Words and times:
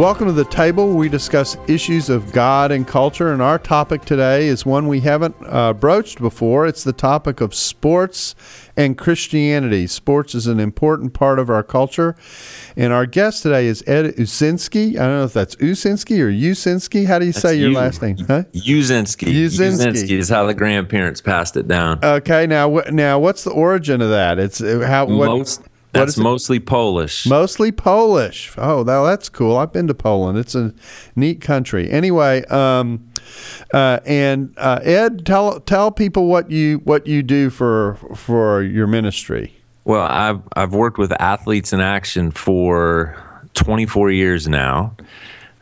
Welcome 0.00 0.28
to 0.28 0.32
the 0.32 0.46
table. 0.46 0.94
We 0.94 1.10
discuss 1.10 1.58
issues 1.68 2.08
of 2.08 2.32
God 2.32 2.72
and 2.72 2.88
culture, 2.88 3.34
and 3.34 3.42
our 3.42 3.58
topic 3.58 4.06
today 4.06 4.46
is 4.46 4.64
one 4.64 4.88
we 4.88 5.00
haven't 5.00 5.36
uh, 5.44 5.74
broached 5.74 6.20
before. 6.20 6.66
It's 6.66 6.84
the 6.84 6.94
topic 6.94 7.42
of 7.42 7.54
sports 7.54 8.34
and 8.78 8.96
Christianity. 8.96 9.86
Sports 9.86 10.34
is 10.34 10.46
an 10.46 10.58
important 10.58 11.12
part 11.12 11.38
of 11.38 11.50
our 11.50 11.62
culture, 11.62 12.16
and 12.78 12.94
our 12.94 13.04
guest 13.04 13.42
today 13.42 13.66
is 13.66 13.84
Ed 13.86 14.14
Uszynski. 14.14 14.92
I 14.92 15.00
don't 15.00 15.18
know 15.18 15.24
if 15.24 15.34
that's 15.34 15.56
Usinski 15.56 16.18
or 16.20 16.30
Usinski. 16.30 17.04
How 17.04 17.18
do 17.18 17.26
you 17.26 17.32
That's 17.32 17.42
say 17.42 17.56
your 17.56 17.68
you. 17.68 17.76
last 17.76 18.00
name? 18.00 18.16
Huh? 18.20 18.44
Uzinski. 18.54 19.26
Uzinski. 19.26 19.92
Uzinski 19.92 20.12
is 20.12 20.30
how 20.30 20.46
the 20.46 20.54
grandparents 20.54 21.20
passed 21.20 21.58
it 21.58 21.68
down. 21.68 22.02
Okay, 22.02 22.46
now 22.46 22.70
now 22.90 23.18
what's 23.18 23.44
the 23.44 23.50
origin 23.50 24.00
of 24.00 24.08
that? 24.08 24.38
It's 24.38 24.62
uh, 24.62 24.82
how 24.88 25.04
what, 25.04 25.26
Most, 25.26 25.60
that's 25.92 26.12
is 26.12 26.18
it? 26.18 26.22
mostly 26.22 26.60
Polish. 26.60 27.26
Mostly 27.26 27.72
Polish. 27.72 28.52
Oh, 28.56 28.82
now 28.82 29.04
that's 29.04 29.28
cool. 29.28 29.56
I've 29.56 29.72
been 29.72 29.86
to 29.88 29.94
Poland. 29.94 30.38
It's 30.38 30.54
a 30.54 30.72
neat 31.16 31.40
country. 31.40 31.90
Anyway, 31.90 32.44
um, 32.46 33.10
uh, 33.72 34.00
and 34.06 34.54
uh, 34.56 34.80
Ed, 34.82 35.26
tell 35.26 35.60
tell 35.60 35.90
people 35.90 36.26
what 36.26 36.50
you 36.50 36.78
what 36.84 37.06
you 37.06 37.22
do 37.22 37.50
for 37.50 37.96
for 38.14 38.62
your 38.62 38.86
ministry. 38.86 39.52
well, 39.84 40.02
I've 40.02 40.42
I've 40.54 40.72
worked 40.72 40.98
with 40.98 41.12
athletes 41.20 41.72
in 41.72 41.80
action 41.80 42.30
for 42.30 43.16
24 43.54 44.10
years 44.10 44.48
now. 44.48 44.94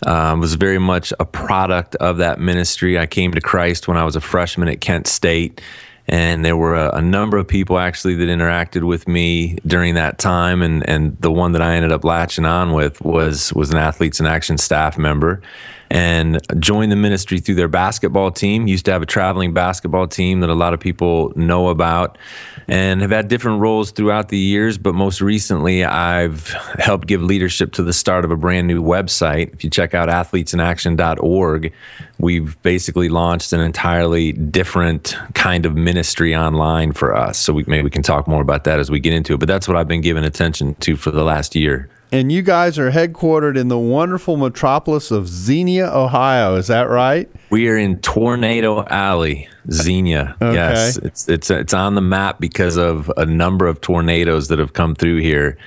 Um, 0.07 0.39
was 0.39 0.55
very 0.55 0.79
much 0.79 1.13
a 1.19 1.25
product 1.25 1.97
of 1.97 2.19
that 2.19 2.39
ministry. 2.39 2.97
I 2.97 3.07
came 3.07 3.33
to 3.33 3.41
Christ 3.41 3.89
when 3.89 3.97
I 3.97 4.05
was 4.05 4.15
a 4.15 4.21
freshman 4.21 4.69
at 4.69 4.81
Kent 4.81 5.09
State, 5.09 5.61
and 6.09 6.45
there 6.45 6.57
were 6.57 6.75
a, 6.75 6.97
a 6.97 7.03
number 7.03 7.37
of 7.37 7.47
people 7.47 7.79
actually 7.79 8.15
that 8.15 8.29
interacted 8.29 8.87
with 8.87 9.07
me 9.07 9.59
during 9.67 9.95
that 9.95 10.19
time. 10.19 10.63
And 10.63 10.89
and 10.89 11.17
the 11.21 11.31
one 11.31 11.53
that 11.53 11.63
I 11.63 11.75
ended 11.75 11.93
up 11.93 12.05
latching 12.05 12.47
on 12.47 12.73
with 12.73 13.01
was 13.03 13.53
was 13.53 13.71
an 13.71 13.77
athletes 13.77 14.19
in 14.19 14.27
action 14.27 14.57
staff 14.57 14.97
member, 14.97 15.43
and 15.91 16.41
joined 16.61 16.93
the 16.93 16.97
ministry 16.97 17.41
through 17.41 17.55
their 17.55 17.69
basketball 17.69 18.31
team. 18.31 18.67
Used 18.67 18.85
to 18.87 18.93
have 18.93 19.03
a 19.03 19.07
traveling 19.07 19.53
basketball 19.53 20.07
team 20.07 20.41
that 20.41 20.51
a 20.51 20.55
lot 20.55 20.75
of 20.75 20.81
people 20.81 21.33
know 21.37 21.69
about, 21.69 22.19
and 22.67 23.01
have 23.01 23.11
had 23.11 23.29
different 23.29 23.61
roles 23.61 23.91
throughout 23.91 24.29
the 24.29 24.39
years. 24.39 24.77
But 24.79 24.95
most 24.95 25.21
recently, 25.21 25.85
I've 25.85 26.49
helped 26.79 27.07
give 27.07 27.23
leadership 27.23 27.73
to 27.75 27.83
the 27.83 27.93
start 27.93 28.25
of 28.25 28.31
a 28.31 28.37
brand 28.37 28.67
new 28.67 28.83
website. 28.83 29.53
If 29.55 29.65
you 29.65 29.71
check 29.71 29.95
out 29.95 30.09
athletesinaction.org, 30.09 31.73
we've 32.19 32.63
basically 32.63 33.09
launched 33.09 33.53
an 33.53 33.61
entirely 33.61 34.33
different 34.33 35.17
kind 35.35 35.65
of 35.65 35.75
ministry 35.75 36.35
online 36.35 36.93
for 36.93 37.15
us. 37.15 37.39
So 37.39 37.53
we, 37.53 37.65
maybe 37.67 37.85
we 37.85 37.91
can 37.91 38.03
talk 38.03 38.29
more 38.29 38.43
about 38.43 38.65
that 38.65 38.79
as 38.79 38.91
we 38.91 39.01
get 39.01 39.15
into 39.15 39.35
it. 39.35 39.39
But 39.39 39.49
that's 39.49 39.69
what 39.69 39.77
I've 39.77 39.89
been 39.89 40.01
giving 40.01 40.25
attention 40.25 40.75
to 40.77 40.97
for 40.97 41.11
the 41.11 41.25
last 41.25 41.55
year. 41.55 41.89
And 42.11 42.33
you 42.33 42.41
guys 42.41 42.79
are 42.79 42.91
headquartered 42.91 43.59
in 43.59 43.69
the 43.69 43.79
wonderful 43.79 44.37
metropolis 44.37 45.11
of 45.11 45.29
Xenia, 45.29 45.89
Ohio. 45.89 46.57
Is 46.57 46.69
that 46.69 46.89
right? 46.89 47.31
We 47.51 47.69
are 47.69 47.77
in 47.77 48.01
Tornado 48.01 48.85
Alley, 48.87 49.49
Xenia. 49.71 50.35
Okay. 50.41 50.55
Yes, 50.55 50.97
it's 50.99 51.29
it's 51.29 51.51
it's 51.51 51.75
on 51.75 51.95
the 51.95 52.01
map 52.01 52.41
because 52.41 52.77
of 52.77 53.13
a 53.19 53.27
number 53.27 53.67
of 53.67 53.81
tornadoes 53.83 54.49
that 54.49 54.59
have 54.59 54.73
come 54.73 54.95
through 54.95 55.19
here. 55.19 55.59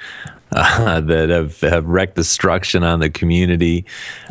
Uh, 0.53 0.99
that 1.01 1.29
have, 1.29 1.59
have 1.61 1.87
wrecked 1.87 2.15
destruction 2.15 2.83
on 2.83 2.99
the 2.99 3.09
community. 3.09 3.85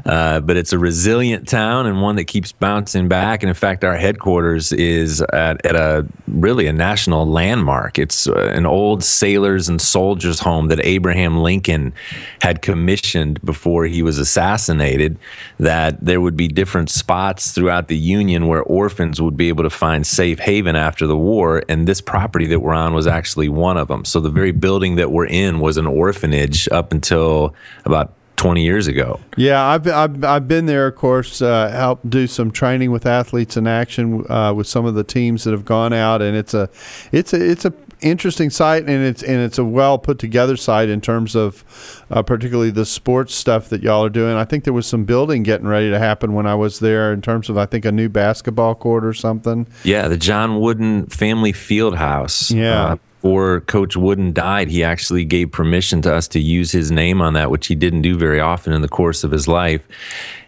Uh, 0.04 0.40
but 0.40 0.56
it's 0.56 0.72
a 0.72 0.78
resilient 0.78 1.48
town 1.48 1.86
and 1.86 2.02
one 2.02 2.16
that 2.16 2.24
keeps 2.24 2.52
bouncing 2.52 3.08
back. 3.08 3.42
And 3.42 3.48
in 3.48 3.54
fact, 3.54 3.84
our 3.84 3.96
headquarters 3.96 4.70
is 4.72 5.22
at, 5.32 5.64
at 5.64 5.76
a 5.76 6.06
really 6.28 6.66
a 6.66 6.72
national 6.72 7.26
landmark. 7.26 7.98
It's 7.98 8.28
uh, 8.28 8.34
an 8.54 8.66
old 8.66 9.02
sailors 9.02 9.68
and 9.68 9.80
soldiers 9.80 10.40
home 10.40 10.68
that 10.68 10.80
Abraham 10.84 11.38
Lincoln 11.38 11.94
had 12.42 12.60
commissioned 12.60 13.40
before 13.42 13.86
he 13.86 14.02
was 14.02 14.18
assassinated. 14.18 15.18
That 15.58 16.04
there 16.04 16.20
would 16.20 16.36
be 16.36 16.48
different 16.48 16.90
spots 16.90 17.52
throughout 17.52 17.88
the 17.88 17.96
Union 17.96 18.46
where 18.46 18.62
orphans 18.62 19.22
would 19.22 19.36
be 19.36 19.48
able 19.48 19.64
to 19.64 19.70
find 19.70 20.06
safe 20.06 20.38
haven 20.38 20.76
after 20.76 21.06
the 21.06 21.16
war. 21.16 21.62
And 21.68 21.88
this 21.88 22.02
property 22.02 22.46
that 22.48 22.60
we're 22.60 22.74
on 22.74 22.92
was 22.92 23.06
actually 23.06 23.48
one 23.48 23.78
of 23.78 23.88
them. 23.88 24.04
So 24.04 24.20
the 24.20 24.30
very 24.30 24.52
building 24.52 24.96
that 24.96 25.10
we're 25.10 25.26
in 25.26 25.60
was 25.60 25.76
an 25.78 25.86
orphanage 26.10 26.68
up 26.72 26.92
until 26.92 27.54
about 27.84 28.12
20 28.36 28.62
years 28.62 28.86
ago. 28.86 29.20
Yeah, 29.36 29.62
I've, 29.62 29.86
I've, 29.86 30.24
I've 30.24 30.48
been 30.48 30.66
there, 30.66 30.86
of 30.86 30.96
course, 30.96 31.42
uh, 31.42 31.68
helped 31.70 32.08
do 32.08 32.26
some 32.26 32.50
training 32.50 32.90
with 32.90 33.06
athletes 33.06 33.56
in 33.56 33.66
action 33.66 34.24
uh, 34.30 34.52
with 34.54 34.66
some 34.66 34.86
of 34.86 34.94
the 34.94 35.04
teams 35.04 35.44
that 35.44 35.52
have 35.52 35.64
gone 35.64 35.92
out, 35.92 36.22
and 36.22 36.36
it's 36.36 36.54
a 36.54 36.68
it's 37.12 37.34
a 37.34 37.50
it's 37.50 37.66
a 37.66 37.74
interesting 38.00 38.48
site, 38.48 38.84
and 38.84 39.04
it's 39.04 39.22
and 39.22 39.42
it's 39.42 39.58
a 39.58 39.64
well 39.64 39.98
put 39.98 40.18
together 40.18 40.56
site 40.56 40.88
in 40.88 41.02
terms 41.02 41.36
of 41.36 42.02
uh, 42.10 42.22
particularly 42.22 42.70
the 42.70 42.86
sports 42.86 43.34
stuff 43.34 43.68
that 43.68 43.82
y'all 43.82 44.06
are 44.06 44.08
doing. 44.08 44.34
I 44.34 44.46
think 44.46 44.64
there 44.64 44.72
was 44.72 44.86
some 44.86 45.04
building 45.04 45.42
getting 45.42 45.68
ready 45.68 45.90
to 45.90 45.98
happen 45.98 46.32
when 46.32 46.46
I 46.46 46.54
was 46.54 46.80
there 46.80 47.12
in 47.12 47.20
terms 47.20 47.50
of 47.50 47.58
I 47.58 47.66
think 47.66 47.84
a 47.84 47.92
new 47.92 48.08
basketball 48.08 48.74
court 48.74 49.04
or 49.04 49.12
something. 49.12 49.66
Yeah, 49.84 50.08
the 50.08 50.16
John 50.16 50.60
Wooden 50.60 51.06
Family 51.06 51.52
Field 51.52 51.96
House. 51.96 52.50
Yeah. 52.50 52.96
Before 53.20 53.60
Coach 53.60 53.98
Wooden 53.98 54.32
died, 54.32 54.68
he 54.68 54.82
actually 54.82 55.26
gave 55.26 55.52
permission 55.52 56.00
to 56.02 56.14
us 56.14 56.26
to 56.28 56.40
use 56.40 56.72
his 56.72 56.90
name 56.90 57.20
on 57.20 57.34
that, 57.34 57.50
which 57.50 57.66
he 57.66 57.74
didn't 57.74 58.00
do 58.00 58.16
very 58.16 58.40
often 58.40 58.72
in 58.72 58.80
the 58.80 58.88
course 58.88 59.24
of 59.24 59.30
his 59.30 59.46
life. 59.46 59.82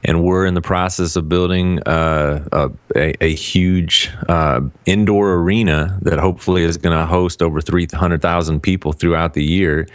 And 0.04 0.24
we're 0.24 0.46
in 0.46 0.54
the 0.54 0.62
process 0.62 1.14
of 1.14 1.28
building 1.28 1.80
uh, 1.86 2.68
a, 2.96 3.24
a, 3.24 3.34
huge 3.34 4.10
uh, 4.28 4.60
indoor 4.84 5.34
arena 5.34 5.98
that 6.02 6.18
hopefully 6.18 6.64
is 6.64 6.76
going 6.76 6.96
to 6.96 7.06
host 7.06 7.40
over 7.40 7.60
300,000 7.60 8.60
people 8.60 8.92
throughout 8.92 9.34
the 9.34 9.44
year 9.44 9.86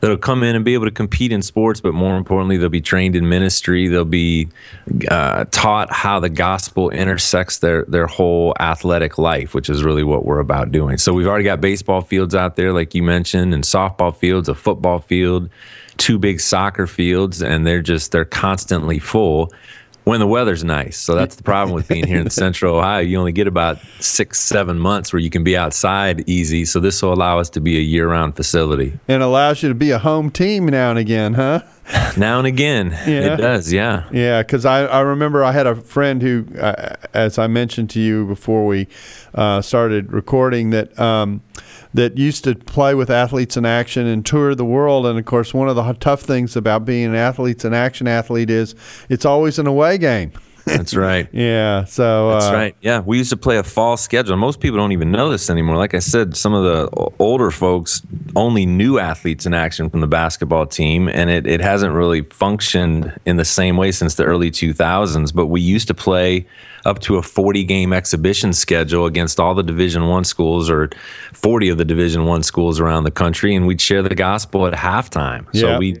that'll 0.00 0.18
come 0.18 0.42
in 0.42 0.54
and 0.54 0.64
be 0.64 0.74
able 0.74 0.84
to 0.84 0.90
compete 0.90 1.32
in 1.32 1.40
sports, 1.40 1.80
but 1.80 1.94
more 1.94 2.16
importantly, 2.16 2.58
they'll 2.58 2.68
be 2.68 2.82
trained 2.82 3.16
in 3.16 3.28
ministry. 3.28 3.88
They'll 3.88 4.04
be 4.04 4.48
uh, 5.10 5.46
taught 5.50 5.92
how 5.92 6.20
the 6.20 6.28
gospel 6.28 6.90
intersects 6.90 7.58
their, 7.58 7.84
their 7.86 8.06
whole 8.06 8.54
athletic 8.60 9.16
life, 9.18 9.54
which 9.54 9.70
is 9.70 9.82
really 9.82 10.04
what 10.04 10.26
we're 10.26 10.40
about 10.40 10.72
doing. 10.72 10.98
So 10.98 11.12
we've 11.12 11.26
already 11.26 11.44
got 11.44 11.60
baseball 11.60 12.02
fields 12.02 12.34
out 12.34 12.56
there, 12.56 12.72
like 12.72 12.94
you 12.94 13.02
mentioned, 13.02 13.54
and 13.54 13.64
softball 13.64 14.14
fields, 14.14 14.48
a 14.48 14.54
football 14.54 14.98
field, 14.98 15.48
two 15.98 16.18
big 16.18 16.40
soccer 16.40 16.86
fields, 16.86 17.42
and 17.42 17.66
they're 17.66 17.82
just, 17.82 18.12
they're 18.12 18.24
constantly 18.24 18.98
full 18.98 19.52
when 20.04 20.20
the 20.20 20.26
weather's 20.26 20.62
nice. 20.62 20.98
So 20.98 21.14
that's 21.14 21.34
the 21.36 21.42
problem 21.42 21.74
with 21.74 21.88
being 21.88 22.06
here 22.06 22.20
in 22.20 22.28
central 22.44 22.76
Ohio. 22.76 23.00
You 23.00 23.18
only 23.18 23.32
get 23.32 23.46
about 23.46 23.78
six, 24.00 24.38
seven 24.38 24.78
months 24.78 25.14
where 25.14 25.20
you 25.20 25.30
can 25.30 25.42
be 25.44 25.56
outside 25.56 26.28
easy. 26.28 26.66
So 26.66 26.78
this 26.78 27.00
will 27.02 27.14
allow 27.14 27.38
us 27.38 27.48
to 27.50 27.60
be 27.62 27.78
a 27.78 27.80
year 27.80 28.10
round 28.10 28.36
facility. 28.36 28.98
And 29.08 29.22
allows 29.22 29.62
you 29.62 29.70
to 29.70 29.74
be 29.74 29.92
a 29.92 29.98
home 29.98 30.30
team 30.30 30.66
now 30.66 30.90
and 30.90 30.98
again, 30.98 31.34
huh? 31.34 31.60
Now 32.18 32.38
and 32.38 32.46
again, 32.46 32.90
Yeah. 33.06 33.34
it 33.34 33.36
does. 33.36 33.72
Yeah. 33.72 34.04
Yeah, 34.12 34.42
because 34.42 34.64
I, 34.66 34.84
I 34.84 35.00
remember 35.00 35.42
I 35.42 35.52
had 35.52 35.66
a 35.66 35.74
friend 35.74 36.20
who, 36.22 36.46
uh, 36.58 36.96
as 37.14 37.38
I 37.38 37.46
mentioned 37.46 37.88
to 37.90 38.00
you 38.00 38.26
before 38.26 38.66
we 38.66 38.88
uh, 39.34 39.60
started 39.62 40.12
recording, 40.12 40.68
that 40.70 40.98
um, 40.98 41.40
that 41.94 42.18
used 42.18 42.44
to 42.44 42.56
play 42.56 42.94
with 42.94 43.08
athletes 43.08 43.56
in 43.56 43.64
action 43.64 44.06
and 44.06 44.26
tour 44.26 44.54
the 44.54 44.64
world. 44.64 45.06
And 45.06 45.18
of 45.18 45.24
course, 45.24 45.54
one 45.54 45.68
of 45.68 45.76
the 45.76 45.92
tough 45.94 46.22
things 46.22 46.56
about 46.56 46.84
being 46.84 47.06
an 47.06 47.14
athletes 47.14 47.64
in 47.64 47.72
action 47.72 48.08
athlete 48.08 48.50
is 48.50 48.74
it's 49.08 49.24
always 49.24 49.58
an 49.58 49.66
away 49.66 49.96
game. 49.96 50.32
That's 50.64 50.94
right. 50.96 51.28
Yeah, 51.32 51.84
so 51.84 52.30
That's 52.30 52.46
uh, 52.46 52.54
right. 52.54 52.76
Yeah, 52.80 53.00
we 53.00 53.18
used 53.18 53.30
to 53.30 53.36
play 53.36 53.58
a 53.58 53.62
fall 53.62 53.96
schedule. 53.96 54.36
Most 54.36 54.60
people 54.60 54.78
don't 54.78 54.92
even 54.92 55.12
know 55.12 55.30
this 55.30 55.50
anymore. 55.50 55.76
Like 55.76 55.94
I 55.94 55.98
said, 55.98 56.36
some 56.36 56.52
of 56.52 56.64
the 56.64 57.12
older 57.18 57.50
folks 57.50 58.02
only 58.34 58.66
knew 58.66 58.98
athletes 58.98 59.46
in 59.46 59.54
action 59.54 59.88
from 59.90 60.00
the 60.00 60.06
basketball 60.06 60.66
team, 60.66 61.08
and 61.08 61.30
it, 61.30 61.46
it 61.46 61.60
hasn't 61.60 61.94
really 61.94 62.22
functioned 62.22 63.18
in 63.24 63.36
the 63.36 63.44
same 63.44 63.76
way 63.76 63.92
since 63.92 64.14
the 64.14 64.24
early 64.24 64.50
2000s. 64.50 65.34
But 65.34 65.46
we 65.46 65.60
used 65.60 65.86
to 65.88 65.94
play 65.94 66.46
up 66.84 66.98
to 67.00 67.16
a 67.16 67.22
40 67.22 67.64
game 67.64 67.92
exhibition 67.92 68.52
schedule 68.52 69.06
against 69.06 69.40
all 69.40 69.54
the 69.54 69.62
Division 69.62 70.06
One 70.06 70.24
schools 70.24 70.70
or 70.70 70.90
40 71.32 71.70
of 71.70 71.78
the 71.78 71.84
Division 71.84 72.24
One 72.24 72.42
schools 72.42 72.80
around 72.80 73.04
the 73.04 73.10
country, 73.10 73.54
and 73.54 73.66
we'd 73.66 73.80
share 73.80 74.02
the 74.02 74.14
gospel 74.14 74.66
at 74.66 74.74
halftime. 74.74 75.46
Yeah. 75.52 75.60
So 75.60 75.78
we, 75.78 76.00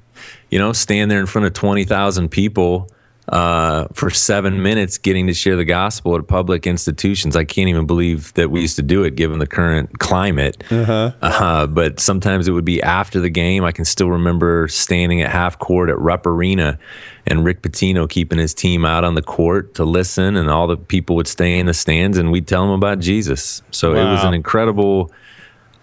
you 0.50 0.58
know, 0.58 0.72
stand 0.72 1.10
there 1.10 1.20
in 1.20 1.26
front 1.26 1.46
of 1.46 1.52
20,000 1.52 2.28
people 2.28 2.88
uh, 3.28 3.86
for 3.94 4.10
seven 4.10 4.62
minutes 4.62 4.98
getting 4.98 5.26
to 5.26 5.34
share 5.34 5.56
the 5.56 5.64
gospel 5.64 6.16
at 6.16 6.26
public 6.26 6.66
institutions. 6.66 7.36
I 7.36 7.44
can't 7.44 7.68
even 7.68 7.86
believe 7.86 8.34
that 8.34 8.50
we 8.50 8.60
used 8.60 8.76
to 8.76 8.82
do 8.82 9.02
it 9.04 9.16
given 9.16 9.38
the 9.38 9.46
current 9.46 9.98
climate. 9.98 10.62
Uh-huh. 10.70 11.66
but 11.68 12.00
sometimes 12.00 12.48
it 12.48 12.52
would 12.52 12.64
be 12.64 12.82
after 12.82 13.20
the 13.20 13.30
game. 13.30 13.64
I 13.64 13.72
can 13.72 13.84
still 13.84 14.10
remember 14.10 14.68
standing 14.68 15.22
at 15.22 15.30
half 15.30 15.58
court 15.58 15.88
at 15.88 15.98
Rupp 15.98 16.26
Arena 16.26 16.78
and 17.26 17.44
Rick 17.44 17.62
Pitino 17.62 18.08
keeping 18.08 18.38
his 18.38 18.54
team 18.54 18.84
out 18.84 19.04
on 19.04 19.14
the 19.14 19.22
court 19.22 19.74
to 19.74 19.84
listen, 19.84 20.36
and 20.36 20.50
all 20.50 20.66
the 20.66 20.76
people 20.76 21.16
would 21.16 21.28
stay 21.28 21.58
in 21.58 21.66
the 21.66 21.74
stands 21.74 22.18
and 22.18 22.30
we'd 22.30 22.46
tell 22.46 22.62
them 22.62 22.72
about 22.72 22.98
Jesus. 22.98 23.62
So 23.70 23.94
it 23.94 24.04
was 24.04 24.24
an 24.24 24.34
incredible 24.34 25.10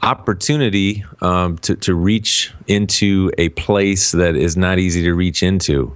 opportunity 0.03 1.03
um, 1.21 1.57
to, 1.59 1.75
to 1.75 1.93
reach 1.93 2.53
into 2.67 3.31
a 3.37 3.49
place 3.49 4.11
that 4.11 4.35
is 4.35 4.57
not 4.57 4.79
easy 4.79 5.03
to 5.03 5.13
reach 5.13 5.43
into. 5.43 5.95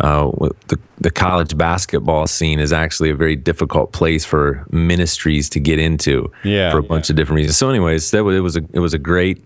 uh, 0.00 0.30
the 0.68 0.78
the 0.98 1.10
college 1.10 1.56
basketball 1.56 2.26
scene 2.26 2.58
is 2.58 2.72
actually 2.72 3.10
a 3.10 3.14
very 3.14 3.36
difficult 3.36 3.92
place 3.92 4.24
for 4.24 4.64
ministries 4.70 5.48
to 5.50 5.60
get 5.60 5.78
into 5.78 6.30
yeah, 6.42 6.70
for 6.70 6.78
a 6.78 6.82
bunch 6.82 7.08
yeah. 7.08 7.12
of 7.12 7.16
different 7.16 7.36
reasons. 7.36 7.56
So, 7.56 7.68
anyways, 7.68 8.10
that 8.10 8.24
was, 8.24 8.36
it 8.36 8.40
was 8.40 8.56
a 8.56 8.62
it 8.72 8.80
was 8.80 8.94
a 8.94 8.98
great 8.98 9.44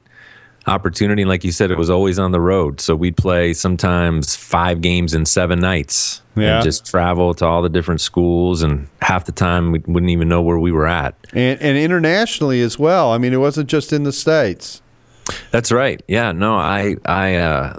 opportunity. 0.66 1.22
And 1.22 1.28
like 1.28 1.44
you 1.44 1.52
said, 1.52 1.70
it 1.70 1.78
was 1.78 1.90
always 1.90 2.18
on 2.18 2.32
the 2.32 2.40
road. 2.40 2.80
So 2.80 2.94
we'd 2.96 3.16
play 3.16 3.52
sometimes 3.54 4.34
five 4.36 4.80
games 4.80 5.14
in 5.14 5.26
seven 5.26 5.58
nights 5.60 6.22
Yeah. 6.36 6.56
and 6.56 6.64
just 6.64 6.86
travel 6.86 7.34
to 7.34 7.44
all 7.46 7.62
the 7.62 7.68
different 7.68 8.00
schools. 8.00 8.62
And 8.62 8.88
half 9.02 9.24
the 9.26 9.32
time 9.32 9.72
we 9.72 9.80
wouldn't 9.86 10.10
even 10.10 10.28
know 10.28 10.42
where 10.42 10.58
we 10.58 10.72
were 10.72 10.86
at. 10.86 11.14
and, 11.32 11.60
and 11.60 11.76
internationally 11.78 12.60
as 12.62 12.78
well. 12.78 13.12
I 13.12 13.18
mean, 13.18 13.32
it 13.32 13.38
wasn't 13.40 13.68
just 13.68 13.92
in 13.92 14.04
the 14.04 14.12
states. 14.12 14.80
That's 15.50 15.72
right. 15.72 16.02
Yeah. 16.08 16.32
No, 16.32 16.54
I 16.54 16.96
I 17.06 17.36
uh, 17.36 17.78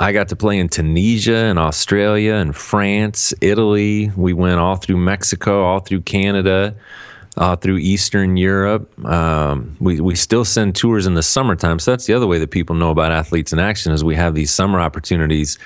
I 0.00 0.12
got 0.12 0.28
to 0.28 0.36
play 0.36 0.58
in 0.58 0.68
Tunisia 0.68 1.36
and 1.36 1.58
Australia 1.58 2.34
and 2.34 2.54
France, 2.54 3.32
Italy. 3.40 4.10
We 4.16 4.32
went 4.34 4.58
all 4.58 4.76
through 4.76 4.98
Mexico, 4.98 5.64
all 5.64 5.80
through 5.80 6.02
Canada, 6.02 6.74
uh, 7.36 7.56
through 7.56 7.78
Eastern 7.78 8.36
Europe. 8.36 8.92
Um, 9.06 9.76
we 9.80 10.00
we 10.00 10.14
still 10.14 10.44
send 10.44 10.76
tours 10.76 11.06
in 11.06 11.14
the 11.14 11.22
summertime. 11.22 11.78
So 11.78 11.90
that's 11.92 12.06
the 12.06 12.14
other 12.14 12.26
way 12.26 12.38
that 12.38 12.50
people 12.50 12.76
know 12.76 12.90
about 12.90 13.12
athletes 13.12 13.52
in 13.52 13.58
action 13.58 13.92
is 13.92 14.04
we 14.04 14.16
have 14.16 14.34
these 14.34 14.52
summer 14.52 14.80
opportunities 14.80 15.58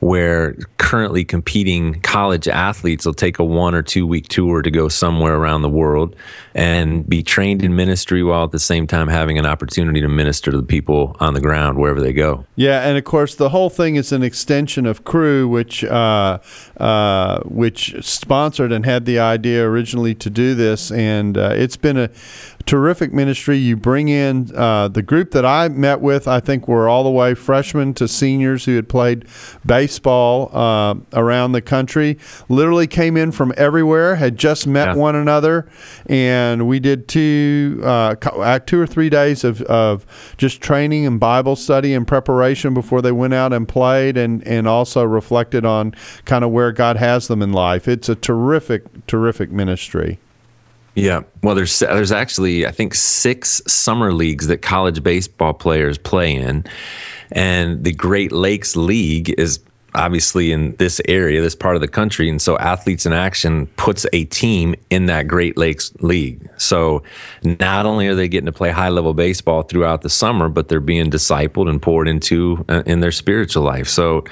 where 0.00 0.54
currently 0.78 1.24
competing 1.24 2.00
college 2.00 2.48
athletes 2.48 3.04
will 3.04 3.14
take 3.14 3.38
a 3.38 3.44
one 3.44 3.74
or 3.74 3.82
two 3.82 4.06
week 4.06 4.28
tour 4.28 4.62
to 4.62 4.70
go 4.70 4.88
somewhere 4.88 5.36
around 5.36 5.62
the 5.62 5.68
world 5.68 6.16
and 6.54 7.08
be 7.08 7.22
trained 7.22 7.62
in 7.62 7.76
ministry 7.76 8.22
while 8.22 8.44
at 8.44 8.50
the 8.50 8.58
same 8.58 8.86
time 8.86 9.08
having 9.08 9.38
an 9.38 9.46
opportunity 9.46 10.00
to 10.00 10.08
minister 10.08 10.50
to 10.50 10.56
the 10.56 10.66
people 10.66 11.16
on 11.20 11.34
the 11.34 11.40
ground 11.40 11.78
wherever 11.78 12.00
they 12.00 12.14
go. 12.14 12.44
Yeah, 12.56 12.88
and 12.88 12.96
of 12.96 13.04
course 13.04 13.34
the 13.34 13.50
whole 13.50 13.70
thing 13.70 13.96
is 13.96 14.10
an 14.10 14.22
extension 14.22 14.86
of 14.86 15.04
Cru, 15.04 15.46
which 15.46 15.84
uh, 15.84 16.38
uh, 16.78 17.40
which 17.40 17.94
sponsored 18.04 18.72
and 18.72 18.86
had 18.86 19.04
the 19.04 19.18
idea 19.18 19.64
originally 19.64 20.14
to 20.16 20.30
do 20.30 20.54
this, 20.54 20.90
and 20.90 21.36
uh, 21.36 21.52
it's 21.54 21.76
been 21.76 21.98
a 21.98 22.10
terrific 22.70 23.12
ministry. 23.12 23.56
You 23.56 23.76
bring 23.76 24.08
in 24.08 24.48
uh, 24.54 24.86
the 24.86 25.02
group 25.02 25.32
that 25.32 25.44
I 25.44 25.68
met 25.68 26.00
with. 26.00 26.28
I 26.28 26.38
think 26.38 26.68
were 26.68 26.88
all 26.88 27.02
the 27.02 27.10
way 27.10 27.34
freshmen 27.34 27.94
to 27.94 28.06
seniors 28.06 28.64
who 28.64 28.76
had 28.76 28.88
played 28.88 29.24
baseball 29.66 30.56
uh, 30.56 30.94
around 31.12 31.50
the 31.50 31.62
country. 31.62 32.16
Literally 32.48 32.86
came 32.86 33.16
in 33.16 33.32
from 33.32 33.52
everywhere, 33.56 34.14
had 34.14 34.36
just 34.36 34.68
met 34.68 34.90
Yeah. 34.90 34.94
one 34.94 35.16
another, 35.16 35.68
and 36.06 36.68
we 36.68 36.78
did 36.78 37.08
two 37.08 37.80
uh, 37.82 38.14
uh, 38.22 38.60
two 38.60 38.80
or 38.80 38.86
three 38.86 39.10
days 39.10 39.42
of, 39.42 39.62
of 39.62 40.06
just 40.36 40.60
training 40.60 41.06
and 41.06 41.18
Bible 41.18 41.56
study 41.56 41.92
and 41.92 42.06
preparation 42.06 42.72
before 42.72 43.02
they 43.02 43.12
went 43.12 43.34
out 43.34 43.52
and 43.52 43.66
played, 43.66 44.16
and 44.16 44.46
and 44.46 44.68
also 44.68 45.02
reflected 45.02 45.64
on 45.64 45.92
kind 46.24 46.44
of 46.44 46.52
where 46.52 46.70
God 46.70 46.98
has 46.98 47.26
them 47.26 47.42
in 47.42 47.52
life. 47.52 47.88
It's 47.88 48.08
a 48.08 48.14
terrific, 48.14 48.84
terrific 49.08 49.50
ministry. 49.50 50.20
Yeah. 50.94 51.22
Well, 51.42 51.54
there's 51.54 51.78
there's 51.78 52.12
actually 52.12 52.66
I 52.66 52.72
think 52.72 52.94
six 52.94 53.62
summer 53.66 54.12
leagues 54.12 54.48
that 54.48 54.58
college 54.58 55.02
baseball 55.02 55.54
players 55.54 55.98
play 55.98 56.34
in, 56.34 56.64
and 57.30 57.84
the 57.84 57.92
Great 57.92 58.32
Lakes 58.32 58.76
League 58.76 59.34
is 59.38 59.60
obviously 59.94 60.52
in 60.52 60.76
this 60.76 61.00
area, 61.08 61.40
this 61.40 61.54
part 61.54 61.74
of 61.74 61.80
the 61.80 61.88
country, 61.88 62.28
and 62.28 62.40
so 62.40 62.56
Athletes 62.58 63.06
in 63.06 63.12
Action 63.12 63.66
puts 63.76 64.06
a 64.12 64.24
team 64.26 64.74
in 64.90 65.06
that 65.06 65.26
Great 65.26 65.56
Lakes 65.56 65.92
League. 66.00 66.48
So 66.58 67.02
not 67.42 67.86
only 67.86 68.06
are 68.06 68.14
they 68.14 68.28
getting 68.28 68.46
to 68.46 68.52
play 68.52 68.70
high 68.70 68.88
level 68.88 69.14
baseball 69.14 69.62
throughout 69.62 70.02
the 70.02 70.10
summer, 70.10 70.48
but 70.48 70.68
they're 70.68 70.80
being 70.80 71.10
discipled 71.10 71.68
and 71.68 71.80
poured 71.80 72.08
into 72.08 72.64
uh, 72.68 72.82
in 72.86 73.00
their 73.00 73.12
spiritual 73.12 73.62
life. 73.62 73.88
So 73.88 74.24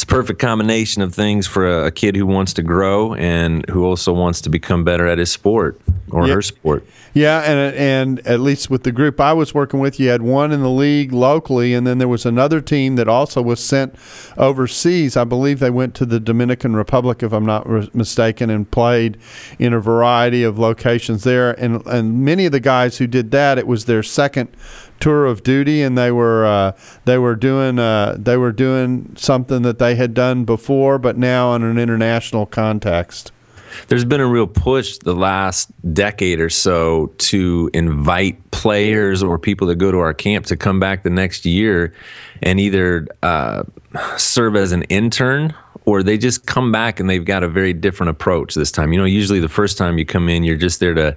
it's 0.00 0.04
a 0.04 0.14
perfect 0.14 0.38
combination 0.40 1.02
of 1.02 1.14
things 1.14 1.46
for 1.46 1.68
a, 1.68 1.88
a 1.88 1.90
kid 1.90 2.16
who 2.16 2.24
wants 2.24 2.54
to 2.54 2.62
grow 2.62 3.12
and 3.16 3.68
who 3.68 3.84
also 3.84 4.14
wants 4.14 4.40
to 4.40 4.48
become 4.48 4.82
better 4.82 5.06
at 5.06 5.18
his 5.18 5.30
sport 5.30 5.78
or 6.10 6.26
Yeah. 6.26 6.34
her 6.36 6.42
sport. 6.42 6.86
Yeah, 7.12 7.40
and 7.42 7.74
and 7.76 8.26
at 8.26 8.40
least 8.40 8.70
with 8.70 8.84
the 8.84 8.92
group 8.92 9.20
I 9.20 9.34
was 9.34 9.52
working 9.52 9.78
with, 9.78 10.00
you 10.00 10.08
had 10.08 10.22
one 10.22 10.52
in 10.52 10.62
the 10.62 10.70
league 10.70 11.12
locally, 11.12 11.74
and 11.74 11.86
then 11.86 11.98
there 11.98 12.08
was 12.08 12.24
another 12.24 12.60
team 12.62 12.96
that 12.96 13.08
also 13.08 13.42
was 13.42 13.60
sent 13.62 13.94
overseas. 14.38 15.16
I 15.18 15.24
believe 15.24 15.58
they 15.58 15.70
went 15.70 15.94
to 15.96 16.06
the 16.06 16.18
Dominican 16.20 16.74
Republic, 16.76 17.22
if 17.22 17.32
I'm 17.32 17.44
not 17.44 17.68
re- 17.68 17.90
mistaken, 17.92 18.48
and 18.48 18.70
played 18.70 19.18
in 19.58 19.74
a 19.74 19.80
variety 19.80 20.44
of 20.44 20.58
locations 20.58 21.24
there. 21.24 21.50
And 21.60 21.84
and 21.86 22.24
many 22.24 22.46
of 22.46 22.52
the 22.52 22.60
guys 22.60 22.96
who 22.98 23.06
did 23.06 23.32
that, 23.32 23.58
it 23.58 23.66
was 23.66 23.84
their 23.84 24.02
second 24.02 24.48
tour 25.00 25.26
of 25.26 25.42
duty, 25.42 25.82
and 25.82 25.96
they 25.96 26.12
were 26.12 26.46
uh, 26.46 26.72
they 27.04 27.18
were 27.18 27.34
doing 27.34 27.78
uh, 27.78 28.16
they 28.18 28.36
were 28.36 28.52
doing 28.52 29.14
something 29.16 29.62
that 29.62 29.78
they 29.78 29.94
had 29.94 30.14
done 30.14 30.44
before, 30.44 30.98
but 30.98 31.16
now 31.16 31.54
in 31.54 31.62
an 31.62 31.78
international 31.78 32.46
context. 32.46 33.32
There's 33.88 34.04
been 34.04 34.20
a 34.20 34.26
real 34.26 34.46
push 34.46 34.98
the 34.98 35.14
last 35.14 35.70
decade 35.94 36.40
or 36.40 36.50
so 36.50 37.12
to 37.18 37.70
invite 37.72 38.50
players 38.50 39.22
or 39.22 39.38
people 39.38 39.68
that 39.68 39.76
go 39.76 39.92
to 39.92 39.98
our 39.98 40.14
camp 40.14 40.46
to 40.46 40.56
come 40.56 40.80
back 40.80 41.02
the 41.04 41.10
next 41.10 41.46
year 41.46 41.94
and 42.42 42.58
either 42.58 43.06
uh, 43.22 43.62
serve 44.16 44.56
as 44.56 44.72
an 44.72 44.82
intern 44.84 45.54
or 45.90 46.04
they 46.04 46.16
just 46.16 46.46
come 46.46 46.70
back 46.70 47.00
and 47.00 47.10
they've 47.10 47.24
got 47.24 47.42
a 47.42 47.48
very 47.48 47.72
different 47.72 48.10
approach 48.10 48.54
this 48.54 48.70
time. 48.70 48.92
You 48.92 48.98
know, 49.00 49.04
usually 49.04 49.40
the 49.40 49.48
first 49.48 49.76
time 49.76 49.98
you 49.98 50.06
come 50.06 50.28
in, 50.28 50.44
you're 50.44 50.56
just 50.56 50.78
there 50.78 50.94
to 50.94 51.16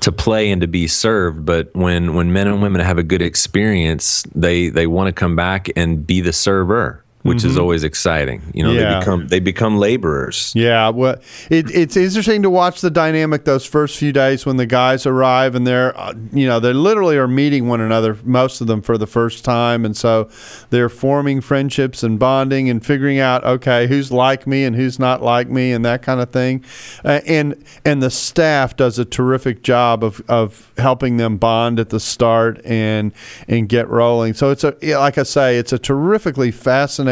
to 0.00 0.12
play 0.12 0.50
and 0.50 0.60
to 0.60 0.68
be 0.68 0.86
served. 0.86 1.46
But 1.46 1.74
when 1.74 2.14
when 2.14 2.30
men 2.32 2.46
and 2.46 2.60
women 2.60 2.82
have 2.82 2.98
a 2.98 3.02
good 3.02 3.22
experience, 3.22 4.22
they 4.34 4.68
they 4.68 4.86
want 4.86 5.08
to 5.08 5.18
come 5.18 5.36
back 5.36 5.70
and 5.74 6.06
be 6.06 6.20
the 6.20 6.34
server, 6.34 7.02
which 7.22 7.44
is 7.44 7.58
always 7.58 7.84
exciting. 7.84 8.40
You 8.54 8.62
know, 8.62 8.72
Yeah. 8.72 8.94
they 8.94 8.98
become 9.00 9.26
they 9.28 9.40
become 9.40 9.78
laborers. 9.78 10.52
Yeah, 10.54 10.88
well, 10.88 11.16
it, 11.50 11.70
it's 11.70 11.94
interesting 11.96 12.42
to 12.42 12.50
watch 12.50 12.80
the 12.80 12.90
dynamic 12.90 13.44
those 13.44 13.66
first 13.66 13.98
few 13.98 14.10
days 14.12 14.46
when 14.46 14.56
the 14.56 14.64
guys 14.64 15.04
arrive 15.04 15.54
and 15.54 15.66
they're, 15.66 15.94
uh, 16.00 16.14
you 16.32 16.46
know, 16.46 16.58
they 16.60 16.72
literally 16.72 17.18
are 17.18 17.28
meeting 17.28 17.68
one 17.68 17.82
another, 17.82 18.16
most 18.24 18.62
of 18.62 18.68
them 18.68 18.80
for 18.80 18.96
the 18.96 19.06
first 19.06 19.44
time, 19.44 19.84
and 19.84 19.94
so 19.96 20.30
they're 20.70 20.88
forming 20.88 21.42
friendships 21.42 22.02
and 22.02 22.18
bonding 22.18 22.70
and 22.70 22.86
figuring 22.86 23.18
out, 23.18 23.44
okay, 23.44 23.86
who's 23.86 24.10
like 24.10 24.46
me 24.46 24.64
and 24.64 24.74
who's 24.74 24.98
not 24.98 25.20
like 25.20 25.48
me 25.50 25.72
and 25.72 25.84
that 25.84 26.00
kind 26.00 26.20
of 26.20 26.30
thing, 26.30 26.64
uh, 27.04 27.20
and 27.26 27.62
and 27.84 28.02
the 28.02 28.10
staff 28.10 28.76
does 28.76 28.98
a 28.98 29.04
terrific 29.04 29.62
job 29.62 30.02
of 30.02 30.22
of 30.28 30.72
helping 30.78 31.18
them 31.18 31.36
bond 31.36 31.78
at 31.78 31.90
the 31.90 32.00
start 32.00 32.64
and 32.64 33.12
and 33.46 33.68
get 33.68 33.88
rolling. 33.88 34.32
So 34.32 34.50
it's 34.50 34.64
a 34.64 34.74
like 34.96 35.18
I 35.18 35.24
say, 35.24 35.58
it's 35.58 35.74
a 35.74 35.78
terrifically 35.78 36.50
fascinating 36.50 37.09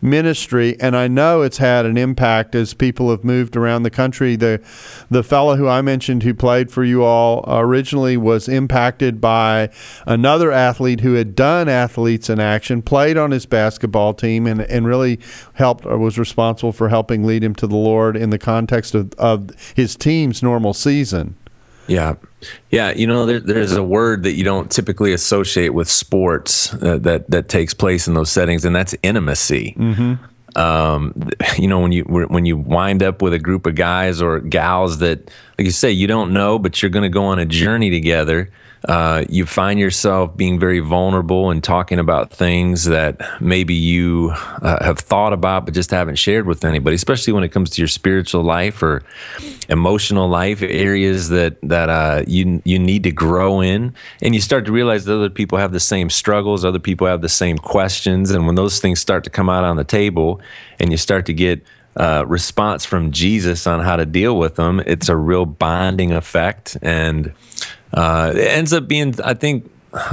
ministry, 0.00 0.78
and 0.80 0.96
I 0.96 1.08
know 1.08 1.42
it's 1.42 1.58
had 1.58 1.86
an 1.86 1.96
impact 1.96 2.54
as 2.54 2.74
people 2.74 3.10
have 3.10 3.24
moved 3.24 3.56
around 3.56 3.82
the 3.82 3.90
country. 3.90 4.36
The 4.36 4.60
the 5.10 5.22
fellow 5.22 5.56
who 5.56 5.68
I 5.68 5.82
mentioned 5.82 6.22
who 6.22 6.34
played 6.34 6.70
for 6.70 6.84
you 6.84 7.02
all 7.02 7.44
originally 7.46 8.16
was 8.16 8.48
impacted 8.48 9.20
by 9.20 9.70
another 10.06 10.52
athlete 10.52 11.00
who 11.00 11.14
had 11.14 11.34
done 11.34 11.68
athletes 11.68 12.30
in 12.30 12.40
action, 12.40 12.82
played 12.82 13.16
on 13.16 13.30
his 13.30 13.46
basketball 13.46 14.14
team, 14.14 14.46
and, 14.46 14.62
and 14.62 14.86
really 14.86 15.18
helped 15.54 15.86
or 15.86 15.98
was 15.98 16.18
responsible 16.18 16.72
for 16.72 16.88
helping 16.88 17.24
lead 17.24 17.44
him 17.44 17.54
to 17.56 17.66
the 17.66 17.76
Lord 17.76 18.16
in 18.16 18.30
the 18.30 18.38
context 18.38 18.94
of, 18.94 19.12
of 19.14 19.50
his 19.74 19.96
team's 19.96 20.42
normal 20.42 20.74
season. 20.74 21.36
Yeah. 21.90 22.14
Yeah. 22.70 22.92
You 22.92 23.06
know, 23.06 23.26
there, 23.26 23.40
there's 23.40 23.72
a 23.72 23.82
word 23.82 24.22
that 24.22 24.32
you 24.32 24.44
don't 24.44 24.70
typically 24.70 25.12
associate 25.12 25.74
with 25.74 25.90
sports 25.90 26.72
uh, 26.74 26.98
that, 27.02 27.28
that 27.30 27.48
takes 27.48 27.74
place 27.74 28.06
in 28.06 28.14
those 28.14 28.30
settings, 28.30 28.64
and 28.64 28.74
that's 28.74 28.94
intimacy. 29.02 29.74
Um, 30.56 31.30
you 31.58 31.68
know, 31.68 31.80
when 31.80 31.92
you 31.92 32.04
when 32.04 32.44
you 32.46 32.56
wind 32.56 33.02
up 33.02 33.22
with 33.22 33.32
a 33.32 33.38
group 33.38 33.66
of 33.66 33.74
guys 33.74 34.22
or 34.22 34.40
gals 34.40 34.98
that, 34.98 35.30
like 35.58 35.66
you 35.66 35.70
say, 35.70 35.90
you 35.90 36.06
don't 36.06 36.32
know, 36.32 36.58
but 36.58 36.80
you're 36.82 36.90
going 36.90 37.02
to 37.02 37.08
go 37.08 37.24
on 37.24 37.38
a 37.38 37.44
journey 37.46 37.90
together. 37.90 38.50
Uh, 38.88 39.24
you 39.28 39.44
find 39.44 39.78
yourself 39.78 40.34
being 40.36 40.58
very 40.58 40.80
vulnerable 40.80 41.50
and 41.50 41.62
talking 41.62 41.98
about 41.98 42.30
things 42.30 42.84
that 42.84 43.20
maybe 43.40 43.74
you 43.74 44.30
uh, 44.62 44.82
have 44.82 44.98
thought 44.98 45.32
about 45.32 45.66
but 45.66 45.74
just 45.74 45.90
haven't 45.90 46.16
shared 46.16 46.46
with 46.46 46.64
anybody, 46.64 46.96
especially 46.96 47.32
when 47.32 47.44
it 47.44 47.50
comes 47.50 47.68
to 47.68 47.82
your 47.82 47.88
spiritual 47.88 48.42
life 48.42 48.82
or 48.82 49.02
emotional 49.68 50.28
life 50.28 50.62
areas 50.62 51.28
that 51.28 51.60
that 51.62 51.90
uh, 51.90 52.24
you 52.26 52.62
you 52.64 52.78
need 52.78 53.02
to 53.02 53.12
grow 53.12 53.60
in, 53.60 53.94
and 54.22 54.34
you 54.34 54.40
start 54.40 54.64
to 54.64 54.72
realize 54.72 55.04
that 55.04 55.14
other 55.14 55.30
people 55.30 55.58
have 55.58 55.72
the 55.72 55.80
same 55.80 56.08
struggles, 56.08 56.64
other 56.64 56.78
people 56.78 57.06
have 57.06 57.20
the 57.20 57.28
same 57.28 57.58
questions, 57.58 58.30
and 58.30 58.46
when 58.46 58.54
those 58.54 58.80
things 58.80 58.98
start 58.98 59.24
to 59.24 59.30
come 59.30 59.50
out 59.50 59.64
on 59.64 59.76
the 59.76 59.84
table, 59.84 60.40
and 60.78 60.90
you 60.90 60.96
start 60.96 61.26
to 61.26 61.34
get 61.34 61.62
uh, 61.96 62.24
response 62.26 62.86
from 62.86 63.10
Jesus 63.10 63.66
on 63.66 63.80
how 63.80 63.96
to 63.96 64.06
deal 64.06 64.38
with 64.38 64.54
them, 64.54 64.80
it's 64.86 65.08
a 65.08 65.16
real 65.16 65.44
bonding 65.44 66.12
effect, 66.12 66.78
and 66.80 67.32
uh, 67.94 68.32
it 68.34 68.48
ends 68.48 68.72
up 68.72 68.88
being, 68.88 69.14
I 69.22 69.34
think. 69.34 69.70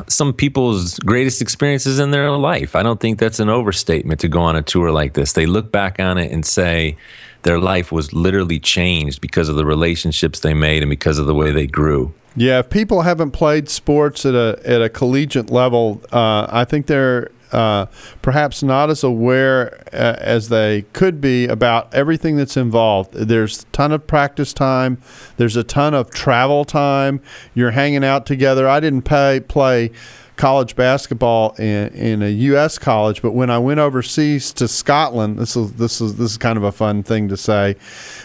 Some 0.08 0.34
people's 0.34 0.98
greatest 0.98 1.40
experiences 1.40 2.00
in 2.00 2.10
their 2.10 2.32
life. 2.32 2.76
I 2.76 2.82
don't 2.82 3.00
think 3.00 3.20
that's 3.20 3.40
an 3.40 3.48
overstatement 3.48 4.20
to 4.22 4.28
go 4.28 4.42
on 4.42 4.56
a 4.56 4.64
tour 4.64 4.90
like 4.90 5.14
this. 5.14 5.34
They 5.34 5.46
look 5.46 5.72
back 5.72 6.00
on 6.00 6.18
it 6.18 6.32
and 6.32 6.44
say, 6.44 6.98
their 7.44 7.60
life 7.60 7.92
was 7.92 8.12
literally 8.12 8.60
changed 8.60 9.22
because 9.22 9.50
of 9.50 9.56
the 9.56 9.66
relationships 9.66 10.40
they 10.40 10.54
made 10.54 10.82
and 10.82 10.90
because 10.90 11.20
of 11.20 11.28
the 11.28 11.36
way 11.36 11.52
they 11.52 11.68
grew. 11.68 12.14
Yeah, 12.36 12.60
if 12.60 12.70
people 12.70 13.02
haven't 13.04 13.32
played 13.32 13.70
sports 13.70 14.26
at 14.26 14.36
a 14.36 14.60
at 14.66 14.82
a 14.82 14.90
collegiate 14.90 15.50
level, 15.50 16.02
uh, 16.12 16.48
I 16.50 16.66
think 16.66 16.88
they're 16.88 17.32
uh, 17.51 17.88
perhaps 18.22 18.63
not 18.63 18.89
as 18.89 19.04
aware 19.04 19.84
uh, 19.94 20.18
as 20.20 20.50
they 20.50 20.84
could 20.94 21.22
be 21.22 21.46
about 21.46 21.94
everything 21.94 22.38
that's 22.38 22.58
involved. 22.58 23.13
There's 23.13 23.63
a 23.63 23.66
ton 23.68 23.92
of 23.92 24.08
practice 24.08 24.54
time. 24.54 25.01
There's 25.38 25.56
a 25.56 25.63
ton 25.63 25.94
of 25.94 26.12
travel 26.12 26.66
time. 26.66 27.22
You're 27.54 27.72
hanging 27.72 28.04
out 28.04 28.25
together. 28.25 28.68
I 28.68 28.80
didn't 28.80 29.04
pay, 29.04 29.39
play 29.39 29.92
college 30.38 30.75
basketball 30.75 31.53
in, 31.56 31.89
in 31.89 32.22
a 32.22 32.29
U.S. 32.29 32.77
college, 32.77 33.22
but 33.22 33.32
when 33.32 33.50
I 33.50 33.58
went 33.58 33.79
overseas 33.79 34.53
to 34.53 34.67
Scotland, 34.67 35.39
this 35.39 35.56
is 35.56 35.74
this 35.74 36.00
is 36.00 36.15
this 36.15 36.32
is 36.32 36.38
kind 36.38 36.58
of 36.58 36.63
a 36.63 36.72
fun 36.72 37.03
thing 37.03 37.27
to 37.29 37.36
say. 37.38 37.75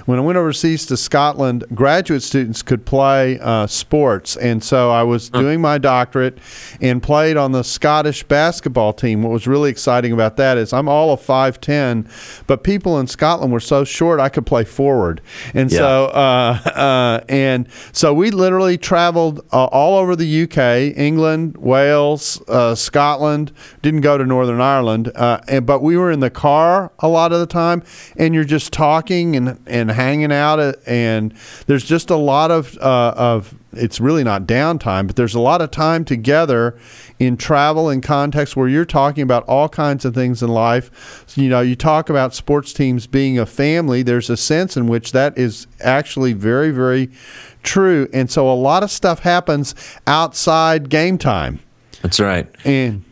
When 0.05 0.19
I 0.19 0.23
went 0.23 0.37
overseas 0.37 0.87
to 0.87 0.97
Scotland, 0.97 1.65
graduate 1.75 2.23
students 2.23 2.63
could 2.63 2.85
play 2.85 3.39
uh, 3.41 3.67
sports, 3.67 4.37
and 4.37 4.63
so 4.63 4.91
I 4.91 5.03
was 5.03 5.31
doing 5.31 5.61
my 5.61 5.79
doctorate 5.79 6.39
and 6.81 7.03
played 7.03 7.37
on 7.37 7.53
the 7.53 7.65
Scottish 7.65 8.23
basketball 8.23 8.93
team. 8.93 9.23
What 9.23 9.33
was 9.33 9.47
really 9.47 9.71
exciting 9.71 10.13
about 10.13 10.37
that 10.37 10.59
is 10.59 10.73
I'm 10.73 10.89
all 10.89 11.13
of 11.13 11.21
five 11.21 11.61
ten, 11.61 12.09
but 12.47 12.63
people 12.63 13.01
in 13.01 13.07
Scotland 13.07 13.53
were 13.53 13.61
so 13.61 13.85
short 13.85 14.21
I 14.21 14.29
could 14.29 14.47
play 14.47 14.65
forward, 14.65 15.23
and 15.55 15.73
yeah. 15.73 15.79
so 15.79 16.05
uh, 16.07 16.71
uh, 16.71 17.25
and 17.29 17.67
so 17.93 18.13
we 18.13 18.31
literally 18.31 18.77
traveled 18.77 19.41
uh, 19.53 19.65
all 19.65 19.97
over 19.99 20.15
the 20.15 20.43
UK, 20.43 20.97
England, 20.97 21.57
Wales. 21.57 22.02
Wales, 22.03 22.43
uh, 22.49 22.75
Scotland. 22.75 23.53
Didn't 23.81 24.01
go 24.01 24.19
to 24.19 24.25
Northern 24.25 24.61
Ireland, 24.61 25.13
uh, 25.15 25.41
and, 25.49 25.65
but 25.67 25.83
we 25.83 25.97
were 25.97 26.11
in 26.11 26.21
the 26.21 26.31
car 26.31 26.93
a 26.99 27.09
lot 27.09 27.33
of 27.33 27.41
the 27.41 27.47
time, 27.47 27.83
and 28.17 28.35
you're 28.35 28.45
just 28.45 28.73
talking 28.73 29.37
and 29.37 29.59
and 29.67 29.91
hanging 29.91 30.33
out, 30.33 30.59
uh, 30.59 30.75
and 30.87 31.35
there's 31.67 31.85
just 31.85 32.11
a 32.11 32.17
lot 32.17 32.51
of 32.51 32.77
uh, 32.79 33.15
of 33.17 33.55
it's 33.73 34.01
really 34.01 34.25
not 34.25 34.47
downtime, 34.47 35.07
but 35.07 35.17
there's 35.17 35.35
a 35.35 35.41
lot 35.41 35.63
of 35.63 35.71
time 35.71 36.05
together 36.05 36.77
in 37.19 37.37
travel 37.37 37.89
and 37.89 38.03
context 38.03 38.57
where 38.57 38.69
you're 38.69 38.85
talking 38.85 39.23
about 39.23 39.45
all 39.45 39.69
kinds 39.69 40.05
of 40.05 40.15
things 40.15 40.43
in 40.43 40.51
life. 40.51 41.25
So, 41.27 41.41
you 41.41 41.49
know, 41.49 41.61
you 41.61 41.75
talk 41.75 42.11
about 42.11 42.35
sports 42.35 42.73
teams 42.73 43.07
being 43.07 43.39
a 43.39 43.47
family. 43.47 44.03
There's 44.03 44.29
a 44.29 44.37
sense 44.37 44.77
in 44.77 44.89
which 44.89 45.13
that 45.13 45.39
is 45.39 45.67
actually 45.81 46.35
very, 46.35 46.71
very 46.71 47.11
true. 47.63 48.09
And 48.13 48.31
so 48.31 48.51
a 48.51 48.55
lot 48.55 48.83
of 48.83 48.91
stuff 48.91 49.21
happens 49.21 49.75
outside 50.07 50.91
game 50.91 51.17
time. 51.17 51.61
That's 52.03 52.21
right. 52.21 52.47
And 52.65 53.05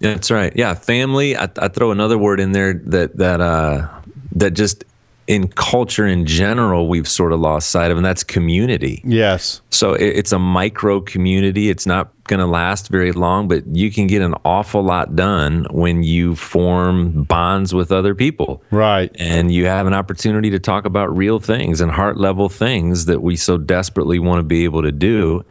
that's 0.00 0.30
right. 0.30 0.52
Yeah, 0.54 0.74
family. 0.74 1.36
I, 1.36 1.48
I 1.58 1.68
throw 1.68 1.90
another 1.90 2.18
word 2.18 2.40
in 2.40 2.52
there 2.52 2.74
that 2.74 3.16
that 3.16 3.40
uh, 3.40 3.88
that 4.32 4.52
just 4.52 4.84
in 5.26 5.48
culture 5.48 6.06
in 6.06 6.26
general 6.26 6.86
we've 6.88 7.08
sort 7.08 7.32
of 7.32 7.40
lost 7.40 7.70
sight 7.70 7.90
of, 7.90 7.96
and 7.96 8.04
that's 8.04 8.22
community. 8.22 9.00
Yes. 9.04 9.62
So 9.70 9.94
it, 9.94 10.04
it's 10.04 10.32
a 10.32 10.38
micro 10.38 11.00
community. 11.00 11.70
It's 11.70 11.86
not 11.86 12.12
going 12.24 12.40
to 12.40 12.46
last 12.46 12.88
very 12.88 13.12
long, 13.12 13.48
but 13.48 13.66
you 13.66 13.90
can 13.90 14.06
get 14.06 14.22
an 14.22 14.34
awful 14.44 14.82
lot 14.82 15.16
done 15.16 15.66
when 15.70 16.02
you 16.02 16.34
form 16.34 17.24
bonds 17.24 17.74
with 17.74 17.92
other 17.92 18.14
people. 18.14 18.62
Right. 18.70 19.10
And 19.18 19.52
you 19.52 19.66
have 19.66 19.86
an 19.86 19.94
opportunity 19.94 20.50
to 20.50 20.58
talk 20.58 20.84
about 20.84 21.14
real 21.16 21.38
things 21.38 21.80
and 21.80 21.90
heart 21.90 22.18
level 22.18 22.48
things 22.48 23.06
that 23.06 23.22
we 23.22 23.36
so 23.36 23.56
desperately 23.56 24.18
want 24.18 24.40
to 24.40 24.44
be 24.44 24.64
able 24.64 24.82
to 24.82 24.92
do 24.92 25.44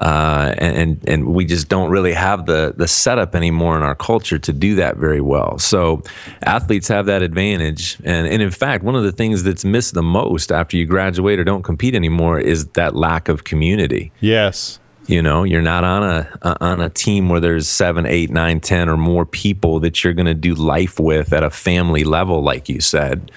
uh, 0.00 0.54
and 0.58 1.02
and 1.06 1.26
we 1.26 1.44
just 1.44 1.68
don't 1.68 1.90
really 1.90 2.12
have 2.12 2.46
the 2.46 2.72
the 2.76 2.88
setup 2.88 3.34
anymore 3.34 3.76
in 3.76 3.82
our 3.82 3.94
culture 3.94 4.38
to 4.38 4.52
do 4.52 4.74
that 4.76 4.96
very 4.96 5.20
well. 5.20 5.58
So 5.58 6.02
athletes 6.42 6.88
have 6.88 7.06
that 7.06 7.22
advantage, 7.22 7.98
and 8.04 8.26
and 8.26 8.42
in 8.42 8.50
fact, 8.50 8.84
one 8.84 8.94
of 8.94 9.02
the 9.02 9.12
things 9.12 9.42
that's 9.42 9.64
missed 9.64 9.94
the 9.94 10.02
most 10.02 10.50
after 10.50 10.76
you 10.76 10.86
graduate 10.86 11.38
or 11.38 11.44
don't 11.44 11.62
compete 11.62 11.94
anymore 11.94 12.40
is 12.40 12.66
that 12.68 12.94
lack 12.94 13.28
of 13.28 13.44
community. 13.44 14.12
Yes. 14.20 14.78
You 15.08 15.20
know, 15.20 15.42
you're 15.42 15.62
not 15.62 15.84
on 15.84 16.02
a 16.04 16.56
on 16.62 16.80
a 16.80 16.88
team 16.88 17.28
where 17.28 17.40
there's 17.40 17.68
seven, 17.68 18.06
eight, 18.06 18.30
nine, 18.30 18.60
ten, 18.60 18.88
or 18.88 18.96
more 18.96 19.26
people 19.26 19.80
that 19.80 20.02
you're 20.02 20.12
going 20.12 20.26
to 20.26 20.34
do 20.34 20.54
life 20.54 21.00
with 21.00 21.32
at 21.32 21.42
a 21.42 21.50
family 21.50 22.04
level, 22.04 22.40
like 22.42 22.68
you 22.68 22.80
said. 22.80 23.30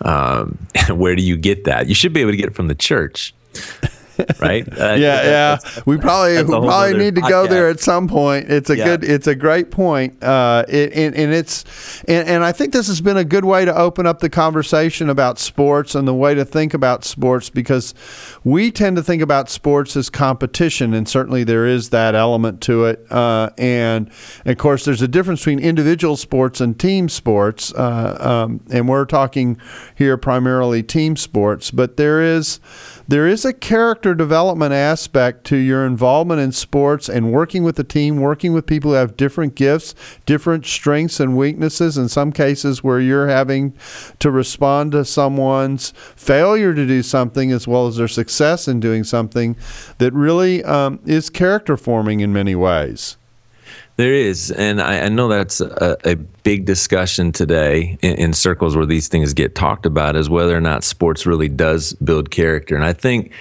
Um, 0.00 0.58
where 0.90 1.16
do 1.16 1.22
you 1.22 1.36
get 1.36 1.64
that? 1.64 1.88
You 1.88 1.94
should 1.94 2.12
be 2.12 2.20
able 2.20 2.30
to 2.30 2.36
get 2.36 2.46
it 2.46 2.54
from 2.54 2.68
the 2.68 2.74
church. 2.74 3.34
right? 4.40 4.66
Uh, 4.68 4.94
yeah, 4.94 5.22
yeah. 5.22 5.58
we 5.86 5.96
probably 5.96 6.42
we 6.42 6.48
probably 6.48 6.96
need 6.96 7.14
to 7.14 7.20
go 7.20 7.46
there 7.46 7.68
at 7.68 7.80
some 7.80 8.08
point. 8.08 8.50
It's 8.50 8.70
a 8.70 8.76
yeah. 8.76 8.84
good, 8.84 9.04
it's 9.04 9.26
a 9.26 9.34
great 9.34 9.70
point. 9.70 10.22
Uh, 10.22 10.64
it, 10.68 10.92
and, 10.92 11.14
and, 11.14 11.32
it's, 11.32 12.02
and, 12.04 12.28
and 12.28 12.44
I 12.44 12.52
think 12.52 12.72
this 12.72 12.88
has 12.88 13.00
been 13.00 13.16
a 13.16 13.24
good 13.24 13.44
way 13.44 13.64
to 13.64 13.74
open 13.74 14.06
up 14.06 14.20
the 14.20 14.28
conversation 14.28 15.08
about 15.08 15.38
sports 15.38 15.94
and 15.94 16.08
the 16.08 16.14
way 16.14 16.34
to 16.34 16.44
think 16.44 16.74
about 16.74 17.04
sports 17.04 17.50
because 17.50 17.94
we 18.44 18.70
tend 18.70 18.96
to 18.96 19.02
think 19.02 19.22
about 19.22 19.50
sports 19.50 19.96
as 19.96 20.10
competition, 20.10 20.94
and 20.94 21.08
certainly 21.08 21.44
there 21.44 21.66
is 21.66 21.90
that 21.90 22.14
element 22.14 22.60
to 22.62 22.86
it. 22.86 23.06
Uh, 23.10 23.50
and, 23.56 24.10
and, 24.44 24.52
of 24.52 24.58
course, 24.58 24.84
there's 24.84 25.02
a 25.02 25.08
difference 25.08 25.40
between 25.40 25.60
individual 25.60 26.16
sports 26.16 26.60
and 26.60 26.78
team 26.78 27.08
sports, 27.08 27.72
uh, 27.74 28.44
um, 28.46 28.60
and 28.70 28.88
we're 28.88 29.04
talking 29.04 29.58
here 29.94 30.16
primarily 30.16 30.82
team 30.82 31.16
sports, 31.16 31.70
but 31.70 31.96
there 31.96 32.20
is 32.20 32.58
there 33.08 33.26
is 33.26 33.46
a 33.46 33.54
character 33.54 34.14
development 34.14 34.74
aspect 34.74 35.44
to 35.44 35.56
your 35.56 35.86
involvement 35.86 36.42
in 36.42 36.52
sports 36.52 37.08
and 37.08 37.32
working 37.32 37.64
with 37.64 37.76
the 37.76 37.84
team, 37.84 38.18
working 38.18 38.52
with 38.52 38.66
people 38.66 38.90
who 38.90 38.96
have 38.98 39.16
different 39.16 39.54
gifts, 39.54 39.94
different 40.26 40.66
strengths 40.66 41.18
and 41.18 41.34
weaknesses. 41.34 41.96
In 41.96 42.10
some 42.10 42.32
cases, 42.32 42.84
where 42.84 43.00
you're 43.00 43.28
having 43.28 43.72
to 44.18 44.30
respond 44.30 44.92
to 44.92 45.06
someone's 45.06 45.94
failure 46.16 46.74
to 46.74 46.86
do 46.86 47.02
something 47.02 47.50
as 47.50 47.66
well 47.66 47.86
as 47.86 47.96
their 47.96 48.08
success 48.08 48.68
in 48.68 48.78
doing 48.78 49.04
something 49.04 49.56
that 49.96 50.12
really 50.12 50.62
um, 50.64 51.00
is 51.06 51.30
character 51.30 51.78
forming 51.78 52.20
in 52.20 52.30
many 52.30 52.54
ways. 52.54 53.16
There 53.98 54.14
is, 54.14 54.52
and 54.52 54.80
I, 54.80 55.00
I 55.00 55.08
know 55.08 55.26
that's 55.26 55.60
a, 55.60 55.96
a, 56.04 56.14
big 56.14 56.66
discussion 56.66 57.32
today 57.32 57.98
in, 58.00 58.14
in, 58.14 58.32
circles 58.32 58.76
where 58.76 58.86
these 58.86 59.08
things 59.08 59.34
get 59.34 59.56
talked 59.56 59.86
about, 59.86 60.14
is 60.14 60.30
whether 60.30 60.56
or 60.56 60.60
not 60.60 60.84
sports 60.84 61.26
really 61.26 61.48
does 61.48 61.94
build 61.94 62.30
character. 62.30 62.76
And 62.76 62.84
I 62.84 62.92
think, 62.92 63.32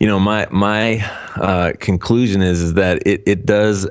you 0.00 0.06
know, 0.06 0.18
my 0.18 0.46
my 0.50 1.06
uh, 1.36 1.74
conclusion 1.80 2.40
is, 2.40 2.62
is 2.62 2.74
that 2.74 3.06
it 3.06 3.24
it 3.26 3.44
does 3.44 3.86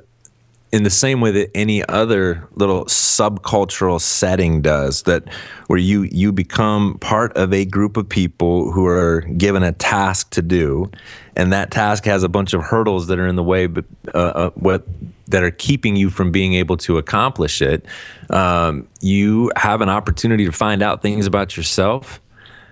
in 0.73 0.81
the 0.81 0.89
same 0.89 1.21
way 1.21 1.29
that 1.29 1.55
any 1.55 1.87
other 1.87 2.47
little 2.55 2.85
subcultural 2.85 4.01
setting 4.01 4.63
does 4.63 5.03
that 5.03 5.31
where 5.67 5.77
you 5.77 6.09
you 6.11 6.31
become 6.31 6.97
part 6.97 7.31
of 7.37 7.53
a 7.53 7.65
group 7.65 7.95
of 7.95 8.09
people 8.09 8.71
who 8.71 8.87
are 8.87 9.21
given 9.37 9.61
a 9.61 9.71
task 9.71 10.31
to 10.31 10.41
do 10.41 10.89
and 11.35 11.53
that 11.53 11.69
task 11.69 12.05
has 12.05 12.23
a 12.23 12.29
bunch 12.29 12.53
of 12.53 12.63
hurdles 12.63 13.05
that 13.05 13.19
are 13.19 13.27
in 13.27 13.35
the 13.35 13.43
way 13.43 13.67
but 13.67 13.85
uh, 14.15 14.17
uh, 14.17 14.49
what 14.55 14.83
that 15.33 15.43
are 15.43 15.51
keeping 15.51 15.95
you 15.95 16.11
from 16.11 16.31
being 16.31 16.53
able 16.53 16.77
to 16.77 16.99
accomplish 16.99 17.59
it, 17.59 17.87
um, 18.29 18.87
you 19.01 19.51
have 19.55 19.81
an 19.81 19.89
opportunity 19.89 20.45
to 20.45 20.51
find 20.51 20.83
out 20.83 21.01
things 21.01 21.25
about 21.25 21.57
yourself. 21.57 22.21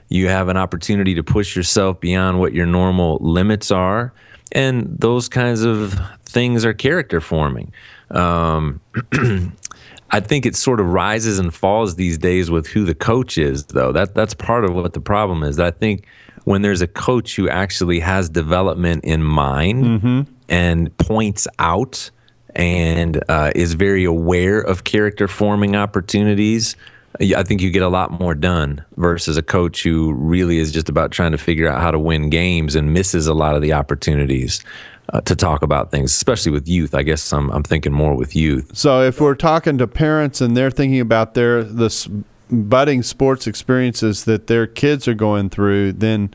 You 0.09 0.27
have 0.27 0.47
an 0.47 0.57
opportunity 0.57 1.15
to 1.15 1.23
push 1.23 1.55
yourself 1.55 1.99
beyond 1.99 2.39
what 2.39 2.53
your 2.53 2.67
normal 2.67 3.17
limits 3.19 3.71
are. 3.71 4.13
And 4.51 4.95
those 4.99 5.27
kinds 5.27 5.63
of 5.63 5.99
things 6.23 6.63
are 6.63 6.73
character 6.73 7.19
forming. 7.19 7.73
Um, 8.11 8.79
I 10.11 10.19
think 10.19 10.45
it 10.45 10.55
sort 10.55 10.79
of 10.79 10.87
rises 10.87 11.39
and 11.39 11.51
falls 11.51 11.95
these 11.95 12.19
days 12.19 12.51
with 12.51 12.67
who 12.67 12.85
the 12.85 12.93
coach 12.93 13.39
is, 13.39 13.65
though. 13.65 13.91
That 13.91 14.13
that's 14.13 14.35
part 14.35 14.65
of 14.65 14.75
what 14.75 14.93
the 14.93 14.99
problem 14.99 15.41
is. 15.41 15.57
I 15.57 15.71
think 15.71 16.05
when 16.43 16.61
there's 16.61 16.81
a 16.81 16.87
coach 16.87 17.35
who 17.37 17.49
actually 17.49 18.01
has 18.01 18.29
development 18.29 19.03
in 19.03 19.23
mind 19.23 19.83
mm-hmm. 19.83 20.21
and 20.49 20.95
points 20.97 21.47
out 21.57 22.11
and 22.55 23.23
uh, 23.29 23.51
is 23.55 23.73
very 23.73 24.03
aware 24.03 24.59
of 24.59 24.83
character 24.83 25.27
forming 25.27 25.75
opportunities, 25.75 26.75
I 27.19 27.43
think 27.43 27.61
you 27.61 27.69
get 27.71 27.83
a 27.83 27.89
lot 27.89 28.19
more 28.19 28.33
done 28.33 28.83
versus 28.97 29.37
a 29.37 29.41
coach 29.41 29.83
who 29.83 30.13
really 30.13 30.57
is 30.57 30.71
just 30.71 30.89
about 30.89 31.11
trying 31.11 31.31
to 31.33 31.37
figure 31.37 31.67
out 31.67 31.81
how 31.81 31.91
to 31.91 31.99
win 31.99 32.29
games 32.29 32.75
and 32.75 32.93
misses 32.93 33.27
a 33.27 33.33
lot 33.33 33.55
of 33.55 33.61
the 33.61 33.73
opportunities. 33.73 34.63
Uh, 35.13 35.19
to 35.19 35.35
talk 35.35 35.61
about 35.61 35.91
things, 35.91 36.13
especially 36.13 36.53
with 36.53 36.69
youth. 36.69 36.95
I 36.95 37.03
guess 37.03 37.33
I'm, 37.33 37.49
I'm 37.51 37.63
thinking 37.63 37.91
more 37.91 38.15
with 38.15 38.33
youth. 38.33 38.77
So 38.77 39.01
if 39.01 39.19
we're 39.19 39.35
talking 39.35 39.77
to 39.79 39.87
parents 39.87 40.39
and 40.39 40.55
they're 40.55 40.71
thinking 40.71 41.01
about 41.01 41.33
their 41.33 41.65
the 41.65 41.89
budding 42.51 43.01
sports 43.01 43.47
experiences 43.47 44.25
that 44.25 44.47
their 44.47 44.67
kids 44.67 45.07
are 45.07 45.13
going 45.13 45.49
through, 45.49 45.93
then 45.93 46.33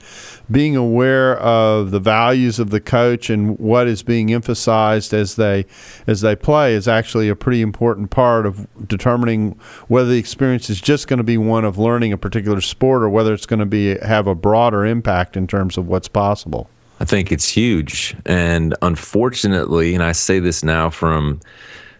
being 0.50 0.74
aware 0.76 1.36
of 1.38 1.90
the 1.90 2.00
values 2.00 2.58
of 2.58 2.70
the 2.70 2.80
coach 2.80 3.28
and 3.28 3.58
what 3.58 3.86
is 3.86 4.02
being 4.02 4.32
emphasized 4.32 5.12
as 5.12 5.36
they 5.36 5.66
as 6.06 6.22
they 6.22 6.34
play 6.34 6.74
is 6.74 6.88
actually 6.88 7.28
a 7.28 7.36
pretty 7.36 7.60
important 7.60 8.10
part 8.10 8.46
of 8.46 8.66
determining 8.88 9.58
whether 9.88 10.08
the 10.08 10.18
experience 10.18 10.70
is 10.70 10.80
just 10.80 11.08
going 11.08 11.18
to 11.18 11.24
be 11.24 11.38
one 11.38 11.64
of 11.64 11.78
learning 11.78 12.12
a 12.12 12.18
particular 12.18 12.60
sport 12.60 13.02
or 13.02 13.08
whether 13.08 13.34
it's 13.34 13.46
going 13.46 13.60
to 13.60 13.66
be 13.66 13.98
have 13.98 14.26
a 14.26 14.34
broader 14.34 14.84
impact 14.84 15.36
in 15.36 15.46
terms 15.46 15.76
of 15.76 15.86
what's 15.86 16.08
possible. 16.08 16.68
I 16.98 17.04
think 17.04 17.30
it's 17.30 17.48
huge, 17.48 18.16
and 18.24 18.74
unfortunately, 18.80 19.94
and 19.94 20.02
I 20.02 20.12
say 20.12 20.38
this 20.38 20.64
now 20.64 20.88
from 20.88 21.40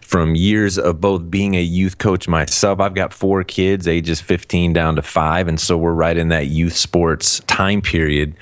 from 0.07 0.35
years 0.35 0.79
of 0.79 1.01
both 1.01 1.29
being 1.29 1.55
a 1.55 1.61
youth 1.61 1.97
coach 1.97 2.29
myself. 2.29 2.79
I've 2.79 2.93
got 2.93 3.11
four 3.13 3.43
kids, 3.43 3.89
ages 3.89 4.21
15 4.21 4.71
down 4.71 4.95
to 4.95 5.01
five. 5.01 5.49
And 5.49 5.59
so 5.59 5.77
we're 5.77 5.91
right 5.91 6.15
in 6.15 6.29
that 6.29 6.47
youth 6.47 6.77
sports 6.77 7.41
time 7.41 7.81
period. 7.81 8.33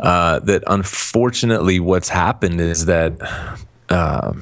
Uh, 0.00 0.40
that 0.40 0.64
unfortunately, 0.66 1.78
what's 1.78 2.08
happened 2.08 2.60
is 2.60 2.86
that. 2.86 3.12
Uh, 3.88 4.32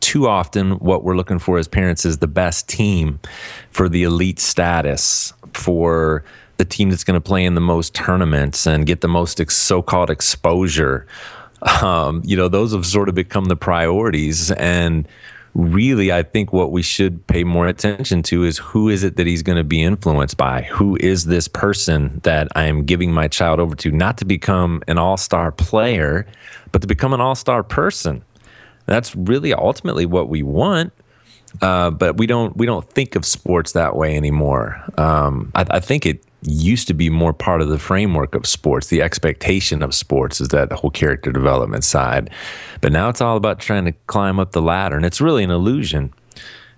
too 0.00 0.28
often 0.28 0.72
what 0.78 1.02
we're 1.02 1.16
looking 1.16 1.40
for 1.40 1.58
as 1.58 1.66
parents 1.66 2.06
is 2.06 2.18
the 2.18 2.28
best 2.28 2.68
team 2.68 3.18
for 3.70 3.88
the 3.88 4.04
elite 4.04 4.38
status, 4.38 5.32
for 5.52 6.22
the 6.58 6.64
team 6.64 6.90
that's 6.90 7.02
going 7.02 7.20
to 7.20 7.20
play 7.20 7.44
in 7.44 7.54
the 7.54 7.60
most 7.60 7.92
tournaments 7.92 8.66
and 8.66 8.86
get 8.86 9.00
the 9.00 9.08
most 9.08 9.40
ex- 9.40 9.56
so-called 9.56 10.08
exposure. 10.08 11.06
Um, 11.82 12.22
you 12.24 12.36
know, 12.36 12.46
those 12.46 12.72
have 12.72 12.86
sort 12.86 13.08
of 13.08 13.16
become 13.16 13.46
the 13.46 13.56
priorities 13.56 14.52
and 14.52 15.08
really 15.56 16.12
i 16.12 16.22
think 16.22 16.52
what 16.52 16.70
we 16.70 16.82
should 16.82 17.26
pay 17.26 17.42
more 17.42 17.66
attention 17.66 18.22
to 18.22 18.44
is 18.44 18.58
who 18.58 18.88
is 18.88 19.02
it 19.02 19.16
that 19.16 19.26
he's 19.26 19.42
going 19.42 19.56
to 19.56 19.64
be 19.64 19.82
influenced 19.82 20.36
by? 20.36 20.62
Who 20.62 20.96
is 21.00 21.24
this 21.24 21.48
person 21.48 22.20
that 22.24 22.48
i 22.54 22.64
am 22.64 22.84
giving 22.84 23.12
my 23.12 23.28
child 23.28 23.60
over 23.60 23.74
to? 23.76 23.90
Not 23.90 24.18
to 24.18 24.24
become 24.24 24.82
an 24.86 24.98
all-star 24.98 25.52
player 25.52 26.26
but 26.72 26.82
to 26.82 26.88
become 26.88 27.14
an 27.14 27.20
all-star 27.20 27.62
person. 27.62 28.22
That's 28.86 29.16
really 29.16 29.54
ultimately 29.54 30.04
what 30.04 30.28
we 30.28 30.42
want 30.42 30.92
uh, 31.62 31.90
but 31.90 32.16
we 32.16 32.26
don't 32.26 32.56
we 32.56 32.66
don't 32.66 32.88
think 32.90 33.16
of 33.16 33.24
sports 33.24 33.72
that 33.72 33.96
way 33.96 34.16
anymore. 34.16 34.82
Um, 34.98 35.50
I, 35.54 35.64
I 35.70 35.80
think 35.80 36.06
it 36.06 36.22
used 36.46 36.88
to 36.88 36.94
be 36.94 37.10
more 37.10 37.32
part 37.32 37.60
of 37.60 37.68
the 37.68 37.78
framework 37.78 38.34
of 38.34 38.46
sports. 38.46 38.86
The 38.88 39.02
expectation 39.02 39.82
of 39.82 39.94
sports 39.94 40.40
is 40.40 40.48
that 40.48 40.68
the 40.68 40.76
whole 40.76 40.90
character 40.90 41.32
development 41.32 41.84
side. 41.84 42.30
But 42.80 42.92
now 42.92 43.08
it's 43.08 43.20
all 43.20 43.36
about 43.36 43.58
trying 43.58 43.84
to 43.86 43.92
climb 44.06 44.38
up 44.38 44.52
the 44.52 44.62
ladder. 44.62 44.96
And 44.96 45.04
it's 45.04 45.20
really 45.20 45.44
an 45.44 45.50
illusion. 45.50 46.12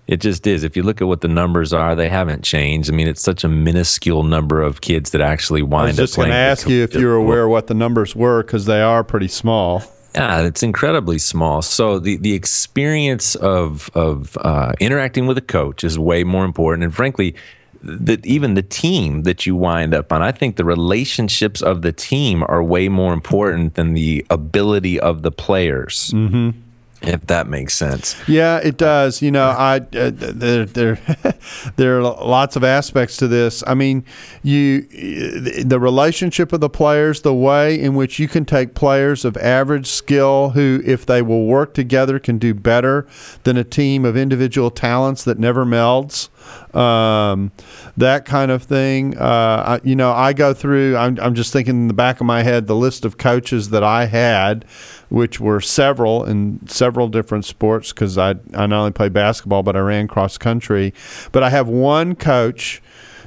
It 0.07 0.21
just 0.21 0.47
is. 0.47 0.63
If 0.63 0.75
you 0.75 0.81
look 0.81 1.01
at 1.01 1.07
what 1.07 1.21
the 1.21 1.27
numbers 1.27 1.71
are, 1.71 1.95
they 1.95 2.09
haven't 2.09 2.43
changed. 2.43 2.91
I 2.91 2.95
mean, 2.95 3.07
it's 3.07 3.21
such 3.21 3.43
a 3.43 3.47
minuscule 3.47 4.23
number 4.23 4.59
of 4.59 4.81
kids 4.81 5.11
that 5.11 5.21
actually 5.21 5.61
wind 5.61 5.73
up. 5.73 5.81
I 5.81 5.85
was 5.89 5.97
just 5.97 6.15
going 6.15 6.29
to 6.29 6.35
ask 6.35 6.67
you 6.67 6.81
if 6.81 6.95
you 6.95 7.05
were 7.05 7.13
aware 7.13 7.47
what 7.47 7.67
the 7.67 7.75
numbers 7.75 8.15
were 8.15 8.41
because 8.41 8.65
they 8.65 8.81
are 8.81 9.03
pretty 9.03 9.27
small. 9.27 9.83
Yeah, 10.15 10.41
it's 10.41 10.63
incredibly 10.63 11.19
small. 11.19 11.61
So 11.61 11.99
the, 11.99 12.17
the 12.17 12.33
experience 12.33 13.35
of 13.35 13.91
of 13.93 14.35
uh, 14.41 14.73
interacting 14.79 15.27
with 15.27 15.37
a 15.37 15.41
coach 15.41 15.83
is 15.83 15.99
way 15.99 16.23
more 16.23 16.45
important. 16.45 16.83
And 16.83 16.95
frankly, 16.95 17.35
that 17.81 18.25
even 18.25 18.53
the 18.53 18.61
team 18.61 19.23
that 19.23 19.45
you 19.45 19.55
wind 19.55 19.93
up 19.93 20.11
on. 20.11 20.21
I 20.21 20.31
think 20.31 20.55
the 20.55 20.65
relationships 20.65 21.61
of 21.61 21.81
the 21.81 21.91
team 21.91 22.43
are 22.47 22.63
way 22.63 22.89
more 22.89 23.13
important 23.13 23.75
than 23.75 23.93
the 23.93 24.25
ability 24.29 24.99
of 24.99 25.21
the 25.21 25.31
players. 25.31 26.11
Mm-hmm. 26.11 26.51
If 27.01 27.27
that 27.27 27.47
makes 27.47 27.75
sense. 27.75 28.17
Yeah, 28.27 28.57
it 28.57 28.75
does. 28.75 29.21
You 29.21 29.31
know, 29.31 29.47
I 29.47 29.77
uh, 29.77 30.11
there 30.13 30.65
there 30.65 30.99
there 31.77 31.97
are 31.97 32.01
lots 32.01 32.57
of 32.57 32.65
aspects 32.65 33.15
to 33.17 33.27
this. 33.29 33.63
I 33.65 33.73
mean, 33.73 34.03
you 34.43 34.81
the 34.81 35.79
relationship 35.79 36.51
of 36.51 36.59
the 36.59 36.69
players, 36.69 37.21
the 37.21 37.33
way 37.33 37.79
in 37.79 37.95
which 37.95 38.19
you 38.19 38.27
can 38.27 38.43
take 38.43 38.73
players 38.73 39.23
of 39.23 39.37
average 39.37 39.87
skill 39.87 40.49
who, 40.49 40.81
if 40.85 41.05
they 41.05 41.21
will 41.21 41.45
work 41.45 41.73
together, 41.73 42.19
can 42.19 42.37
do 42.37 42.53
better 42.53 43.07
than 43.43 43.55
a 43.55 43.63
team 43.63 44.03
of 44.03 44.17
individual 44.17 44.69
talents 44.69 45.23
that 45.23 45.39
never 45.39 45.65
melds 45.65 46.27
um, 46.73 47.51
that 47.97 48.25
kind 48.25 48.51
of 48.51 48.63
thing. 48.63 49.17
Uh, 49.17 49.79
I, 49.81 49.87
you 49.87 49.95
know, 49.95 50.11
I 50.11 50.33
go 50.33 50.53
through. 50.53 50.97
I'm, 50.97 51.19
I'm 51.19 51.35
just 51.35 51.51
thinking 51.53 51.75
in 51.75 51.87
the 51.87 51.93
back 51.93 52.19
of 52.19 52.25
my 52.25 52.43
head 52.43 52.67
the 52.67 52.75
list 52.75 53.05
of 53.05 53.17
coaches 53.17 53.69
that 53.69 53.83
I 53.83 54.05
had, 54.05 54.65
which 55.09 55.39
were 55.39 55.61
several 55.61 56.23
in 56.25 56.65
several 56.67 57.07
different 57.07 57.45
sports 57.45 57.91
because 57.91 58.17
I 58.17 58.31
I 58.53 58.67
not 58.67 58.73
only 58.79 58.91
played 58.91 59.13
basketball 59.13 59.63
but 59.63 59.75
I 59.75 59.79
ran 59.79 60.07
cross 60.07 60.37
country. 60.37 60.93
But 61.31 61.43
I 61.43 61.49
have 61.49 61.67
one 61.67 62.15
coach 62.15 62.81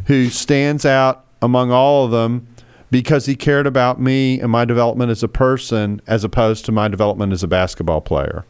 who 0.06 0.28
stands 0.28 0.84
out 0.84 1.24
among 1.40 1.70
all 1.70 2.04
of 2.04 2.10
them 2.10 2.46
because 2.90 3.26
he 3.26 3.34
cared 3.34 3.66
about 3.66 4.00
me 4.00 4.38
and 4.38 4.52
my 4.52 4.64
development 4.64 5.10
as 5.10 5.22
a 5.22 5.28
person 5.28 6.00
as 6.06 6.24
opposed 6.24 6.64
to 6.66 6.72
my 6.72 6.88
development 6.88 7.32
as 7.32 7.42
a 7.42 7.48
basketball 7.48 8.00
player. 8.00 8.44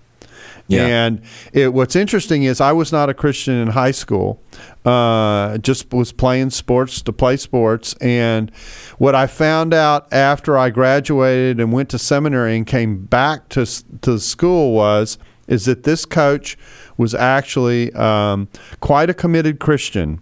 Yeah. 0.69 0.87
And 0.87 1.23
it, 1.53 1.73
what's 1.75 1.97
interesting 1.97 2.45
is 2.45 2.61
I 2.61 2.73
was 2.73 2.93
not 2.93 3.09
a 3.09 3.15
Christian 3.15 3.55
in 3.55 3.69
high 3.69 3.91
school. 3.91 4.43
Uh, 4.85 5.59
just 5.59 5.93
was 5.93 6.13
playing 6.13 6.51
sports 6.51 7.03
to 7.03 7.13
play 7.13 7.37
sports. 7.37 7.95
And 8.01 8.51
what 8.99 9.15
I 9.15 9.27
found 9.27 9.75
out 9.75 10.13
after 10.13 10.57
I 10.57 10.71
graduated 10.71 11.61
and 11.61 11.73
went 11.73 11.89
to 11.91 11.99
seminary 11.99 12.57
and 12.57 12.67
came 12.67 13.05
back 13.05 13.49
to 13.51 13.67
to 14.03 14.19
school 14.19 14.73
was 14.73 15.19
is 15.49 15.67
that 15.67 15.83
this 15.83 16.05
coach 16.05 16.57
was 16.97 17.15
actually 17.15 17.93
um, 17.93 18.49
quite 18.81 19.11
a 19.11 19.15
committed 19.15 19.61
Christian. 19.61 20.21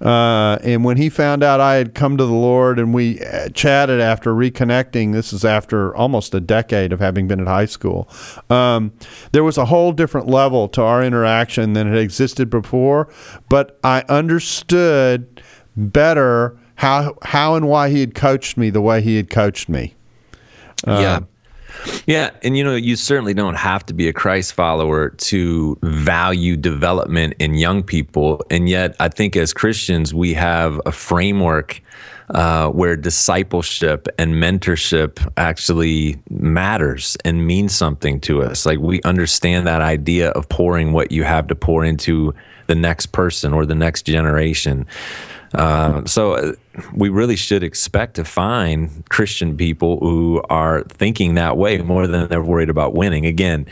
Uh, 0.00 0.58
and 0.62 0.84
when 0.84 0.96
he 0.96 1.08
found 1.08 1.42
out 1.42 1.60
I 1.60 1.76
had 1.76 1.94
come 1.94 2.16
to 2.18 2.24
the 2.24 2.32
Lord 2.32 2.78
and 2.78 2.92
we 2.92 3.20
uh, 3.20 3.48
chatted 3.50 4.00
after 4.00 4.34
reconnecting, 4.34 5.12
this 5.12 5.32
is 5.32 5.44
after 5.44 5.94
almost 5.96 6.34
a 6.34 6.40
decade 6.40 6.92
of 6.92 7.00
having 7.00 7.26
been 7.26 7.40
at 7.40 7.46
high 7.46 7.64
school, 7.66 8.08
um, 8.50 8.92
there 9.32 9.44
was 9.44 9.56
a 9.56 9.64
whole 9.64 9.92
different 9.92 10.26
level 10.26 10.68
to 10.68 10.82
our 10.82 11.02
interaction 11.02 11.72
than 11.72 11.88
had 11.88 11.98
existed 11.98 12.50
before. 12.50 13.08
But 13.48 13.78
I 13.82 14.04
understood 14.08 15.42
better 15.76 16.58
how, 16.76 17.16
how 17.22 17.54
and 17.54 17.68
why 17.68 17.88
he 17.88 18.00
had 18.00 18.14
coached 18.14 18.56
me 18.56 18.68
the 18.70 18.82
way 18.82 19.00
he 19.00 19.16
had 19.16 19.30
coached 19.30 19.68
me. 19.68 19.94
yeah. 21.00 21.20
Yeah, 22.06 22.30
and 22.42 22.56
you 22.56 22.64
know, 22.64 22.74
you 22.74 22.96
certainly 22.96 23.34
don't 23.34 23.56
have 23.56 23.84
to 23.86 23.94
be 23.94 24.08
a 24.08 24.12
Christ 24.12 24.52
follower 24.54 25.10
to 25.10 25.78
value 25.82 26.56
development 26.56 27.34
in 27.38 27.54
young 27.54 27.82
people. 27.82 28.44
And 28.50 28.68
yet, 28.68 28.94
I 29.00 29.08
think 29.08 29.36
as 29.36 29.52
Christians, 29.52 30.14
we 30.14 30.34
have 30.34 30.80
a 30.86 30.92
framework 30.92 31.82
uh, 32.30 32.68
where 32.70 32.96
discipleship 32.96 34.08
and 34.18 34.34
mentorship 34.34 35.32
actually 35.36 36.20
matters 36.28 37.16
and 37.24 37.46
means 37.46 37.74
something 37.74 38.20
to 38.20 38.42
us. 38.42 38.66
Like 38.66 38.78
we 38.78 39.00
understand 39.02 39.66
that 39.66 39.80
idea 39.80 40.30
of 40.30 40.48
pouring 40.48 40.92
what 40.92 41.12
you 41.12 41.22
have 41.22 41.46
to 41.48 41.54
pour 41.54 41.84
into 41.84 42.34
the 42.66 42.74
next 42.74 43.06
person 43.06 43.52
or 43.52 43.64
the 43.64 43.74
next 43.74 44.02
generation. 44.02 44.86
Uh, 45.54 46.04
so 46.04 46.34
uh, 46.34 46.52
we 46.94 47.08
really 47.08 47.36
should 47.36 47.62
expect 47.62 48.14
to 48.16 48.24
find 48.24 49.08
Christian 49.08 49.56
people 49.56 49.98
who 50.00 50.42
are 50.50 50.82
thinking 50.84 51.34
that 51.34 51.56
way 51.56 51.78
more 51.78 52.06
than 52.06 52.28
they're 52.28 52.42
worried 52.42 52.70
about 52.70 52.94
winning. 52.94 53.26
Again, 53.26 53.66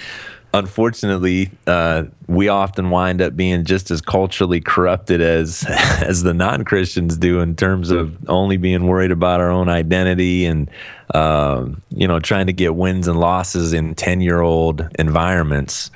unfortunately, 0.55 1.51
uh, 1.67 2.05
we 2.29 2.49
often 2.49 2.91
wind 2.91 3.21
up 3.21 3.37
being 3.37 3.65
just 3.65 3.91
as 3.91 4.01
culturally 4.01 4.61
corrupted 4.61 5.21
as 5.21 5.65
as 5.69 6.23
the 6.23 6.33
non 6.33 6.65
Christians 6.65 7.17
do 7.17 7.41
in 7.41 7.57
terms 7.57 7.91
of 7.91 8.17
only 8.29 8.57
being 8.57 8.87
worried 8.87 9.11
about 9.11 9.41
our 9.41 9.51
own 9.51 9.69
identity 9.69 10.47
and 10.47 10.71
um, 11.13 11.83
you 11.91 12.09
know 12.09 12.21
trying 12.21 12.47
to 12.47 12.53
get 12.53 12.75
wins 12.75 13.09
and 13.09 13.21
losses 13.21 13.73
in 13.73 13.95
ten 13.95 14.21
year 14.21 14.41
old 14.41 14.89
environments. 14.99 15.91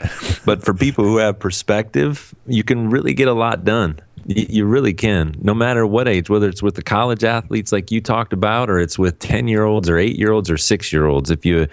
But 0.45 0.63
for 0.63 0.75
people 0.75 1.05
who 1.05 1.19
have 1.19 1.39
perspective, 1.39 2.35
you 2.47 2.65
can 2.65 2.91
really 2.91 3.15
get 3.15 3.29
a 3.29 3.35
lot 3.35 3.65
done. 3.65 4.01
You 4.31 4.67
really 4.67 4.93
can, 4.93 5.35
no 5.41 5.55
matter 5.55 5.87
what 5.87 6.07
age, 6.07 6.29
whether 6.29 6.51
it's 6.51 6.63
with 6.63 6.75
the 6.75 6.83
college 6.83 7.25
athletes 7.25 7.73
like 7.73 7.91
you 7.91 8.03
talked 8.03 8.35
about, 8.35 8.69
or 8.69 8.79
it's 8.79 8.99
with 8.99 9.19
ten 9.19 9.49
year 9.49 9.65
olds 9.65 9.89
or 9.89 9.97
eight 9.97 10.17
year 10.17 10.33
olds 10.33 10.51
or 10.51 10.59
six 10.59 10.93
year 10.93 11.07
olds. 11.07 11.31
If 11.31 11.47
you 11.47 11.67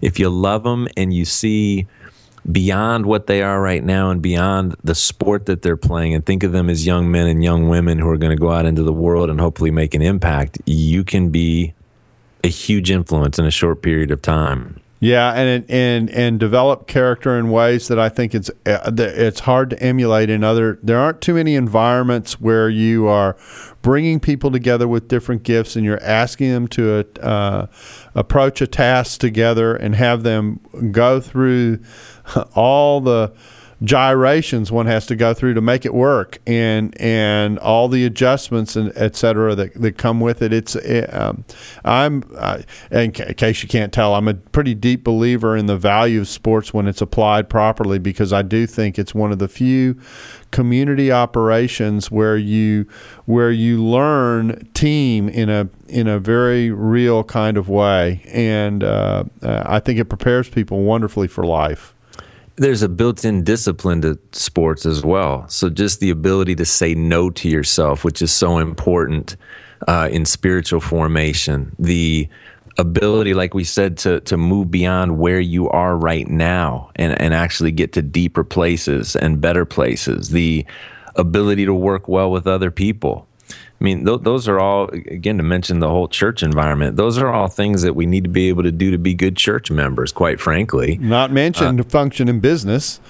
if 0.00 0.18
you 0.18 0.28
love 0.28 0.64
them 0.64 0.88
and 0.96 1.14
you 1.14 1.24
see 1.24 1.86
beyond 2.50 3.06
what 3.06 3.28
they 3.28 3.42
are 3.42 3.60
right 3.60 3.84
now 3.84 4.10
and 4.10 4.20
beyond 4.20 4.74
the 4.82 4.94
sport 4.94 5.46
that 5.46 5.62
they're 5.62 5.76
playing 5.76 6.14
and 6.14 6.26
think 6.26 6.42
of 6.42 6.50
them 6.50 6.68
as 6.68 6.84
young 6.84 7.12
men 7.12 7.28
and 7.28 7.44
young 7.44 7.68
women 7.68 7.98
who 7.98 8.08
are 8.08 8.16
going 8.16 8.36
to 8.36 8.40
go 8.40 8.50
out 8.50 8.66
into 8.66 8.82
the 8.82 8.92
world 8.92 9.30
and 9.30 9.38
hopefully 9.38 9.70
make 9.70 9.94
an 9.94 10.02
impact, 10.02 10.58
you 10.66 11.04
can 11.04 11.28
be 11.28 11.74
a 12.42 12.48
huge 12.48 12.90
influence 12.90 13.38
in 13.38 13.44
a 13.44 13.50
short 13.50 13.82
period 13.82 14.10
of 14.10 14.20
time. 14.22 14.79
Yeah, 15.02 15.32
and 15.32 15.64
and 15.70 16.10
and 16.10 16.38
develop 16.38 16.86
character 16.86 17.38
in 17.38 17.50
ways 17.50 17.88
that 17.88 17.98
I 17.98 18.10
think 18.10 18.34
it's 18.34 18.50
uh, 18.66 18.92
it's 18.98 19.40
hard 19.40 19.70
to 19.70 19.82
emulate 19.82 20.28
in 20.28 20.44
other. 20.44 20.78
There 20.82 20.98
aren't 20.98 21.22
too 21.22 21.32
many 21.32 21.54
environments 21.54 22.38
where 22.38 22.68
you 22.68 23.06
are 23.06 23.34
bringing 23.80 24.20
people 24.20 24.50
together 24.50 24.86
with 24.86 25.08
different 25.08 25.42
gifts 25.42 25.74
and 25.74 25.86
you're 25.86 26.02
asking 26.02 26.50
them 26.50 26.68
to 26.68 27.06
uh, 27.22 27.66
approach 28.14 28.60
a 28.60 28.66
task 28.66 29.20
together 29.20 29.74
and 29.74 29.94
have 29.94 30.22
them 30.22 30.60
go 30.92 31.18
through 31.18 31.78
all 32.54 33.00
the 33.00 33.32
gyrations 33.82 34.70
one 34.70 34.86
has 34.86 35.06
to 35.06 35.16
go 35.16 35.32
through 35.32 35.54
to 35.54 35.60
make 35.60 35.84
it 35.84 35.94
work. 35.94 36.38
And 36.46 36.98
and 37.00 37.58
all 37.58 37.88
the 37.88 38.04
adjustments 38.04 38.76
and 38.76 38.92
et 38.96 39.16
cetera 39.16 39.54
that, 39.54 39.74
that 39.74 39.96
come 39.96 40.20
with 40.20 40.42
it. 40.42 40.52
It's 40.52 40.76
it, 40.76 41.12
um, 41.14 41.44
I'm 41.84 42.24
uh, 42.36 42.62
in 42.90 43.12
case 43.12 43.62
you 43.62 43.68
can't 43.68 43.92
tell 43.92 44.14
I'm 44.14 44.28
a 44.28 44.34
pretty 44.34 44.74
deep 44.74 45.04
believer 45.04 45.56
in 45.56 45.66
the 45.66 45.76
value 45.76 46.20
of 46.20 46.28
sports 46.28 46.74
when 46.74 46.86
it's 46.86 47.00
applied 47.00 47.48
properly 47.48 47.98
because 47.98 48.32
I 48.32 48.42
do 48.42 48.66
think 48.66 48.98
it's 48.98 49.14
one 49.14 49.32
of 49.32 49.38
the 49.38 49.48
few 49.48 49.98
community 50.50 51.12
operations 51.12 52.10
where 52.10 52.36
you 52.36 52.86
where 53.26 53.50
you 53.50 53.82
learn 53.84 54.68
team 54.74 55.28
in 55.28 55.48
a 55.48 55.68
in 55.88 56.06
a 56.06 56.18
very 56.18 56.70
real 56.70 57.24
kind 57.24 57.56
of 57.56 57.68
way. 57.68 58.22
And 58.26 58.84
uh, 58.84 59.24
uh 59.42 59.62
I 59.66 59.80
think 59.80 59.98
it 59.98 60.06
prepares 60.06 60.48
people 60.48 60.82
wonderfully 60.82 61.28
for 61.28 61.44
life 61.44 61.94
there's 62.56 62.82
a 62.82 62.88
built-in 62.88 63.42
discipline 63.44 64.02
to 64.02 64.18
sports 64.32 64.84
as 64.84 65.04
well. 65.04 65.48
So 65.48 65.70
just 65.70 66.00
the 66.00 66.10
ability 66.10 66.54
to 66.56 66.64
say 66.64 66.94
no 66.94 67.30
to 67.30 67.48
yourself, 67.48 68.04
which 68.04 68.20
is 68.20 68.32
so 68.32 68.58
important 68.58 69.36
uh, 69.88 70.08
in 70.10 70.24
spiritual 70.26 70.80
formation. 70.80 71.74
The 71.78 72.28
ability, 72.78 73.34
like 73.34 73.54
we 73.54 73.64
said, 73.64 73.96
to 73.98 74.20
to 74.20 74.36
move 74.36 74.70
beyond 74.70 75.18
where 75.18 75.40
you 75.40 75.68
are 75.70 75.96
right 75.96 76.28
now 76.28 76.90
and, 76.96 77.20
and 77.20 77.34
actually 77.34 77.72
get 77.72 77.92
to 77.94 78.02
deeper 78.02 78.44
places 78.44 79.16
and 79.16 79.40
better 79.40 79.64
places. 79.64 80.30
The 80.30 80.66
ability 81.16 81.64
to 81.66 81.74
work 81.74 82.08
well 82.08 82.30
with 82.30 82.46
other 82.46 82.70
people. 82.70 83.26
I 83.80 83.84
mean, 83.84 84.04
th- 84.04 84.20
those 84.20 84.46
are 84.46 84.60
all, 84.60 84.88
again, 84.90 85.38
to 85.38 85.42
mention 85.42 85.78
the 85.80 85.88
whole 85.88 86.06
church 86.06 86.42
environment, 86.42 86.96
those 86.96 87.16
are 87.16 87.32
all 87.32 87.48
things 87.48 87.80
that 87.80 87.94
we 87.94 88.04
need 88.04 88.24
to 88.24 88.30
be 88.30 88.48
able 88.50 88.62
to 88.62 88.72
do 88.72 88.90
to 88.90 88.98
be 88.98 89.14
good 89.14 89.38
church 89.38 89.70
members, 89.70 90.12
quite 90.12 90.38
frankly. 90.38 90.98
Not 91.00 91.32
mentioned 91.32 91.80
uh, 91.80 91.84
function 91.84 92.28
in 92.28 92.40
business. 92.40 93.00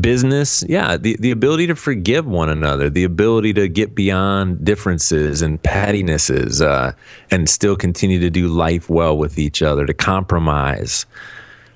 Business, 0.00 0.64
yeah. 0.68 0.96
The, 0.96 1.16
the 1.20 1.30
ability 1.30 1.68
to 1.68 1.76
forgive 1.76 2.26
one 2.26 2.48
another, 2.48 2.90
the 2.90 3.04
ability 3.04 3.52
to 3.54 3.68
get 3.68 3.94
beyond 3.94 4.64
differences 4.64 5.40
and 5.40 5.62
pettinesses 5.62 6.66
uh, 6.66 6.92
and 7.30 7.48
still 7.48 7.76
continue 7.76 8.18
to 8.18 8.30
do 8.30 8.48
life 8.48 8.90
well 8.90 9.16
with 9.16 9.38
each 9.38 9.62
other, 9.62 9.86
to 9.86 9.94
compromise 9.94 11.06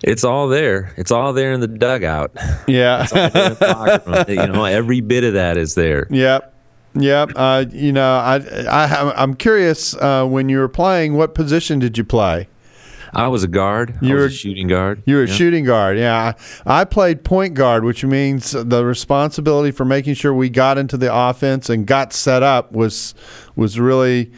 it's 0.03 0.25
all 0.25 0.49
there. 0.49 0.93
It's 0.97 1.13
all 1.13 1.33
there 1.33 1.53
in 1.53 1.61
the 1.61 1.69
dugout. 1.69 2.33
Yeah. 2.67 3.07
you 4.29 4.53
know, 4.53 4.65
every 4.65 5.01
bit 5.01 5.23
of 5.23 5.35
that 5.35 5.57
is 5.57 5.77
there. 5.77 6.09
Yep. 6.11 6.52
Yep. 6.95 7.33
Uh, 7.35 7.65
you 7.71 7.93
know, 7.93 8.17
I, 8.19 8.37
I, 8.69 9.23
I'm 9.23 9.35
curious. 9.35 9.95
Uh, 9.95 10.27
when 10.27 10.49
you 10.49 10.59
were 10.59 10.69
playing, 10.69 11.15
what 11.15 11.35
position 11.35 11.79
did 11.79 11.97
you 11.97 12.05
play? 12.05 12.49
I 13.15 13.29
was 13.29 13.45
a 13.45 13.49
guard. 13.49 13.99
You 14.01 14.15
were 14.15 14.25
a 14.27 14.31
shooting 14.31 14.69
guard. 14.69 15.03
You 15.05 15.17
were 15.17 15.25
yeah. 15.25 15.33
a 15.33 15.37
shooting 15.37 15.65
guard. 15.65 15.99
Yeah, 15.99 16.33
I, 16.65 16.85
played 16.85 17.25
point 17.25 17.53
guard, 17.53 17.85
which 17.85 18.05
means 18.05 18.53
the 18.53 18.85
responsibility 18.85 19.71
for 19.71 19.85
making 19.85 20.15
sure 20.15 20.33
we 20.33 20.49
got 20.49 20.79
into 20.79 20.97
the 20.97 21.15
offense 21.15 21.69
and 21.69 21.87
got 21.87 22.15
set 22.15 22.43
up 22.43 22.73
was 22.73 23.15
was 23.55 23.79
really 23.79 24.33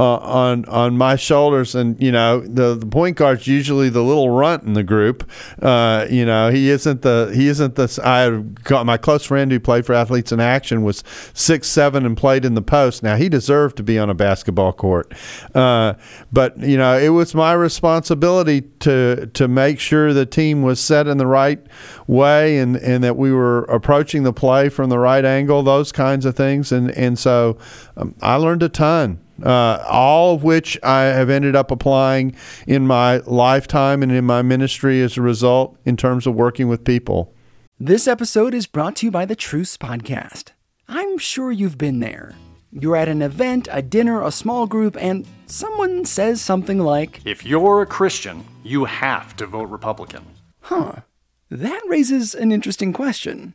uh, 0.00 0.16
on 0.18 0.64
on 0.66 0.96
my 0.96 1.16
shoulders, 1.16 1.74
and 1.74 2.00
you 2.00 2.12
know 2.12 2.40
the, 2.40 2.76
the 2.76 2.86
point 2.86 3.16
guard's 3.16 3.48
usually 3.48 3.88
the 3.88 4.02
little 4.02 4.30
runt 4.30 4.62
in 4.62 4.74
the 4.74 4.84
group. 4.84 5.28
Uh, 5.60 6.06
you 6.08 6.24
know 6.24 6.50
he 6.50 6.70
isn't 6.70 7.02
the 7.02 7.32
he 7.34 7.48
isn't 7.48 7.74
the. 7.74 8.00
I 8.04 8.42
got 8.62 8.86
my 8.86 8.96
close 8.96 9.24
friend 9.24 9.50
who 9.50 9.58
played 9.58 9.84
for 9.84 9.94
Athletes 9.94 10.30
in 10.30 10.38
Action 10.38 10.84
was 10.84 11.02
six 11.34 11.66
seven 11.66 12.06
and 12.06 12.16
played 12.16 12.44
in 12.44 12.54
the 12.54 12.62
post. 12.62 13.02
Now 13.02 13.16
he 13.16 13.28
deserved 13.28 13.76
to 13.78 13.82
be 13.82 13.98
on 13.98 14.08
a 14.08 14.14
basketball 14.14 14.72
court, 14.72 15.12
uh, 15.54 15.94
but 16.32 16.56
you 16.60 16.76
know 16.76 16.96
it 16.96 17.08
was 17.08 17.34
my 17.34 17.52
responsibility 17.52 18.60
to 18.80 19.26
to 19.34 19.48
make 19.48 19.80
sure 19.80 20.12
the 20.12 20.26
team 20.26 20.62
was 20.62 20.78
set 20.78 21.08
in 21.08 21.18
the 21.18 21.26
right 21.26 21.60
way 22.06 22.58
and 22.58 22.76
and 22.76 23.02
that 23.02 23.16
we 23.16 23.32
were 23.32 23.64
approaching 23.64 24.22
the 24.22 24.32
play 24.32 24.68
from 24.68 24.90
the 24.90 24.98
right 24.98 25.24
angle. 25.24 25.64
Those 25.64 25.90
kinds 25.90 26.24
of 26.24 26.36
things, 26.36 26.70
and 26.70 26.92
and 26.92 27.18
so 27.18 27.58
um, 27.96 28.14
I 28.22 28.36
learned 28.36 28.62
a 28.62 28.68
ton 28.68 29.18
uh, 29.42 29.84
all 29.88 30.34
of 30.34 30.42
which 30.42 30.78
I 30.82 31.02
have 31.04 31.30
ended 31.30 31.54
up 31.56 31.70
applying 31.70 32.34
in 32.66 32.86
my 32.86 33.18
lifetime 33.18 34.02
and 34.02 34.12
in 34.12 34.24
my 34.24 34.42
ministry 34.42 35.00
as 35.02 35.16
a 35.16 35.22
result 35.22 35.76
in 35.84 35.96
terms 35.96 36.26
of 36.26 36.34
working 36.34 36.68
with 36.68 36.84
people. 36.84 37.34
This 37.78 38.08
episode 38.08 38.54
is 38.54 38.66
brought 38.66 38.96
to 38.96 39.06
you 39.06 39.10
by 39.10 39.24
the 39.24 39.36
Truce 39.36 39.76
Podcast. 39.76 40.50
I'm 40.88 41.18
sure 41.18 41.52
you've 41.52 41.78
been 41.78 42.00
there. 42.00 42.34
You're 42.72 42.96
at 42.96 43.08
an 43.08 43.22
event, 43.22 43.68
a 43.70 43.82
dinner, 43.82 44.22
a 44.22 44.30
small 44.30 44.66
group, 44.66 44.96
and 45.00 45.26
someone 45.46 46.04
says 46.04 46.40
something 46.40 46.78
like, 46.80 47.20
If 47.24 47.44
you're 47.44 47.82
a 47.82 47.86
Christian, 47.86 48.44
you 48.62 48.84
have 48.84 49.36
to 49.36 49.46
vote 49.46 49.70
Republican. 49.70 50.24
Huh. 50.60 50.96
That 51.50 51.80
raises 51.88 52.34
an 52.34 52.52
interesting 52.52 52.92
question. 52.92 53.54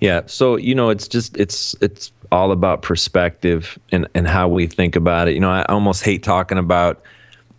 Yeah, 0.00 0.22
so 0.26 0.56
you 0.56 0.74
know, 0.74 0.90
it's 0.90 1.08
just 1.08 1.36
it's 1.36 1.74
it's 1.80 2.12
all 2.30 2.52
about 2.52 2.82
perspective 2.82 3.78
and, 3.90 4.06
and 4.14 4.28
how 4.28 4.48
we 4.48 4.66
think 4.66 4.96
about 4.96 5.28
it. 5.28 5.34
You 5.34 5.40
know, 5.40 5.50
I 5.50 5.64
almost 5.64 6.02
hate 6.02 6.22
talking 6.22 6.58
about, 6.58 7.02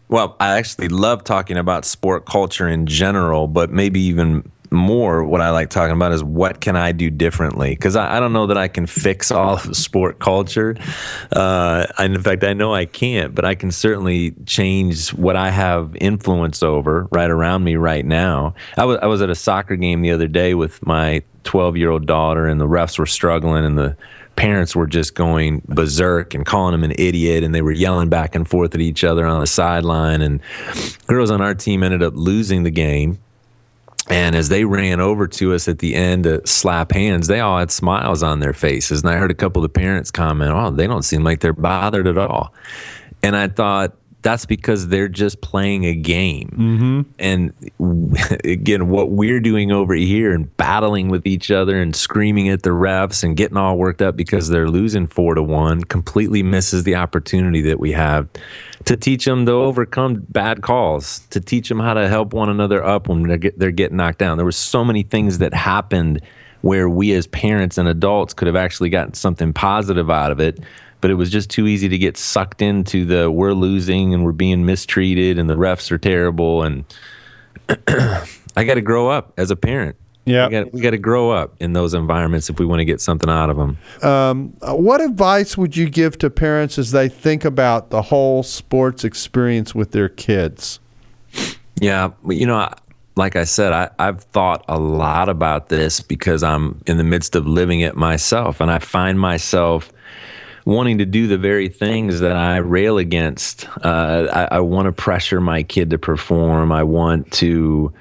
well, 0.10 0.36
I 0.40 0.58
actually 0.58 0.90
love 0.90 1.24
talking 1.24 1.58
about 1.58 1.86
sport 1.86 2.26
culture 2.26 2.68
in 2.68 2.86
general, 2.86 3.48
but 3.48 3.72
maybe 3.72 4.00
even 4.02 4.50
more 4.72 5.24
what 5.24 5.42
I 5.42 5.50
like 5.50 5.72
talking 5.72 5.96
about 5.96 6.12
is 6.12 6.24
what 6.24 6.62
can 6.62 6.76
I 6.76 6.92
do 6.92 7.10
differently? 7.10 7.72
Because 7.72 7.96
I, 7.96 8.18
I, 8.18 8.20
don't 8.20 8.34
know 8.34 8.46
that 8.46 8.58
I 8.58 8.68
can 8.68 8.86
fix 8.86 9.32
all 9.32 9.56
of 9.56 9.76
sport 9.76 10.20
culture. 10.20 10.76
Uh, 11.32 11.88
and 11.98 12.16
in 12.16 12.22
fact, 12.22 12.44
I 12.44 12.54
know 12.54 12.74
I 12.74 12.86
can't, 12.86 13.34
but 13.34 13.46
I 13.46 13.56
can 13.56 13.72
certainly 13.72 14.32
change 14.46 15.10
what 15.14 15.36
I 15.36 15.50
have 15.50 15.96
influence 16.00 16.62
over 16.62 17.08
right 17.12 17.30
around 17.30 17.64
me 17.64 17.76
right 17.78 18.06
now. 18.06 18.54
I 18.78 18.86
was, 18.86 19.00
I 19.02 19.08
was 19.08 19.24
at 19.24 19.30
a 19.32 19.36
soccer 19.36 19.76
game 19.76 20.02
the 20.02 20.12
other 20.12 20.28
day 20.28 20.54
with 20.54 20.86
my 20.86 21.24
12 21.44 21.78
year 21.78 21.90
old 21.90 22.06
daughter, 22.06 22.46
and 22.46 22.60
the 22.60 22.68
refs 22.68 22.98
were 23.00 23.06
struggling, 23.06 23.66
and 23.66 23.78
the 23.78 23.96
parents 24.36 24.76
were 24.76 24.88
just 24.88 25.16
going 25.16 25.62
berserk 25.68 26.34
and 26.34 26.46
calling 26.46 26.74
him 26.74 26.86
an 26.86 26.94
idiot 26.98 27.44
and 27.44 27.54
they 27.54 27.62
were 27.62 27.74
yelling 27.74 28.08
back 28.08 28.36
and 28.36 28.48
forth 28.48 28.74
at 28.74 28.80
each 28.80 29.04
other 29.04 29.26
on 29.26 29.42
the 29.42 29.48
sideline 29.48 30.22
and 30.22 30.40
girls 31.08 31.30
on 31.30 31.42
our 31.42 31.54
team 31.54 31.84
ended 31.84 32.02
up 32.02 32.14
losing 32.16 32.64
the 32.64 32.70
game 32.72 33.20
and 34.10 34.36
as 34.36 34.50
they 34.50 34.66
ran 34.66 35.00
over 35.00 35.28
to 35.28 35.54
us 35.54 35.68
at 35.68 35.80
the 35.80 35.94
end 35.94 36.24
to 36.24 36.46
slap 36.48 36.92
hands, 36.92 37.28
they 37.28 37.40
all 37.40 37.60
had 37.60 37.70
smiles 37.70 38.24
on 38.24 38.40
their 38.40 38.54
faces. 38.54 39.02
And 39.02 39.10
I 39.12 39.18
heard 39.18 39.30
a 39.30 39.36
couple 39.36 39.64
of 39.64 39.72
the 39.72 39.80
parents 39.80 40.10
comment, 40.10 40.52
Oh, 40.52 40.72
they 40.72 40.88
don't 40.88 41.04
seem 41.04 41.24
like 41.24 41.42
they're 41.42 41.54
bothered 41.54 42.08
at 42.08 42.18
all. 42.18 42.52
And 43.22 43.36
I 43.36 43.50
thought, 43.50 43.96
that's 44.22 44.46
because 44.46 44.90
they're 44.90 45.08
just 45.08 45.42
playing 45.42 45.86
a 45.86 45.96
game. 45.96 46.50
Mm-hmm. 46.58 47.02
And 47.20 47.54
again, 48.44 48.90
what 48.90 49.12
we're 49.12 49.40
doing 49.40 49.72
over 49.72 49.94
here 49.94 50.34
and 50.34 50.56
battling 50.58 51.08
with 51.10 51.26
each 51.26 51.52
other 51.52 51.82
and 51.82 51.96
screaming 51.96 52.50
at 52.50 52.64
the 52.64 52.72
refs 52.72 53.24
and 53.24 53.38
getting 53.38 53.58
all 53.58 53.78
worked 53.78 54.02
up 54.02 54.16
because 54.18 54.50
they're 54.50 54.70
losing 54.70 55.08
four 55.08 55.36
to 55.36 55.44
one 55.44 55.84
completely 55.84 56.44
misses 56.44 56.84
the 56.84 56.96
opportunity 56.96 57.62
that 57.62 57.80
we 57.80 57.94
have 57.94 58.28
to 58.86 58.98
teach 58.98 59.26
them 59.26 59.46
to 59.46 59.52
overcome 59.52 60.26
bad 60.30 60.62
calls, 60.62 61.20
to 61.30 61.40
teach 61.40 61.70
them 61.70 61.80
how 61.80 61.94
to 61.94 62.08
help 62.08 62.34
one 62.34 62.50
another 62.50 62.84
up 62.84 63.08
when 63.08 63.24
they're, 63.24 63.38
get, 63.38 63.58
they're 63.60 63.72
getting 63.72 63.98
knocked 63.98 64.20
down. 64.20 64.38
There 64.38 64.46
were 64.46 64.52
so 64.52 64.84
many 64.84 65.04
things 65.04 65.38
that 65.38 65.54
happened 65.54 66.22
where 66.62 66.90
we 66.90 67.14
as 67.14 67.28
parents 67.28 67.78
and 67.78 67.88
adults 67.88 68.34
could 68.34 68.48
have 68.48 68.56
actually 68.56 68.90
gotten 68.90 69.14
something 69.14 69.54
positive 69.54 70.10
out 70.10 70.32
of 70.32 70.42
it 70.42 70.60
but 71.02 71.12
it 71.12 71.16
was 71.16 71.30
just 71.30 71.50
too 71.50 71.68
easy 71.68 71.90
to 71.90 71.98
get 71.98 72.18
sucked 72.18 72.62
into 72.62 73.06
the 73.06 73.32
we're 73.32 73.54
losing 73.54 74.14
and 74.14 74.24
we're 74.24 74.32
being 74.32 74.66
mistreated 74.66 75.40
and 75.40 75.50
the 75.50 75.56
refs 75.56 75.92
are 75.92 75.98
terrible 75.98 76.64
and 76.64 76.86
I 78.56 78.64
got 78.64 78.76
to 78.76 78.82
grow 78.82 79.10
up 79.10 79.34
as 79.38 79.52
a 79.52 79.56
parent. 79.56 79.96
Yeah, 80.26 80.66
we 80.72 80.82
got 80.82 80.92
to 80.92 81.00
grow 81.00 81.32
up 81.32 81.56
in 81.60 81.74
those 81.74 81.96
environments 81.96 82.52
if 82.52 82.60
we 82.60 82.66
want 82.66 82.82
to 82.82 82.86
get 82.86 83.02
something 83.02 83.30
out 83.30 83.50
of 83.50 83.58
them. 83.58 83.78
Um, 84.04 84.54
what 84.62 85.02
advice 85.02 85.58
would 85.58 85.76
you 85.76 85.90
give 85.90 86.20
to 86.20 86.30
parents 86.30 86.78
as 86.78 86.92
they 86.92 87.10
think 87.10 87.46
about 87.46 87.90
the 87.90 88.04
whole 88.04 88.44
sports 88.44 89.04
experience 89.04 89.74
with 89.74 89.92
their 89.92 90.10
kids? 90.10 90.80
Yeah, 91.82 92.12
you 92.28 92.46
know, 92.46 92.70
like 93.16 93.36
I 93.36 93.44
said, 93.44 93.74
I, 93.74 93.90
I've 93.98 94.22
thought 94.22 94.66
a 94.68 94.78
lot 94.78 95.30
about 95.30 95.70
this 95.70 96.00
because 96.00 96.44
I'm 96.44 96.82
in 96.86 96.98
the 96.98 97.04
midst 97.04 97.36
of 97.36 97.48
living 97.48 97.80
it 97.80 97.96
myself, 97.96 98.62
and 98.62 98.70
I 98.70 98.78
find 98.78 99.20
myself 99.20 99.92
wanting 100.66 101.00
to 101.00 101.06
do 101.06 101.28
the 101.28 101.38
very 101.38 101.70
things 101.70 102.20
that 102.20 102.36
I 102.36 102.58
rail 102.58 102.98
against. 102.98 103.68
Uh, 103.84 104.28
I, 104.32 104.58
I 104.58 104.60
want 104.60 104.86
to 104.88 104.92
pressure 104.92 105.42
my 105.42 105.64
kid 105.64 105.92
to 105.92 105.98
perform. 105.98 106.72
I 106.72 106.84
want 106.84 107.32
to, 107.34 107.94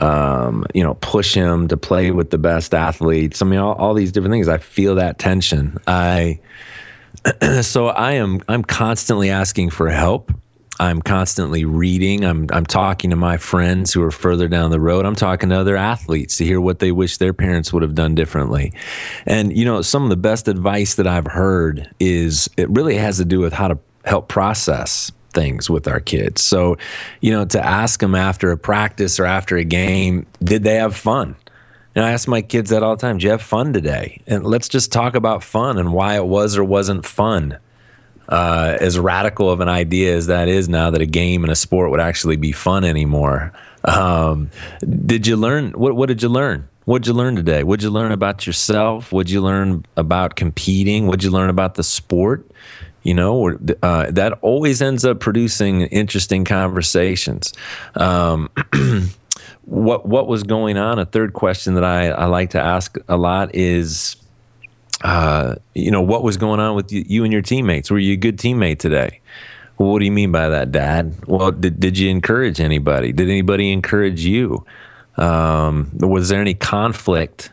um, 0.00 0.66
you 0.74 0.82
know, 0.82 0.94
push 0.94 1.34
him 1.34 1.68
to 1.68 1.76
play 1.76 2.10
with 2.10 2.30
the 2.30 2.38
best 2.38 2.74
athletes. 2.74 3.42
I 3.42 3.46
mean, 3.46 3.58
all, 3.58 3.74
all 3.74 3.94
these 3.94 4.12
different 4.12 4.32
things. 4.32 4.48
I 4.48 4.58
feel 4.58 4.96
that 4.96 5.18
tension. 5.18 5.78
I 5.86 6.40
so 7.62 7.88
I 7.88 8.12
am 8.12 8.42
I'm 8.48 8.62
constantly 8.62 9.30
asking 9.30 9.70
for 9.70 9.88
help. 9.88 10.32
I'm 10.80 11.00
constantly 11.02 11.64
reading. 11.64 12.24
I'm 12.24 12.48
I'm 12.50 12.66
talking 12.66 13.10
to 13.10 13.16
my 13.16 13.36
friends 13.36 13.92
who 13.92 14.02
are 14.02 14.10
further 14.10 14.48
down 14.48 14.70
the 14.70 14.80
road. 14.80 15.06
I'm 15.06 15.14
talking 15.14 15.50
to 15.50 15.56
other 15.56 15.76
athletes 15.76 16.36
to 16.38 16.44
hear 16.44 16.60
what 16.60 16.80
they 16.80 16.90
wish 16.90 17.18
their 17.18 17.32
parents 17.32 17.72
would 17.72 17.82
have 17.82 17.94
done 17.94 18.14
differently. 18.14 18.72
And 19.24 19.56
you 19.56 19.64
know, 19.64 19.82
some 19.82 20.02
of 20.02 20.10
the 20.10 20.16
best 20.16 20.48
advice 20.48 20.96
that 20.96 21.06
I've 21.06 21.28
heard 21.28 21.88
is 22.00 22.50
it 22.56 22.68
really 22.70 22.96
has 22.96 23.18
to 23.18 23.24
do 23.24 23.38
with 23.38 23.52
how 23.52 23.68
to 23.68 23.78
help 24.04 24.28
process 24.28 25.12
things 25.30 25.68
with 25.68 25.86
our 25.86 26.00
kids. 26.00 26.42
So, 26.42 26.76
you 27.20 27.32
know, 27.32 27.44
to 27.46 27.64
ask 27.64 28.00
them 28.00 28.14
after 28.14 28.50
a 28.50 28.56
practice 28.56 29.18
or 29.20 29.26
after 29.26 29.56
a 29.56 29.64
game, 29.64 30.26
did 30.42 30.62
they 30.62 30.76
have 30.76 30.96
fun? 30.96 31.36
And 31.94 32.04
I 32.04 32.12
ask 32.12 32.26
my 32.26 32.42
kids 32.42 32.70
that 32.70 32.82
all 32.82 32.96
the 32.96 33.00
time. 33.00 33.18
Do 33.18 33.24
you 33.24 33.30
have 33.30 33.42
fun 33.42 33.72
today? 33.72 34.20
And 34.26 34.44
let's 34.44 34.68
just 34.68 34.90
talk 34.90 35.14
about 35.14 35.44
fun 35.44 35.78
and 35.78 35.92
why 35.92 36.16
it 36.16 36.26
was 36.26 36.56
or 36.56 36.64
wasn't 36.64 37.06
fun. 37.06 37.58
Uh, 38.28 38.76
as 38.80 38.98
radical 38.98 39.50
of 39.50 39.60
an 39.60 39.68
idea 39.68 40.16
as 40.16 40.28
that 40.28 40.48
is 40.48 40.68
now 40.68 40.90
that 40.90 41.02
a 41.02 41.06
game 41.06 41.44
and 41.44 41.52
a 41.52 41.56
sport 41.56 41.90
would 41.90 42.00
actually 42.00 42.36
be 42.36 42.52
fun 42.52 42.84
anymore. 42.84 43.52
Um, 43.84 44.50
did 45.04 45.26
you 45.26 45.36
learn? 45.36 45.72
What, 45.72 45.94
what 45.94 46.06
did 46.06 46.22
you 46.22 46.28
learn? 46.28 46.68
What'd 46.86 47.06
you 47.06 47.14
learn 47.14 47.34
today? 47.36 47.62
What'd 47.62 47.82
you 47.82 47.90
learn 47.90 48.12
about 48.12 48.46
yourself? 48.46 49.10
What'd 49.10 49.30
you 49.30 49.40
learn 49.40 49.86
about 49.96 50.36
competing? 50.36 51.06
What'd 51.06 51.24
you 51.24 51.30
learn 51.30 51.48
about 51.48 51.76
the 51.76 51.82
sport? 51.82 52.50
You 53.02 53.14
know, 53.14 53.58
uh, 53.82 54.10
that 54.10 54.38
always 54.40 54.80
ends 54.80 55.04
up 55.04 55.20
producing 55.20 55.82
interesting 55.82 56.44
conversations. 56.44 57.52
Um, 57.94 58.50
what 59.64 60.06
what 60.06 60.26
was 60.26 60.42
going 60.42 60.76
on? 60.76 60.98
A 60.98 61.04
third 61.04 61.32
question 61.32 61.74
that 61.74 61.84
I, 61.84 62.08
I 62.08 62.26
like 62.26 62.50
to 62.50 62.60
ask 62.60 62.96
a 63.08 63.16
lot 63.16 63.54
is, 63.54 64.16
uh, 65.02 65.56
you 65.74 65.90
know, 65.90 66.02
what 66.02 66.22
was 66.22 66.36
going 66.36 66.60
on 66.60 66.74
with 66.74 66.92
you, 66.92 67.24
and 67.24 67.32
your 67.32 67.42
teammates? 67.42 67.90
Were 67.90 67.98
you 67.98 68.14
a 68.14 68.16
good 68.16 68.38
teammate 68.38 68.78
today? 68.78 69.20
Well, 69.78 69.90
what 69.90 69.98
do 69.98 70.04
you 70.04 70.12
mean 70.12 70.30
by 70.30 70.48
that, 70.48 70.70
Dad? 70.70 71.14
Well, 71.26 71.50
did, 71.50 71.80
did 71.80 71.98
you 71.98 72.08
encourage 72.08 72.60
anybody? 72.60 73.12
Did 73.12 73.28
anybody 73.28 73.72
encourage 73.72 74.24
you? 74.24 74.64
Um, 75.16 75.90
was 75.94 76.28
there 76.28 76.40
any 76.40 76.54
conflict 76.54 77.50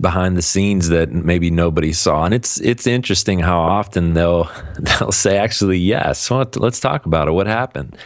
behind 0.00 0.36
the 0.36 0.42
scenes 0.42 0.88
that 0.88 1.12
maybe 1.12 1.50
nobody 1.50 1.92
saw? 1.92 2.24
And 2.24 2.34
it's 2.34 2.60
it's 2.60 2.86
interesting 2.86 3.38
how 3.38 3.60
often 3.60 4.14
they'll 4.14 4.50
they'll 4.78 5.12
say, 5.12 5.38
actually, 5.38 5.78
yes. 5.78 6.28
Well, 6.28 6.48
let's 6.56 6.80
talk 6.80 7.06
about 7.06 7.28
it. 7.28 7.32
What 7.32 7.46
happened? 7.46 7.96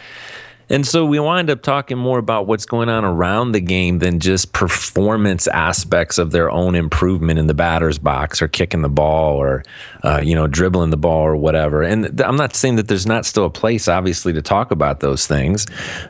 And 0.69 0.85
so 0.85 1.05
we 1.05 1.19
wind 1.19 1.49
up 1.49 1.61
talking 1.61 1.97
more 1.97 2.17
about 2.17 2.47
what's 2.47 2.65
going 2.65 2.89
on 2.89 3.05
around 3.05 3.51
the 3.51 3.59
game 3.59 3.99
than 3.99 4.19
just 4.19 4.53
performance 4.53 5.47
aspects 5.47 6.17
of 6.17 6.31
their 6.31 6.49
own 6.49 6.75
improvement 6.75 7.39
in 7.39 7.47
the 7.47 7.53
batter's 7.53 7.97
box 7.97 8.41
or 8.41 8.47
kicking 8.47 8.81
the 8.81 8.89
ball 8.89 9.35
or, 9.37 9.63
uh, 10.03 10.21
you 10.23 10.35
know, 10.35 10.47
dribbling 10.47 10.89
the 10.89 10.97
ball 10.97 11.21
or 11.21 11.35
whatever. 11.35 11.83
And 11.83 12.05
th- 12.17 12.27
I'm 12.27 12.37
not 12.37 12.55
saying 12.55 12.77
that 12.77 12.87
there's 12.87 13.05
not 13.05 13.25
still 13.25 13.45
a 13.45 13.49
place, 13.49 13.87
obviously, 13.87 14.33
to 14.33 14.41
talk 14.41 14.71
about 14.71 15.01
those 15.01 15.27
things. 15.27 15.67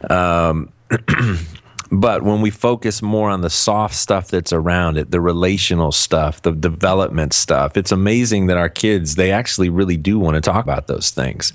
Um, 0.10 0.72
but 1.92 2.24
when 2.24 2.42
we 2.42 2.50
focus 2.50 3.02
more 3.02 3.30
on 3.30 3.42
the 3.42 3.50
soft 3.50 3.96
stuff 3.96 4.30
that's 4.30 4.54
around 4.54 4.98
it, 4.98 5.12
the 5.12 5.22
relational 5.22 5.92
stuff, 5.92 6.42
the 6.42 6.52
development 6.52 7.34
stuff, 7.34 7.78
it's 7.78 7.92
amazing 7.92 8.48
that 8.48 8.58
our 8.58 8.70
kids, 8.70 9.16
they 9.16 9.32
actually 9.32 9.70
really 9.70 9.98
do 9.98 10.18
want 10.18 10.36
to 10.36 10.42
talk 10.42 10.64
about 10.64 10.88
those 10.88 11.12
things. 11.12 11.54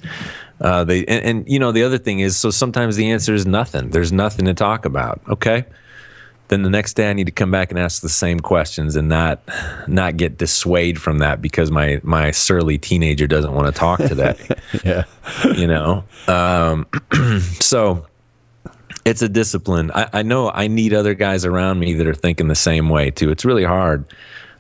Uh, 0.61 0.85
they 0.85 1.05
and, 1.07 1.25
and, 1.25 1.49
you 1.49 1.59
know 1.59 1.73
the 1.73 1.83
other 1.83 1.97
thing 1.97 2.21
is 2.21 2.37
so 2.37 2.51
sometimes 2.51 2.97
the 2.97 3.11
answer 3.11 3.35
is 3.35 3.47
nothing. 3.47 3.91
There's 3.91 4.13
nothing 4.13 4.45
to 4.45 4.55
talk 4.55 4.85
about. 4.85 5.21
Okay, 5.29 5.65
then 6.49 6.63
the 6.63 6.71
next 6.71 6.95
day 6.95 7.09
I 7.09 7.13
need 7.15 7.27
to 7.27 7.33
come 7.33 7.51
back 7.51 7.71
and 7.71 7.79
ask 7.79 8.03
the 8.03 8.09
same 8.09 8.41
questions 8.41 8.95
and 8.97 9.09
not 9.09 9.41
not 9.87 10.17
get 10.17 10.37
dissuaded 10.37 11.01
from 11.01 11.19
that 11.19 11.41
because 11.41 11.71
my 11.71 12.01
my 12.03 12.31
surly 12.31 12.77
teenager 12.77 13.27
doesn't 13.27 13.55
want 13.55 13.67
to 13.69 13.73
talk 13.73 13.99
today. 14.07 14.37
yeah, 14.85 15.05
you 15.57 15.67
know. 15.67 16.05
Um, 16.29 16.87
so 17.61 18.07
it's 19.07 19.23
a 19.23 19.29
discipline. 19.29 19.91
I, 19.95 20.09
I 20.13 20.23
know 20.23 20.51
I 20.51 20.67
need 20.67 20.93
other 20.93 21.15
guys 21.15 21.47
around 21.47 21.79
me 21.79 21.95
that 21.95 22.07
are 22.07 22.15
thinking 22.15 22.49
the 22.49 22.55
same 22.55 22.91
way 22.91 23.11
too. 23.11 23.31
It's 23.31 23.47
really 23.47 23.65
hard 23.65 24.05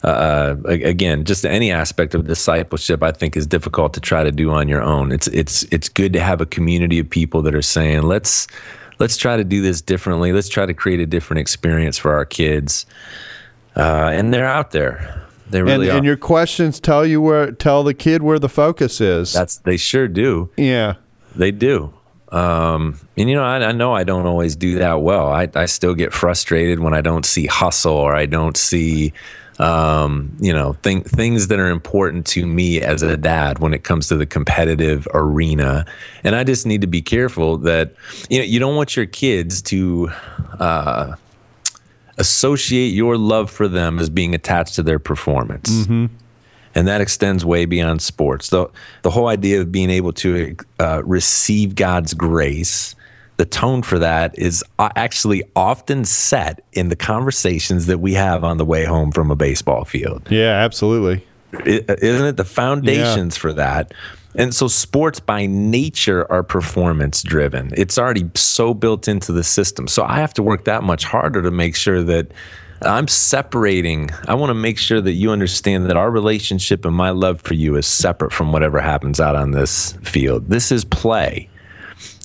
uh, 0.03 0.57
again, 0.65 1.25
just 1.25 1.45
any 1.45 1.71
aspect 1.71 2.15
of 2.15 2.27
discipleship, 2.27 3.03
I 3.03 3.13
think 3.13 3.37
is 3.37 3.47
difficult 3.47 3.93
to 3.95 4.01
try 4.01 4.25
to 4.25 4.33
do 4.33 4.51
on 4.51 4.69
your 4.69 4.83
own. 4.83 5.13
It's 5.13 5.27
it's 5.29 5.65
it's 5.65 5.89
good 5.89 6.13
to 6.15 6.21
have 6.21 6.41
a 6.41 6.47
community 6.47 6.99
of 6.99 7.11
people 7.11 7.43
that 7.43 7.55
are 7.55 7.63
saying, 7.63 8.03
let's 8.03 8.47
let's 8.99 9.17
try 9.17 9.37
to 9.37 9.45
do 9.45 9.61
this 9.61 9.83
differently. 9.83 10.33
Let's 10.33 10.49
try 10.49 10.67
to 10.67 10.75
create 10.75 11.01
a 11.01 11.07
different 11.07 11.41
experience 11.41 11.99
for 11.99 12.15
our 12.15 12.25
kids, 12.25 12.87
uh, 13.77 14.11
and 14.13 14.33
they're 14.33 14.49
out 14.49 14.71
there. 14.71 15.27
They 15.51 15.63
really 15.63 15.89
and, 15.89 15.95
are. 15.95 15.97
and 15.99 16.07
your 16.07 16.17
questions 16.17 16.81
tell 16.81 17.05
you 17.05 17.21
where 17.21 17.53
tell 17.53 17.83
the 17.83 17.95
kid 17.95 18.23
where 18.23 18.39
the 18.39 18.49
focus 18.49 19.01
is. 19.01 19.33
That's 19.33 19.59
they 19.59 19.77
sure 19.77 20.09
do. 20.09 20.51
Yeah, 20.57 20.95
they 21.35 21.51
do. 21.51 21.93
Um, 22.33 23.01
and 23.17 23.29
you 23.29 23.35
know, 23.35 23.43
I, 23.43 23.57
I, 23.57 23.73
know 23.73 23.93
I 23.93 24.05
don't 24.05 24.25
always 24.27 24.55
do 24.55 24.79
that 24.79 25.03
well. 25.03 25.33
I, 25.33 25.49
I 25.57 25.67
still 25.67 25.97
get 25.97 26.13
frustrated 26.13 26.79
when 26.79 26.95
I 26.95 27.01
don't 27.01 27.27
see 27.27 27.47
hustle 27.47 27.97
or 27.97 28.15
I 28.15 28.27
don't 28.27 28.57
see 28.57 29.13
um, 29.61 30.35
you 30.41 30.55
know, 30.55 30.75
th- 30.83 31.05
things 31.05 31.49
that 31.49 31.59
are 31.59 31.69
important 31.69 32.27
to 32.29 32.47
me 32.47 32.81
as 32.81 33.03
a 33.03 33.17
dad 33.17 33.59
when 33.59 33.75
it 33.75 33.85
comes 33.85 34.09
to 34.09 34.17
the 34.17 34.25
competitive 34.25 35.07
arena. 35.13 35.85
And 36.25 36.35
I 36.35 36.45
just 36.45 36.67
need 36.67 36.81
to 36.81 36.87
be 36.87 37.03
careful 37.03 37.59
that, 37.59 37.95
you 38.31 38.39
know, 38.39 38.45
you 38.45 38.59
don't 38.59 38.75
want 38.75 38.97
your 38.97 39.07
kids 39.07 39.61
to, 39.63 40.11
uh, 40.59 41.15
associate 42.17 42.89
your 42.89 43.17
love 43.17 43.51
for 43.51 43.69
them 43.69 43.99
as 43.99 44.09
being 44.09 44.35
attached 44.35 44.75
to 44.77 44.83
their 44.83 44.99
performance. 44.99 45.71
Mm-hmm. 45.71 46.07
And 46.75 46.89
that 46.89 47.01
extends 47.01 47.45
way 47.45 47.67
beyond 47.67 48.01
sports. 48.01 48.49
The, 48.49 48.69
the 49.03 49.11
whole 49.11 49.29
idea 49.29 49.61
of 49.61 49.71
being 49.73 49.91
able 49.91 50.13
to 50.15 50.57
uh, 50.79 51.03
receive 51.05 51.75
God's 51.75 52.15
grace 52.15 52.95
the 53.41 53.47
tone 53.47 53.81
for 53.81 53.99
that 53.99 54.39
is 54.39 54.63
uh, 54.79 54.91
actually 54.97 55.43
often 55.57 56.05
set 56.05 56.63
in 56.75 56.91
the 56.91 56.95
conversations 56.95 57.87
that 57.87 57.97
we 57.97 58.13
have 58.13 58.45
on 58.45 58.59
the 58.59 58.67
way 58.67 58.85
home 58.85 59.11
from 59.11 59.31
a 59.31 59.35
baseball 59.35 59.87
field. 59.87 60.31
Yeah, 60.31 60.63
absolutely. 60.63 61.27
is 61.65 62.21
not 62.21 62.27
it 62.27 62.37
the 62.37 62.45
foundations 62.45 63.37
yeah. 63.37 63.41
for 63.41 63.55
that? 63.55 63.95
And 64.35 64.55
so 64.55 64.69
sports 64.69 65.21
by 65.21 65.47
nature 65.47 66.31
are 66.31 66.43
performance 66.43 67.23
driven. 67.23 67.73
It's 67.79 67.97
already 67.97 68.29
so 68.35 68.75
built 68.75 69.09
into 69.09 69.33
the 69.33 69.43
system. 69.43 69.89
So 69.89 70.05
I 70.05 70.17
have 70.17 70.35
to 70.35 70.43
work 70.43 70.67
that 70.67 70.85
much 70.85 71.05
harder 71.05 71.41
to 71.41 71.51
make 71.51 71.75
sure 71.75 72.03
that 72.03 72.33
I'm 72.83 73.09
separating. 73.09 74.11
I 74.29 74.35
want 74.35 74.51
to 74.51 74.55
make 74.55 74.77
sure 74.77 75.01
that 75.01 75.13
you 75.13 75.31
understand 75.31 75.87
that 75.87 75.97
our 75.97 76.11
relationship 76.11 76.85
and 76.85 76.95
my 76.95 77.09
love 77.09 77.41
for 77.41 77.55
you 77.55 77.77
is 77.77 77.87
separate 77.87 78.35
from 78.35 78.53
whatever 78.53 78.83
happens 78.83 79.19
out 79.19 79.35
on 79.35 79.53
this 79.53 79.95
field. 80.03 80.51
This 80.51 80.71
is 80.71 80.85
play. 80.85 81.49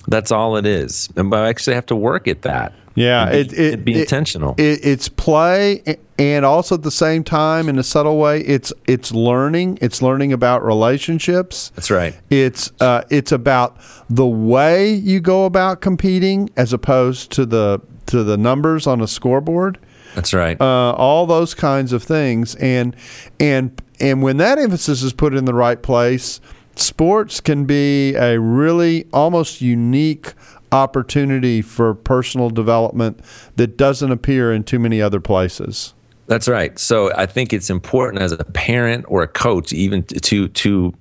That's 0.07 0.31
all 0.31 0.55
it 0.57 0.65
is. 0.65 1.09
And 1.15 1.29
but 1.29 1.43
I 1.43 1.49
actually 1.49 1.75
have 1.75 1.85
to 1.87 1.95
work 1.95 2.27
at 2.27 2.43
that. 2.43 2.73
Yeah, 2.95 3.29
it, 3.29 3.51
it, 3.51 3.73
it 3.73 3.85
be 3.85 3.95
it, 3.95 4.01
intentional. 4.01 4.55
It, 4.57 4.79
it's 4.83 5.09
play, 5.09 5.83
and 6.17 6.45
also 6.45 6.75
at 6.75 6.83
the 6.83 6.91
same 6.91 7.25
time, 7.25 7.67
in 7.67 7.77
a 7.77 7.83
subtle 7.83 8.17
way, 8.17 8.39
it's 8.39 8.71
it's 8.87 9.11
learning. 9.11 9.79
It's 9.81 10.01
learning 10.01 10.31
about 10.31 10.63
relationships. 10.63 11.71
That's 11.75 11.91
right. 11.91 12.17
It's 12.29 12.71
uh, 12.79 13.03
it's 13.09 13.33
about 13.33 13.77
the 14.09 14.25
way 14.25 14.93
you 14.93 15.19
go 15.19 15.43
about 15.45 15.81
competing, 15.81 16.49
as 16.55 16.71
opposed 16.71 17.31
to 17.33 17.45
the 17.45 17.81
to 18.07 18.23
the 18.23 18.37
numbers 18.37 18.87
on 18.87 19.01
a 19.01 19.07
scoreboard. 19.07 19.77
That's 20.15 20.33
right. 20.33 20.59
Uh, 20.59 20.93
all 20.93 21.25
those 21.25 21.53
kinds 21.53 21.91
of 21.91 22.01
things, 22.01 22.55
and 22.55 22.95
and 23.41 23.81
and 23.99 24.23
when 24.23 24.37
that 24.37 24.57
emphasis 24.57 25.03
is 25.03 25.11
put 25.11 25.33
in 25.33 25.43
the 25.43 25.53
right 25.53 25.81
place, 25.81 26.39
sports 26.79 27.39
can 27.39 27.65
be 27.65 28.15
a 28.15 28.39
really 28.39 29.05
almost 29.13 29.61
unique 29.61 30.33
opportunity 30.71 31.61
for 31.61 31.93
personal 31.93 32.49
development 32.49 33.19
that 33.55 33.77
doesn't 33.77 34.11
appear 34.11 34.51
in 34.53 34.63
too 34.63 34.79
many 34.79 35.01
other 35.01 35.19
places. 35.19 35.93
That's 36.27 36.47
right. 36.47 36.77
So 36.79 37.13
I 37.15 37.27
think 37.27 37.53
it's 37.53 37.69
important 37.69 38.21
as 38.21 38.31
a 38.31 38.43
parent 38.43 39.05
or 39.07 39.21
a 39.21 39.27
coach, 39.27 39.71
even 39.73 40.03
to 40.03 40.47
to 40.47 40.93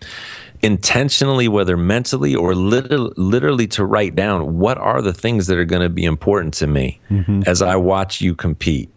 intentionally, 0.62 1.48
whether 1.48 1.76
mentally 1.76 2.34
or 2.34 2.54
literally, 2.54 3.12
literally 3.16 3.66
to 3.68 3.84
write 3.84 4.14
down 4.14 4.58
what 4.58 4.78
are 4.78 5.02
the 5.02 5.12
things 5.12 5.46
that 5.46 5.58
are 5.58 5.64
going 5.64 5.82
to 5.82 5.88
be 5.88 6.04
important 6.04 6.54
to 6.54 6.66
me 6.66 7.00
mm-hmm. 7.10 7.42
as 7.46 7.62
I 7.62 7.76
watch 7.76 8.20
you 8.20 8.34
compete. 8.34 8.90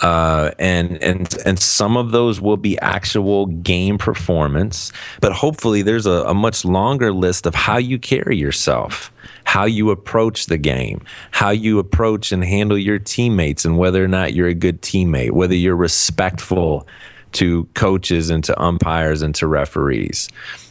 Uh, 0.00 0.50
and 0.58 1.00
and 1.02 1.36
and 1.46 1.58
some 1.58 1.96
of 1.96 2.10
those 2.10 2.40
will 2.40 2.56
be 2.56 2.78
actual 2.80 3.46
game 3.46 3.96
performance, 3.96 4.92
but 5.20 5.32
hopefully 5.32 5.82
there's 5.82 6.04
a, 6.04 6.24
a 6.24 6.34
much 6.34 6.64
longer 6.64 7.12
list 7.12 7.46
of 7.46 7.54
how 7.54 7.78
you 7.78 7.98
carry 7.98 8.36
yourself, 8.36 9.12
how 9.44 9.64
you 9.64 9.90
approach 9.90 10.46
the 10.46 10.58
game, 10.58 11.04
how 11.30 11.50
you 11.50 11.78
approach 11.78 12.32
and 12.32 12.44
handle 12.44 12.76
your 12.76 12.98
teammates, 12.98 13.64
and 13.64 13.78
whether 13.78 14.02
or 14.04 14.08
not 14.08 14.34
you're 14.34 14.48
a 14.48 14.54
good 14.54 14.82
teammate, 14.82 15.30
whether 15.30 15.54
you're 15.54 15.76
respectful 15.76 16.86
to 17.32 17.64
coaches 17.74 18.30
and 18.30 18.42
to 18.44 18.60
umpires 18.60 19.22
and 19.22 19.34
to 19.36 19.46
referees. 19.46 20.28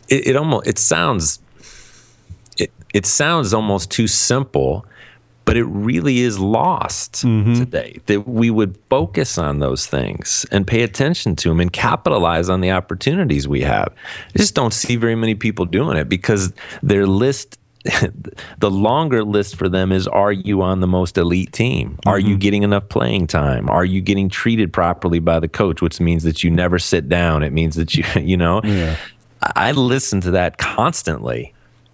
It, 0.09 0.27
it 0.27 0.35
almost 0.35 0.67
it 0.67 0.77
sounds 0.77 1.39
it, 2.57 2.71
it 2.93 3.05
sounds 3.05 3.53
almost 3.53 3.89
too 3.89 4.07
simple 4.07 4.85
but 5.45 5.57
it 5.57 5.65
really 5.65 6.19
is 6.19 6.39
lost 6.39 7.13
mm-hmm. 7.25 7.55
today 7.55 7.99
that 8.05 8.27
we 8.27 8.49
would 8.49 8.77
focus 8.89 9.37
on 9.37 9.59
those 9.59 9.85
things 9.85 10.45
and 10.51 10.65
pay 10.65 10.83
attention 10.83 11.35
to 11.37 11.49
them 11.49 11.59
and 11.59 11.73
capitalize 11.73 12.49
on 12.49 12.61
the 12.61 12.71
opportunities 12.71 13.47
we 13.47 13.61
have. 13.61 13.93
I 14.33 14.37
just 14.37 14.55
don't 14.55 14.73
see 14.73 14.95
very 14.95 15.15
many 15.15 15.35
people 15.35 15.65
doing 15.65 15.97
it 15.97 16.09
because 16.09 16.53
their 16.81 17.05
list 17.05 17.59
the 18.59 18.71
longer 18.71 19.25
list 19.25 19.57
for 19.57 19.67
them 19.67 19.91
is 19.91 20.07
are 20.07 20.31
you 20.31 20.61
on 20.61 20.79
the 20.79 20.87
most 20.87 21.17
elite 21.17 21.51
team? 21.51 21.99
Are 22.05 22.17
mm-hmm. 22.17 22.29
you 22.29 22.37
getting 22.37 22.63
enough 22.63 22.87
playing 22.87 23.27
time? 23.27 23.69
Are 23.69 23.83
you 23.83 23.99
getting 23.99 24.29
treated 24.29 24.71
properly 24.71 25.19
by 25.19 25.39
the 25.41 25.49
coach, 25.49 25.81
which 25.81 25.99
means 25.99 26.23
that 26.23 26.43
you 26.43 26.49
never 26.49 26.79
sit 26.79 27.09
down? 27.09 27.43
It 27.43 27.51
means 27.51 27.75
that 27.75 27.93
you, 27.93 28.05
you 28.21 28.37
know, 28.37 28.61
yeah. 28.63 28.95
I 29.57 29.73
listen 29.73 30.21
to 30.21 30.31
that 30.31 30.57
constantly 30.57 31.52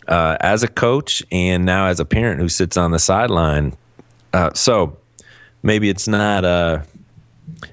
uh, 0.10 0.38
as 0.42 0.64
a 0.64 0.68
coach 0.68 1.24
and 1.32 1.66
now 1.66 1.88
as 1.88 2.00
a 2.00 2.06
parent 2.06 2.42
who 2.42 2.50
sits 2.50 2.76
on 2.76 2.92
the 2.92 3.00
sideline. 3.00 3.74
Uh, 4.34 4.52
so 4.54 4.98
maybe 5.64 5.90
it's 5.90 6.08
not. 6.08 6.44
Uh, 6.44 6.82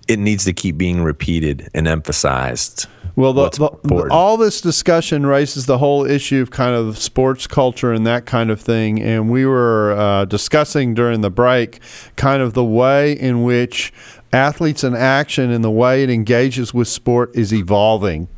it 0.09 0.18
needs 0.18 0.44
to 0.44 0.53
keep 0.53 0.77
being 0.77 1.03
repeated 1.03 1.68
and 1.75 1.87
emphasized. 1.87 2.87
Well, 3.14 3.33
the, 3.33 3.49
the, 3.49 4.09
all 4.11 4.37
this 4.37 4.61
discussion 4.61 5.25
raises 5.25 5.64
the 5.64 5.79
whole 5.79 6.05
issue 6.05 6.42
of 6.42 6.51
kind 6.51 6.75
of 6.75 6.99
sports 6.99 7.46
culture 7.46 7.92
and 7.92 8.07
that 8.07 8.27
kind 8.27 8.51
of 8.51 8.61
thing. 8.61 9.01
And 9.01 9.31
we 9.31 9.46
were 9.46 9.92
uh, 9.92 10.25
discussing 10.27 10.92
during 10.92 11.22
the 11.22 11.31
break 11.31 11.81
kind 12.16 12.42
of 12.42 12.53
the 12.53 12.64
way 12.64 13.12
in 13.12 13.42
which 13.42 13.90
athletes 14.35 14.85
in 14.85 14.94
action 14.94 15.51
and 15.51 15.64
the 15.64 15.70
way 15.70 16.03
it 16.03 16.11
engages 16.11 16.75
with 16.75 16.88
sport 16.88 17.35
is 17.35 17.55
evolving. 17.55 18.29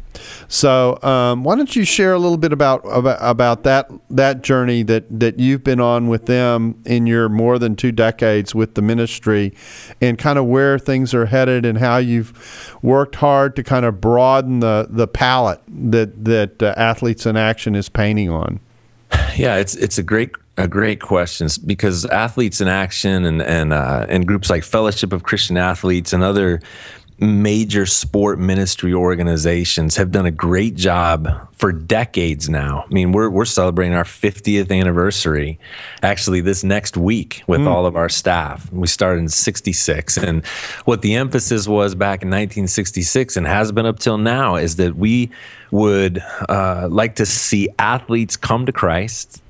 So, 0.49 1.01
um, 1.03 1.44
why 1.44 1.57
don't 1.57 1.75
you 1.77 1.85
share 1.85 2.12
a 2.12 2.18
little 2.18 2.38
bit 2.38 2.53
about, 2.53 2.83
about 2.85 3.18
about 3.21 3.62
that 3.64 3.90
that 4.11 4.42
journey 4.42 4.83
that 4.85 5.05
that 5.21 5.38
you've 5.38 5.64
been 5.64 5.81
on 5.81 6.09
with 6.09 6.27
them 6.27 6.81
in 6.85 7.07
your 7.07 7.29
more 7.29 7.59
than 7.59 7.77
two 7.77 7.92
decades 7.92 8.55
with 8.55 8.75
the 8.75 8.83
ministry, 8.83 9.55
and 10.01 10.18
kind 10.18 10.38
of 10.38 10.47
where 10.47 10.79
things 10.79 11.14
are 11.14 11.27
headed 11.27 11.64
and 11.64 11.79
how 11.79 11.99
you've 11.99 12.79
worked 12.83 13.16
hard 13.16 13.57
to 13.57 13.62
kind 13.62 13.85
of 13.85 14.01
broaden 14.01 14.61
the 14.61 14.87
the 14.88 15.07
palette 15.07 15.61
that 15.68 16.25
that 16.25 16.62
uh, 16.62 16.75
athletes 16.77 17.27
in 17.27 17.37
action 17.37 17.75
is 17.75 17.88
painting 17.88 18.31
on. 18.31 18.61
Yeah, 19.37 19.57
it's 19.57 19.75
it's 19.77 19.99
a 19.99 20.03
great 20.03 20.33
a 20.59 20.66
great 20.66 21.01
question 21.01 21.49
because 21.64 22.05
athletes 22.07 22.61
in 22.61 22.68
action 22.68 23.25
and 23.25 23.40
and 23.40 23.73
uh, 23.73 24.07
and 24.09 24.27
groups 24.27 24.51
like 24.51 24.64
Fellowship 24.64 25.12
of 25.12 25.23
Christian 25.23 25.57
Athletes 25.57 26.12
and 26.12 26.23
other 26.23 26.61
major 27.20 27.85
sport 27.85 28.38
ministry 28.38 28.94
organizations 28.94 29.96
have 29.96 30.12
done 30.12 30.26
a 30.26 30.31
great 30.31 30.76
job 30.76 31.28
for 31.52 31.72
decades 31.72 32.48
now. 32.48 32.85
I 32.88 32.94
mean, 32.94 33.11
we're 33.11 33.28
we're 33.28 33.44
celebrating 33.44 33.94
our 33.94 34.04
50th 34.04 34.70
anniversary 34.70 35.59
actually 36.02 36.40
this 36.40 36.62
next 36.62 36.96
week 36.96 37.42
with 37.48 37.61
mm. 37.61 37.66
all 37.66 37.87
of 37.87 37.96
our 37.96 38.09
staff. 38.09 38.72
We 38.72 38.87
started 38.87 39.20
in 39.20 39.28
66 39.28 40.16
and 40.16 40.46
what 40.85 41.02
the 41.02 41.16
emphasis 41.16 41.66
was 41.66 41.96
back 41.96 42.22
in 42.22 42.28
1966 42.28 43.37
and 43.37 43.46
has 43.46 43.72
been 43.72 43.87
up 43.87 43.98
till 43.98 44.18
now 44.18 44.54
is 44.54 44.76
that 44.76 44.94
we 44.94 45.31
would 45.72 46.22
uh, 46.48 46.87
like 46.88 47.16
to 47.16 47.26
see 47.26 47.68
athletes 47.78 48.37
come 48.37 48.64
to 48.66 48.72
Christ 48.72 49.42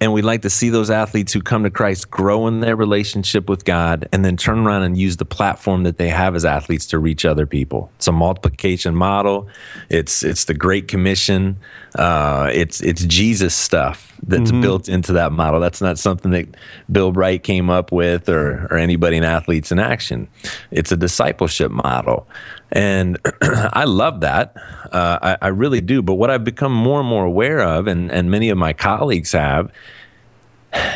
and 0.00 0.12
we'd 0.12 0.24
like 0.24 0.42
to 0.42 0.50
see 0.50 0.68
those 0.70 0.90
athletes 0.90 1.32
who 1.32 1.40
come 1.40 1.62
to 1.64 1.70
Christ 1.70 2.10
grow 2.10 2.46
in 2.46 2.60
their 2.60 2.76
relationship 2.76 3.48
with 3.48 3.64
God 3.64 4.08
and 4.12 4.24
then 4.24 4.36
turn 4.36 4.60
around 4.60 4.82
and 4.82 4.96
use 4.96 5.16
the 5.16 5.24
platform 5.24 5.84
that 5.84 5.98
they 5.98 6.08
have 6.08 6.34
as 6.34 6.44
athletes 6.44 6.86
to 6.86 6.98
reach 6.98 7.24
other 7.24 7.46
people. 7.46 7.90
It's 7.96 8.08
a 8.08 8.12
multiplication 8.12 8.94
model. 8.94 9.48
It's 9.88 10.22
it's 10.22 10.44
the 10.44 10.54
Great 10.54 10.88
Commission. 10.88 11.58
Uh, 11.94 12.50
it's 12.52 12.80
it's 12.80 13.04
Jesus 13.04 13.54
stuff 13.54 14.12
that's 14.22 14.50
mm-hmm. 14.50 14.60
built 14.60 14.88
into 14.88 15.12
that 15.14 15.32
model. 15.32 15.60
That's 15.60 15.80
not 15.80 15.98
something 15.98 16.30
that 16.32 16.48
Bill 16.90 17.12
Bright 17.12 17.42
came 17.42 17.70
up 17.70 17.92
with 17.92 18.28
or 18.28 18.66
or 18.70 18.78
anybody 18.78 19.16
in 19.16 19.24
Athletes 19.24 19.72
in 19.72 19.78
Action. 19.78 20.28
It's 20.70 20.92
a 20.92 20.96
discipleship 20.96 21.70
model. 21.70 22.26
And 22.72 23.18
I 23.42 23.84
love 23.84 24.20
that. 24.20 24.54
Uh, 24.90 25.18
I, 25.22 25.38
I, 25.42 25.48
really 25.48 25.80
do. 25.80 26.02
But 26.02 26.14
what 26.14 26.30
I've 26.30 26.44
become 26.44 26.72
more 26.72 27.00
and 27.00 27.08
more 27.08 27.24
aware 27.24 27.60
of, 27.60 27.86
and, 27.86 28.10
and 28.10 28.30
many 28.30 28.48
of 28.48 28.58
my 28.58 28.72
colleagues 28.72 29.32
have, 29.32 29.70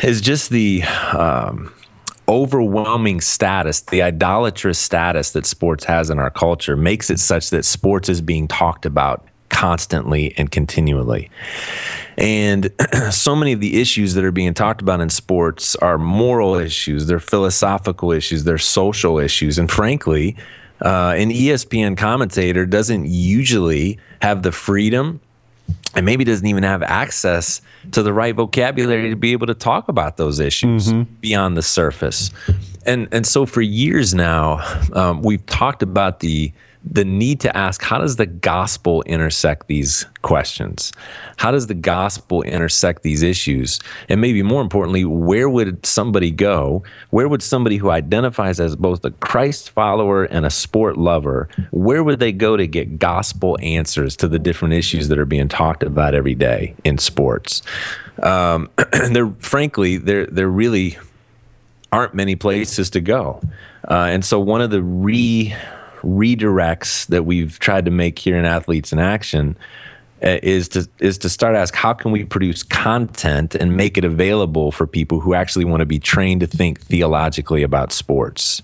is 0.03 0.21
just 0.21 0.49
the 0.49 0.83
um, 1.13 1.73
overwhelming 2.27 3.21
status, 3.21 3.81
the 3.81 4.01
idolatrous 4.01 4.79
status 4.79 5.31
that 5.31 5.45
sports 5.45 5.83
has 5.85 6.09
in 6.09 6.19
our 6.19 6.29
culture 6.29 6.75
makes 6.75 7.09
it 7.09 7.19
such 7.19 7.49
that 7.51 7.63
sports 7.63 8.09
is 8.09 8.21
being 8.21 8.47
talked 8.47 8.85
about 8.85 9.27
constantly 9.49 10.33
and 10.37 10.51
continually. 10.51 11.29
And 12.17 12.71
so 13.11 13.35
many 13.35 13.53
of 13.53 13.59
the 13.59 13.79
issues 13.79 14.13
that 14.15 14.23
are 14.23 14.31
being 14.31 14.53
talked 14.53 14.81
about 14.81 14.99
in 14.99 15.09
sports 15.09 15.75
are 15.77 15.97
moral 15.97 16.55
issues, 16.55 17.05
they're 17.07 17.19
philosophical 17.19 18.11
issues, 18.11 18.43
they're 18.43 18.57
social 18.57 19.19
issues. 19.19 19.57
And 19.57 19.71
frankly, 19.71 20.35
uh, 20.81 21.15
an 21.17 21.29
ESPN 21.29 21.97
commentator 21.97 22.65
doesn't 22.65 23.05
usually 23.07 23.99
have 24.21 24.43
the 24.43 24.51
freedom 24.51 25.19
and 25.95 26.05
maybe 26.05 26.23
doesn't 26.23 26.45
even 26.45 26.63
have 26.63 26.83
access 26.83 27.61
to 27.91 28.03
the 28.03 28.13
right 28.13 28.35
vocabulary 28.35 29.09
to 29.09 29.15
be 29.15 29.31
able 29.31 29.47
to 29.47 29.53
talk 29.53 29.87
about 29.87 30.17
those 30.17 30.39
issues 30.39 30.91
mm-hmm. 30.91 31.11
beyond 31.21 31.57
the 31.57 31.63
surface. 31.63 32.31
And 32.85 33.07
and 33.11 33.25
so 33.25 33.45
for 33.45 33.61
years 33.61 34.13
now, 34.13 34.61
um, 34.93 35.21
we've 35.21 35.45
talked 35.45 35.81
about 35.81 36.19
the 36.19 36.53
the 36.89 37.05
need 37.05 37.39
to 37.41 37.55
ask 37.55 37.81
how 37.81 37.97
does 37.97 38.15
the 38.15 38.25
gospel 38.25 39.03
intersect 39.03 39.67
these 39.67 40.05
questions? 40.21 40.91
How 41.37 41.51
does 41.51 41.67
the 41.67 41.73
gospel 41.73 42.41
intersect 42.43 43.03
these 43.03 43.21
issues? 43.21 43.79
And 44.09 44.21
maybe 44.21 44.43
more 44.43 44.61
importantly, 44.61 45.05
where 45.05 45.49
would 45.49 45.85
somebody 45.85 46.31
go? 46.31 46.83
Where 47.09 47.27
would 47.27 47.43
somebody 47.43 47.77
who 47.77 47.89
identifies 47.89 48.59
as 48.59 48.75
both 48.75 49.03
a 49.05 49.11
Christ 49.11 49.69
follower 49.71 50.23
and 50.25 50.45
a 50.45 50.49
sport 50.49 50.97
lover, 50.97 51.49
where 51.71 52.03
would 52.03 52.19
they 52.19 52.31
go 52.31 52.57
to 52.57 52.67
get 52.67 52.99
gospel 52.99 53.57
answers 53.61 54.15
to 54.17 54.27
the 54.27 54.39
different 54.39 54.73
issues 54.73 55.07
that 55.09 55.19
are 55.19 55.25
being 55.25 55.47
talked 55.47 55.83
about 55.83 56.15
every 56.15 56.35
day 56.35 56.75
in 56.83 56.97
sports? 56.97 57.61
Um, 58.21 58.69
and 58.93 59.15
there, 59.15 59.29
frankly, 59.39 59.97
there, 59.97 60.25
there 60.27 60.49
really 60.49 60.97
aren't 61.91 62.13
many 62.13 62.35
places 62.35 62.89
to 62.91 63.01
go. 63.01 63.41
Uh, 63.89 64.07
and 64.09 64.25
so 64.25 64.39
one 64.39 64.61
of 64.61 64.69
the 64.69 64.81
re 64.81 65.55
redirects 66.07 67.05
that 67.07 67.25
we've 67.25 67.59
tried 67.59 67.85
to 67.85 67.91
make 67.91 68.17
here 68.17 68.37
in 68.37 68.45
Athletes 68.45 68.93
in 68.93 68.99
Action 68.99 69.57
uh, 70.23 70.39
is 70.41 70.69
to 70.69 70.87
is 70.99 71.17
to 71.19 71.29
start 71.29 71.55
ask 71.55 71.75
how 71.75 71.93
can 71.93 72.11
we 72.11 72.23
produce 72.23 72.63
content 72.63 73.53
and 73.53 73.77
make 73.77 73.97
it 73.97 74.03
available 74.03 74.71
for 74.71 74.87
people 74.87 75.19
who 75.19 75.33
actually 75.33 75.65
want 75.65 75.81
to 75.81 75.85
be 75.85 75.99
trained 75.99 76.41
to 76.41 76.47
think 76.47 76.81
theologically 76.81 77.61
about 77.61 77.91
sports. 77.91 78.61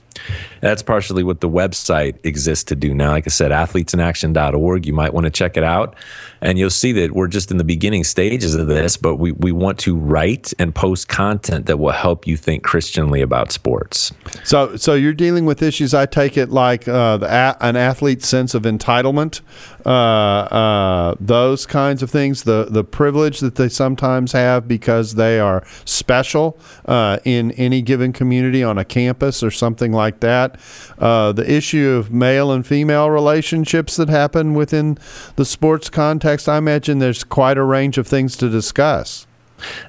That's 0.62 0.82
partially 0.82 1.24
what 1.24 1.42
the 1.42 1.50
website 1.50 2.18
exists 2.24 2.64
to 2.66 2.76
do 2.76 2.94
now. 2.94 3.12
Like 3.12 3.28
I 3.28 3.30
said, 3.30 3.52
athletesinaction.org. 3.52 4.86
You 4.86 4.94
might 4.94 5.14
want 5.14 5.26
to 5.26 5.32
check 5.32 5.58
it 5.58 5.64
out. 5.64 5.96
And 6.42 6.60
you'll 6.60 6.70
see 6.70 6.92
that 6.94 7.14
we're 7.14 7.28
just 7.28 7.52
in 7.52 7.58
the 7.58 7.64
beginning 7.64 8.04
stages 8.04 8.54
of 8.56 8.68
this, 8.68 8.98
but 8.98 9.16
we, 9.16 9.32
we 9.32 9.52
want 9.52 9.80
to 9.80 9.96
write 9.98 10.54
and 10.60 10.76
post 10.76 11.08
content 11.08 11.68
that 11.68 11.78
will 11.78 11.92
help 11.92 12.28
you 12.28 12.36
think 12.36 12.64
Christianly 12.64 13.22
about 13.22 13.52
sports. 13.52 14.12
So, 14.44 14.76
so 14.76 14.94
you're 14.94 15.14
dealing 15.14 15.46
with 15.46 15.62
issues, 15.62 15.94
I 15.94 16.06
take 16.06 16.38
it, 16.38 16.50
like 16.50 16.88
uh, 16.88 17.18
the, 17.18 17.58
an 17.62 17.78
athlete's 17.78 18.28
sense 18.28 18.54
of 18.54 18.64
entitlement, 18.64 19.42
uh, 19.86 19.90
uh, 19.90 21.16
those 21.20 21.66
kinds 21.66 22.04
of 22.04 22.12
things, 22.12 22.44
the, 22.44 22.68
the 22.70 22.84
privilege 22.84 23.40
that 23.40 23.56
they 23.56 23.70
sometimes 23.70 24.34
have 24.34 24.68
because 24.68 25.16
they 25.16 25.40
are 25.40 25.64
special 25.86 26.58
uh, 26.86 27.20
in 27.24 27.52
any 27.54 27.82
given 27.82 28.12
community 28.12 28.64
on 28.64 28.78
a 28.78 28.86
campus 28.86 29.44
or 29.44 29.52
something 29.52 29.92
like 29.92 30.12
like 30.13 30.19
that. 30.21 30.60
Uh, 30.97 31.32
the 31.32 31.49
issue 31.49 31.89
of 31.89 32.12
male 32.12 32.52
and 32.52 32.65
female 32.65 33.10
relationships 33.10 33.95
that 33.97 34.10
happen 34.10 34.54
within 34.54 34.97
the 35.36 35.45
sports 35.45 35.89
context, 35.89 36.47
I 36.47 36.58
imagine 36.58 36.99
there's 36.99 37.23
quite 37.23 37.58
a 37.58 37.63
range 37.63 37.97
of 37.97 38.08
things 38.08 38.38
to 38.38 38.49
discuss. 38.49 39.28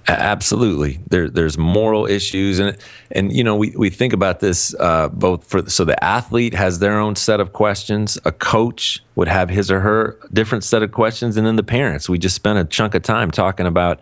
Absolutely, 0.06 1.00
there, 1.08 1.28
there's 1.28 1.58
moral 1.58 2.06
issues, 2.06 2.60
and 2.60 2.76
and 3.10 3.32
you 3.32 3.42
know 3.42 3.56
we, 3.56 3.70
we 3.70 3.90
think 3.90 4.12
about 4.12 4.38
this 4.38 4.72
uh, 4.78 5.08
both 5.08 5.44
for 5.44 5.68
so 5.68 5.84
the 5.84 6.04
athlete 6.04 6.54
has 6.54 6.78
their 6.78 6.96
own 6.96 7.16
set 7.16 7.40
of 7.40 7.52
questions, 7.52 8.16
a 8.24 8.30
coach 8.30 9.02
would 9.16 9.26
have 9.26 9.50
his 9.50 9.72
or 9.72 9.80
her 9.80 10.16
different 10.32 10.62
set 10.62 10.84
of 10.84 10.92
questions, 10.92 11.36
and 11.36 11.44
then 11.44 11.56
the 11.56 11.64
parents. 11.64 12.08
We 12.08 12.18
just 12.18 12.36
spent 12.36 12.56
a 12.56 12.64
chunk 12.64 12.94
of 12.94 13.02
time 13.02 13.32
talking 13.32 13.66
about 13.66 14.00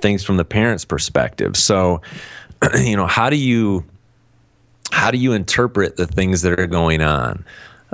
things 0.00 0.24
from 0.24 0.38
the 0.38 0.44
parents' 0.44 0.84
perspective. 0.84 1.56
So, 1.56 2.00
you 2.80 2.96
know, 2.96 3.06
how 3.06 3.30
do 3.30 3.36
you 3.36 3.84
how 4.92 5.10
do 5.10 5.16
you 5.16 5.32
interpret 5.32 5.96
the 5.96 6.06
things 6.06 6.42
that 6.42 6.60
are 6.60 6.66
going 6.66 7.00
on? 7.00 7.44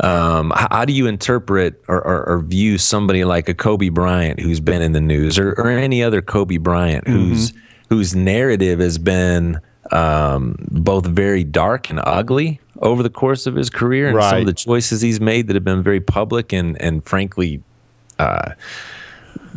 Um, 0.03 0.53
how 0.55 0.85
do 0.85 0.93
you 0.93 1.07
interpret 1.07 1.81
or, 1.89 2.05
or, 2.05 2.29
or, 2.29 2.39
view 2.41 2.79
somebody 2.79 3.25
like 3.25 3.49
a 3.49 3.55
Kobe 3.55 3.89
Bryant 3.89 4.39
who's 4.39 4.61
been 4.61 4.81
in 4.81 4.93
the 4.93 5.01
news, 5.01 5.39
or, 5.39 5.53
or 5.53 5.71
any 5.71 6.05
other 6.05 6.23
Kobe 6.23 6.57
Bryant 6.57 7.05
mm-hmm. 7.05 7.17
whose 7.17 7.53
whose 7.89 8.15
narrative 8.15 8.79
has 8.79 8.99
been 8.99 9.61
um, 9.91 10.57
both 10.71 11.07
very 11.07 11.43
dark 11.43 11.91
and 11.91 12.01
ugly 12.05 12.61
over 12.81 13.03
the 13.03 13.11
course 13.11 13.47
of 13.47 13.57
his 13.57 13.71
career, 13.71 14.09
and 14.09 14.17
right. 14.17 14.31
some 14.31 14.41
of 14.41 14.47
the 14.47 14.53
choices 14.53 15.01
he's 15.01 15.21
made 15.21 15.49
that 15.49 15.55
have 15.55 15.65
been 15.65 15.83
very 15.83 16.01
public 16.01 16.53
and 16.53 16.81
and 16.81 17.05
frankly. 17.05 17.63
Uh, 18.19 18.53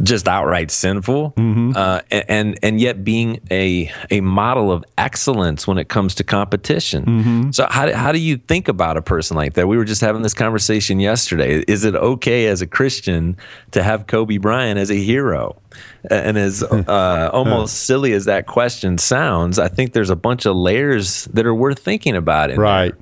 just 0.03 0.27
outright 0.27 0.71
sinful, 0.71 1.34
mm-hmm. 1.38 1.73
uh, 1.75 2.01
and 2.11 2.57
and 2.63 2.79
yet 2.79 3.03
being 3.03 3.39
a 3.51 3.91
a 4.09 4.21
model 4.21 4.71
of 4.71 4.84
excellence 4.97 5.67
when 5.67 5.77
it 5.77 5.89
comes 5.89 6.15
to 6.15 6.23
competition. 6.23 7.05
Mm-hmm. 7.05 7.51
So 7.51 7.67
how 7.69 7.93
how 7.93 8.11
do 8.11 8.19
you 8.19 8.38
think 8.38 8.67
about 8.67 8.97
a 8.97 9.01
person 9.01 9.38
like 9.38 9.53
that? 9.53 9.67
We 9.67 9.77
were 9.77 9.86
just 9.86 10.01
having 10.01 10.21
this 10.21 10.34
conversation 10.34 10.99
yesterday. 10.99 11.63
Is 11.67 11.86
it 11.86 11.95
okay 11.95 12.47
as 12.47 12.61
a 12.61 12.67
Christian 12.67 13.38
to 13.71 13.84
have 13.84 14.07
Kobe 14.07 14.38
Bryant 14.38 14.79
as 14.79 14.89
a 14.89 14.95
hero? 14.95 15.61
And 16.09 16.38
as 16.38 16.63
uh, 16.71 17.29
almost 17.34 17.84
silly 17.84 18.13
as 18.13 18.25
that 18.25 18.47
question 18.47 18.97
sounds, 18.97 19.59
I 19.59 19.67
think 19.67 19.93
there's 19.93 20.09
a 20.09 20.15
bunch 20.15 20.45
of 20.45 20.55
layers 20.55 21.25
that 21.25 21.45
are 21.45 21.55
worth 21.55 21.79
thinking 21.79 22.15
about. 22.15 22.49
right. 22.57 22.95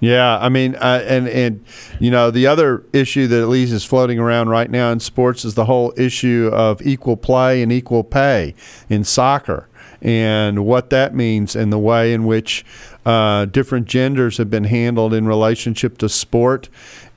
Yeah, 0.00 0.38
I 0.38 0.48
mean, 0.48 0.76
uh, 0.76 1.04
and 1.06 1.28
and 1.28 1.64
you 1.98 2.10
know 2.10 2.30
the 2.30 2.46
other 2.46 2.84
issue 2.92 3.26
that 3.26 3.42
at 3.42 3.48
least 3.48 3.72
is 3.72 3.84
floating 3.84 4.18
around 4.18 4.48
right 4.48 4.70
now 4.70 4.92
in 4.92 5.00
sports 5.00 5.44
is 5.44 5.54
the 5.54 5.64
whole 5.64 5.92
issue 5.96 6.50
of 6.52 6.80
equal 6.82 7.16
play 7.16 7.62
and 7.62 7.72
equal 7.72 8.04
pay 8.04 8.54
in 8.88 9.02
soccer, 9.02 9.68
and 10.00 10.64
what 10.64 10.90
that 10.90 11.14
means, 11.16 11.56
and 11.56 11.72
the 11.72 11.78
way 11.78 12.12
in 12.12 12.26
which 12.26 12.64
uh, 13.04 13.46
different 13.46 13.86
genders 13.86 14.36
have 14.36 14.48
been 14.48 14.64
handled 14.64 15.12
in 15.12 15.26
relationship 15.26 15.98
to 15.98 16.08
sport, 16.08 16.68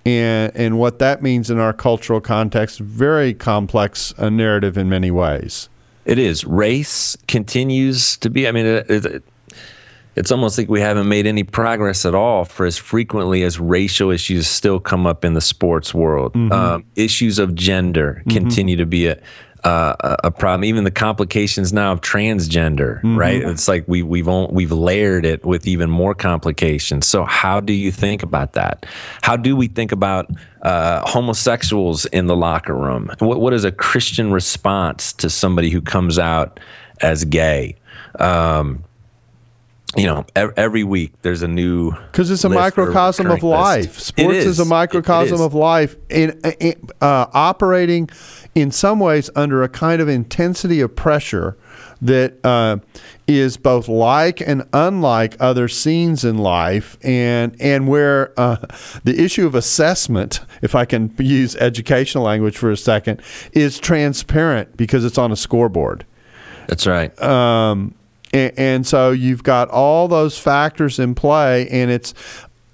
and 0.04 0.52
and 0.56 0.80
what 0.80 0.98
that 0.98 1.22
means 1.22 1.52
in 1.52 1.60
our 1.60 1.74
cultural 1.74 2.20
context. 2.20 2.80
Very 2.80 3.36
complex 3.36 4.12
uh, 4.18 4.30
narrative 4.30 4.76
in 4.76 4.90
many 4.90 5.12
ways. 5.12 5.70
It 6.04 6.18
is. 6.18 6.46
Race 6.46 7.16
continues 7.28 8.18
to 8.18 8.30
be. 8.32 8.48
I 8.48 8.52
mean, 8.52 8.66
it, 8.66 8.90
it, 8.90 9.24
it's 10.16 10.32
almost 10.32 10.58
like 10.58 10.70
we 10.70 10.82
haven't 10.82 11.08
made 11.08 11.26
any 11.26 11.44
progress 11.44 12.06
at 12.06 12.14
all 12.14 12.44
for 12.46 12.66
as 12.66 12.78
frequently 12.78 13.44
as 13.44 13.60
racial 13.60 14.12
issues 14.12 14.48
still 14.48 14.80
come 14.80 15.08
up 15.08 15.24
in 15.24 15.34
the 15.34 15.42
sports 15.42 15.94
world. 15.94 16.34
Mm-hmm. 16.34 16.52
Um, 16.52 16.86
issues 16.96 17.40
of 17.40 17.56
gender 17.56 18.22
mm-hmm. 18.22 18.30
continue 18.30 18.76
to 18.76 18.86
be 18.86 19.08
a, 19.08 19.18
uh, 19.64 20.18
a 20.24 20.32
problem. 20.32 20.66
Even 20.66 20.84
the 20.84 20.92
complications 20.92 21.72
now 21.72 21.94
of 21.94 22.02
transgender, 22.02 22.98
mm-hmm. 22.98 23.18
right? 23.18 23.42
It's 23.42 23.68
like 23.68 23.86
we, 23.88 24.04
we've 24.04 24.28
we've 24.28 24.72
layered 24.72 25.26
it 25.26 25.46
with 25.46 25.66
even 25.66 25.90
more 25.90 26.14
complications. 26.14 27.08
So 27.08 27.24
how 27.24 27.60
do 27.62 27.72
you 27.72 27.92
think 27.92 28.22
about 28.22 28.54
that? 28.54 28.86
How 29.22 29.38
do 29.38 29.56
we 29.56 29.68
think 29.68 29.92
about 29.92 30.30
uh, 30.62 31.08
homosexuals 31.10 32.06
in 32.08 32.28
the 32.28 32.36
locker 32.36 32.76
room? 32.76 33.10
What 33.20 33.40
what 33.40 33.54
is 33.54 33.64
a 33.64 33.72
Christian 33.72 34.32
response 34.32 35.14
to 35.14 35.30
somebody 35.30 35.70
who 35.70 35.82
comes 35.82 36.20
out 36.20 36.60
as 37.00 37.24
gay? 37.24 37.78
Um, 38.20 38.84
you 39.96 40.06
know, 40.06 40.26
every 40.36 40.84
week 40.84 41.14
there's 41.22 41.42
a 41.42 41.48
new 41.48 41.92
because 41.92 42.32
it's 42.32 42.44
a 42.46 42.50
microcosm 42.50 43.30
of 43.30 43.44
life. 43.44 43.96
List. 43.96 44.08
Sports 44.08 44.38
is. 44.38 44.46
is. 44.46 44.60
a 44.60 44.66
microcosm 44.66 45.36
is. 45.36 45.42
of 45.42 45.54
life, 45.54 45.96
in, 46.10 46.40
in 46.60 46.76
uh, 47.02 47.28
operating 47.34 48.10
in 48.56 48.72
some 48.72 49.00
ways 49.00 49.30
under 49.36 49.64
a 49.64 49.70
kind 49.70 50.02
of 50.02 50.08
intensity 50.08 50.80
of 50.80 50.96
pressure 50.96 51.58
that 52.02 52.44
uh, 52.46 52.78
is 53.28 53.58
both 53.58 53.88
like 53.88 54.42
and 54.42 54.64
unlike 54.74 55.36
other 55.40 55.68
scenes 55.68 56.24
in 56.24 56.38
life, 56.38 56.98
and 57.04 57.56
and 57.60 57.88
where 57.90 58.34
uh, 58.40 58.58
the 59.04 59.22
issue 59.22 59.46
of 59.46 59.56
assessment, 59.56 60.40
if 60.62 60.74
I 60.74 60.86
can 60.86 61.14
use 61.20 61.56
educational 61.58 62.24
language 62.24 62.58
for 62.58 62.72
a 62.72 62.78
second, 62.78 63.22
is 63.52 63.78
transparent 63.78 64.78
because 64.78 65.04
it's 65.04 65.18
on 65.18 65.34
a 65.34 65.36
scoreboard. 65.36 66.06
That's 66.68 66.88
right. 66.88 67.20
Um, 67.22 67.94
and, 68.34 68.54
and 68.58 68.88
so 68.88 69.12
you've 69.12 69.44
got 69.44 69.70
all 69.70 70.08
those 70.08 70.38
factors 70.38 71.00
in 71.00 71.16
play, 71.16 71.68
and 71.70 71.92
it's 71.92 72.14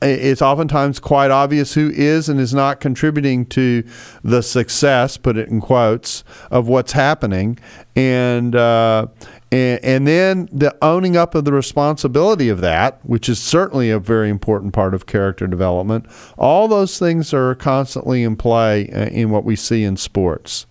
it's 0.01 0.43
oftentimes 0.43 0.99
quite 0.99 1.32
obvious 1.32 1.74
who 1.74 1.89
is 1.89 2.30
and 2.30 2.39
is 2.39 2.53
not 2.53 2.80
contributing 2.80 3.47
to 3.47 3.84
the 4.24 4.43
success, 4.43 5.18
put 5.18 5.38
it 5.38 5.49
in 5.49 5.60
quotes, 5.60 6.24
of 6.51 6.68
what's 6.68 6.91
happening, 6.91 7.58
and 7.95 8.55
uh, 8.55 9.08
and, 9.51 9.84
and 9.84 10.08
then 10.08 10.49
the 10.51 10.76
owning 10.84 11.18
up 11.18 11.34
of 11.34 11.45
the 11.45 11.53
responsibility 11.53 12.49
of 12.49 12.62
that, 12.62 12.99
which 13.03 13.28
is 13.28 13.39
certainly 13.39 13.89
a 13.89 13.97
very 13.97 14.30
important 14.30 14.74
part 14.74 14.93
of 14.93 15.08
character 15.08 15.47
development. 15.47 16.05
All 16.38 16.68
those 16.68 16.99
things 16.99 17.34
are 17.34 17.55
constantly 17.55 18.24
in 18.24 18.36
play 18.36 18.89
uh, 18.91 19.05
in 19.08 19.32
what 19.32 19.45
we 19.45 19.55
see 19.55 19.84
in 19.84 19.97
sports. 19.97 20.68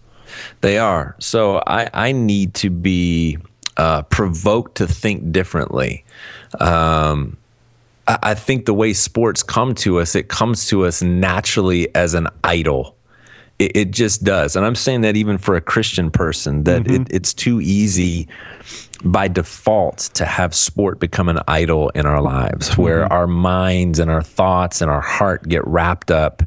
They 0.60 0.78
are. 0.78 1.16
So 1.18 1.62
I 1.66 1.88
I 1.94 2.12
need 2.12 2.54
to 2.54 2.70
be 2.70 3.38
uh, 3.76 4.02
provoked 4.02 4.76
to 4.76 4.86
think 4.86 5.32
differently. 5.32 6.04
Um, 6.60 7.36
I, 8.06 8.18
I 8.22 8.34
think 8.34 8.66
the 8.66 8.74
way 8.74 8.92
sports 8.92 9.42
come 9.42 9.74
to 9.76 10.00
us, 10.00 10.14
it 10.14 10.28
comes 10.28 10.66
to 10.68 10.84
us 10.86 11.02
naturally 11.02 11.94
as 11.94 12.14
an 12.14 12.28
idol. 12.44 12.96
It, 13.58 13.76
it 13.76 13.90
just 13.90 14.24
does. 14.24 14.56
And 14.56 14.64
I'm 14.64 14.74
saying 14.74 15.00
that 15.02 15.16
even 15.16 15.38
for 15.38 15.56
a 15.56 15.60
Christian 15.60 16.10
person, 16.10 16.64
that 16.64 16.84
mm-hmm. 16.84 17.02
it, 17.02 17.08
it's 17.10 17.32
too 17.34 17.60
easy 17.60 18.28
by 19.04 19.28
default 19.28 19.98
to 20.14 20.24
have 20.24 20.54
sport 20.54 21.00
become 21.00 21.28
an 21.28 21.40
idol 21.48 21.90
in 21.90 22.06
our 22.06 22.22
lives, 22.22 22.70
mm-hmm. 22.70 22.82
where 22.82 23.12
our 23.12 23.26
minds 23.26 23.98
and 23.98 24.10
our 24.10 24.22
thoughts 24.22 24.80
and 24.80 24.90
our 24.90 25.00
heart 25.00 25.48
get 25.48 25.66
wrapped 25.66 26.10
up 26.10 26.42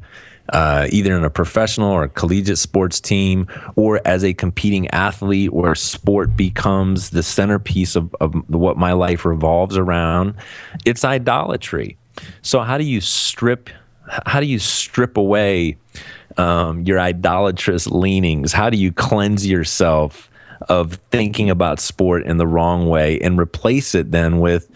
uh, 0.49 0.87
either 0.91 1.15
in 1.15 1.23
a 1.23 1.29
professional 1.29 1.91
or 1.91 2.07
collegiate 2.07 2.57
sports 2.57 2.99
team 2.99 3.47
or 3.75 4.01
as 4.05 4.23
a 4.23 4.33
competing 4.33 4.87
athlete 4.89 5.53
where 5.53 5.75
sport 5.75 6.35
becomes 6.35 7.11
the 7.11 7.23
centerpiece 7.23 7.95
of, 7.95 8.13
of 8.19 8.33
what 8.49 8.77
my 8.77 8.93
life 8.93 9.25
revolves 9.25 9.77
around, 9.77 10.35
it's 10.85 11.05
idolatry. 11.05 11.97
So 12.41 12.61
how 12.61 12.77
do 12.77 12.83
you 12.83 13.01
strip 13.01 13.69
how 14.25 14.39
do 14.39 14.47
you 14.47 14.57
strip 14.57 15.17
away 15.17 15.77
um, 16.37 16.81
your 16.81 16.99
idolatrous 16.99 17.85
leanings? 17.85 18.51
How 18.51 18.71
do 18.71 18.77
you 18.77 18.91
cleanse 18.91 19.45
yourself 19.45 20.29
of 20.67 20.95
thinking 21.11 21.49
about 21.49 21.79
sport 21.79 22.25
in 22.25 22.37
the 22.37 22.47
wrong 22.47 22.87
way 22.87 23.19
and 23.19 23.39
replace 23.39 23.95
it 23.95 24.11
then 24.11 24.39
with 24.39 24.69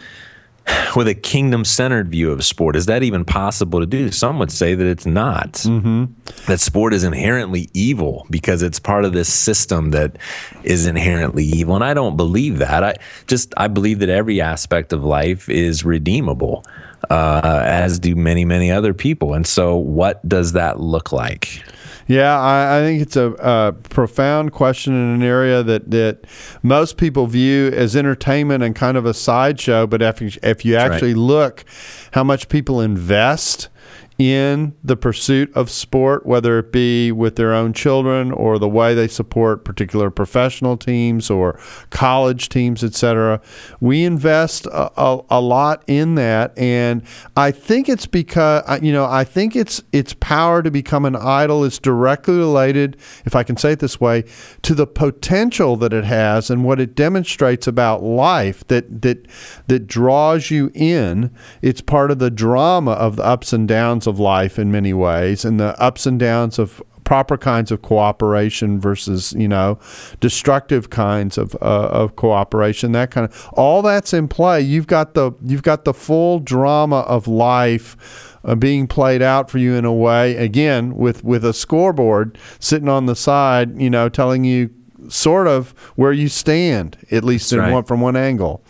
with 0.96 1.08
a 1.08 1.16
kingdom 1.16 1.66
centered 1.66 2.10
view 2.10 2.32
of 2.32 2.44
sport. 2.44 2.76
Is 2.76 2.86
that 2.86 3.04
even 3.04 3.26
possible 3.26 3.80
to 3.80 3.86
do? 3.86 4.12
Some 4.12 4.40
would 4.40 4.52
say 4.52 4.76
that 4.76 4.86
it's 4.86 5.06
not. 5.06 5.54
Mm-hmm. 5.54 6.06
That 6.48 6.60
sport 6.60 6.94
is 6.94 7.04
inherently 7.04 7.70
evil 7.74 8.26
because 8.30 8.62
it's 8.62 8.80
part 8.80 9.06
of 9.06 9.14
this 9.14 9.32
system 9.32 9.92
that 9.92 10.18
is 10.64 10.86
inherently 10.86 11.46
evil. 11.46 11.76
And 11.76 11.84
I 11.84 11.94
don't 11.94 12.18
believe 12.18 12.60
that. 12.60 12.84
I 12.84 12.96
just, 13.28 13.54
I 13.58 13.68
believe 13.68 14.00
that 14.00 14.10
every 14.10 14.42
aspect 14.42 14.94
of 14.94 15.04
life 15.04 15.50
is 15.50 15.84
redeemable, 15.84 16.64
uh, 17.10 17.62
as 17.66 18.00
do 18.00 18.16
many, 18.16 18.46
many 18.46 18.72
other 18.72 18.94
people. 18.94 19.34
And 19.34 19.46
so, 19.46 19.76
what 19.76 20.28
does 20.28 20.54
that 20.54 20.80
look 20.80 21.12
like? 21.12 21.64
Yeah, 22.08 22.40
I, 22.40 22.80
I 22.80 22.82
think 22.82 23.02
it's 23.02 23.16
a, 23.16 23.32
a, 23.34 23.74
profound 23.74 24.52
question 24.52 24.94
in 24.94 25.16
an 25.16 25.24
area 25.24 25.64
that, 25.64 25.90
that 25.92 26.26
most 26.62 26.98
people 26.98 27.28
view 27.28 27.68
as 27.70 27.96
entertainment 27.96 28.64
and 28.64 28.76
kind 28.76 28.98
of 28.98 29.06
a 29.06 29.14
sideshow. 29.14 29.88
But 29.88 30.02
if 30.02 30.22
you, 30.22 30.32
if 30.44 30.66
you 30.66 30.76
actually 30.76 31.14
right. 31.14 31.22
look 31.22 31.66
how 32.12 32.24
much 32.24 32.50
people 32.50 32.82
invest 32.82 33.70
in 34.18 34.76
the 34.84 34.96
pursuit 34.96 35.52
of 35.56 35.70
sport, 35.70 36.26
whether 36.26 36.60
it 36.60 36.72
be 36.72 37.12
with 37.12 37.36
their 37.36 37.54
own 37.54 37.74
children 37.74 38.32
or 38.32 38.60
the 38.60 38.70
way 38.70 38.94
they 38.94 39.08
support 39.08 39.66
particular 39.66 40.12
professional 40.12 40.78
teams 40.78 41.30
or 41.30 41.60
college 41.90 42.50
teams, 42.50 42.84
etc. 42.84 43.42
We 43.80 44.04
invest 44.04 44.66
a, 44.68 44.92
a, 45.02 45.22
a, 45.30 45.42
lot 45.42 45.84
in 45.88 46.16
that, 46.16 46.58
and 46.58 47.04
I 47.36 47.52
think 47.52 47.90
it's 47.90 48.06
because 48.06 48.64
you 48.82 48.94
know 48.94 49.06
I 49.06 49.24
think 49.24 49.56
its 49.56 49.82
its 49.92 50.14
power 50.14 50.62
to 50.62 50.72
become 50.72 51.06
an 51.06 51.16
idol 51.16 51.64
is 51.64 51.80
directly 51.80 52.38
related, 52.38 52.98
if 53.26 53.36
I 53.36 53.44
can 53.44 53.58
say 53.58 53.74
it 53.74 53.80
this 53.80 54.00
way, 54.00 54.24
to 54.62 54.76
the 54.76 54.88
potential 54.88 55.76
that 55.78 55.94
it 55.94 56.06
has 56.06 56.50
and 56.50 56.64
what 56.64 56.80
it 56.80 56.96
demonstrates 56.96 57.68
about 57.68 58.04
life 58.04 58.66
that 58.68 59.02
that 59.02 59.28
that 59.68 59.88
draws 59.88 60.52
you 60.52 60.72
in. 60.74 61.32
It's 61.62 61.82
part 61.82 62.12
of 62.12 62.20
the 62.20 62.32
drama 62.32 62.92
of 62.92 63.16
the 63.16 63.26
ups 63.26 63.54
and 63.54 63.68
downs 63.68 64.03
downs 64.04 64.08
of 64.08 64.20
life 64.20 64.60
in 64.60 64.72
many 64.72 64.94
ways 64.94 65.46
and 65.46 65.60
the 65.60 65.80
ups 65.82 66.06
and 66.06 66.20
downs 66.20 66.60
of 66.60 66.82
proper 67.04 67.38
kinds 67.38 67.72
of 67.72 67.82
cooperation 67.82 68.80
versus 68.80 69.34
you 69.34 69.48
know 69.48 69.78
destructive 70.20 70.90
kinds 70.90 71.38
of 71.38 71.56
uh, 71.62 71.90
of 71.92 72.16
cooperation 72.16 72.94
that 72.94 73.12
kind 73.12 73.26
of 73.30 73.50
all 73.54 73.82
that's 73.82 74.14
in 74.14 74.28
play 74.28 74.62
you've 74.62 74.88
got 74.88 75.14
the 75.14 75.32
you've 75.46 75.64
got 75.64 75.84
the 75.84 75.94
full 75.94 76.40
drama 76.40 77.02
of 77.02 77.28
life 77.28 78.38
uh, 78.46 78.56
being 78.56 78.88
played 78.88 79.22
out 79.22 79.50
for 79.50 79.58
you 79.58 79.74
in 79.74 79.86
a 79.86 79.94
way 79.94 80.36
again 80.38 80.96
with 80.96 81.24
with 81.24 81.44
a 81.44 81.54
scoreboard 81.54 82.38
sitting 82.60 82.90
on 82.90 83.06
the 83.06 83.16
side 83.16 83.80
you 83.80 83.90
know 83.90 84.08
telling 84.10 84.46
you 84.46 84.70
sort 85.10 85.48
of 85.48 85.72
where 85.96 86.14
you 86.14 86.30
stand 86.30 86.98
at 87.12 87.24
least 87.24 87.52
in 87.52 87.60
right. 87.60 87.74
one, 87.74 87.84
from 87.84 88.00
one 88.00 88.16
angle 88.16 88.64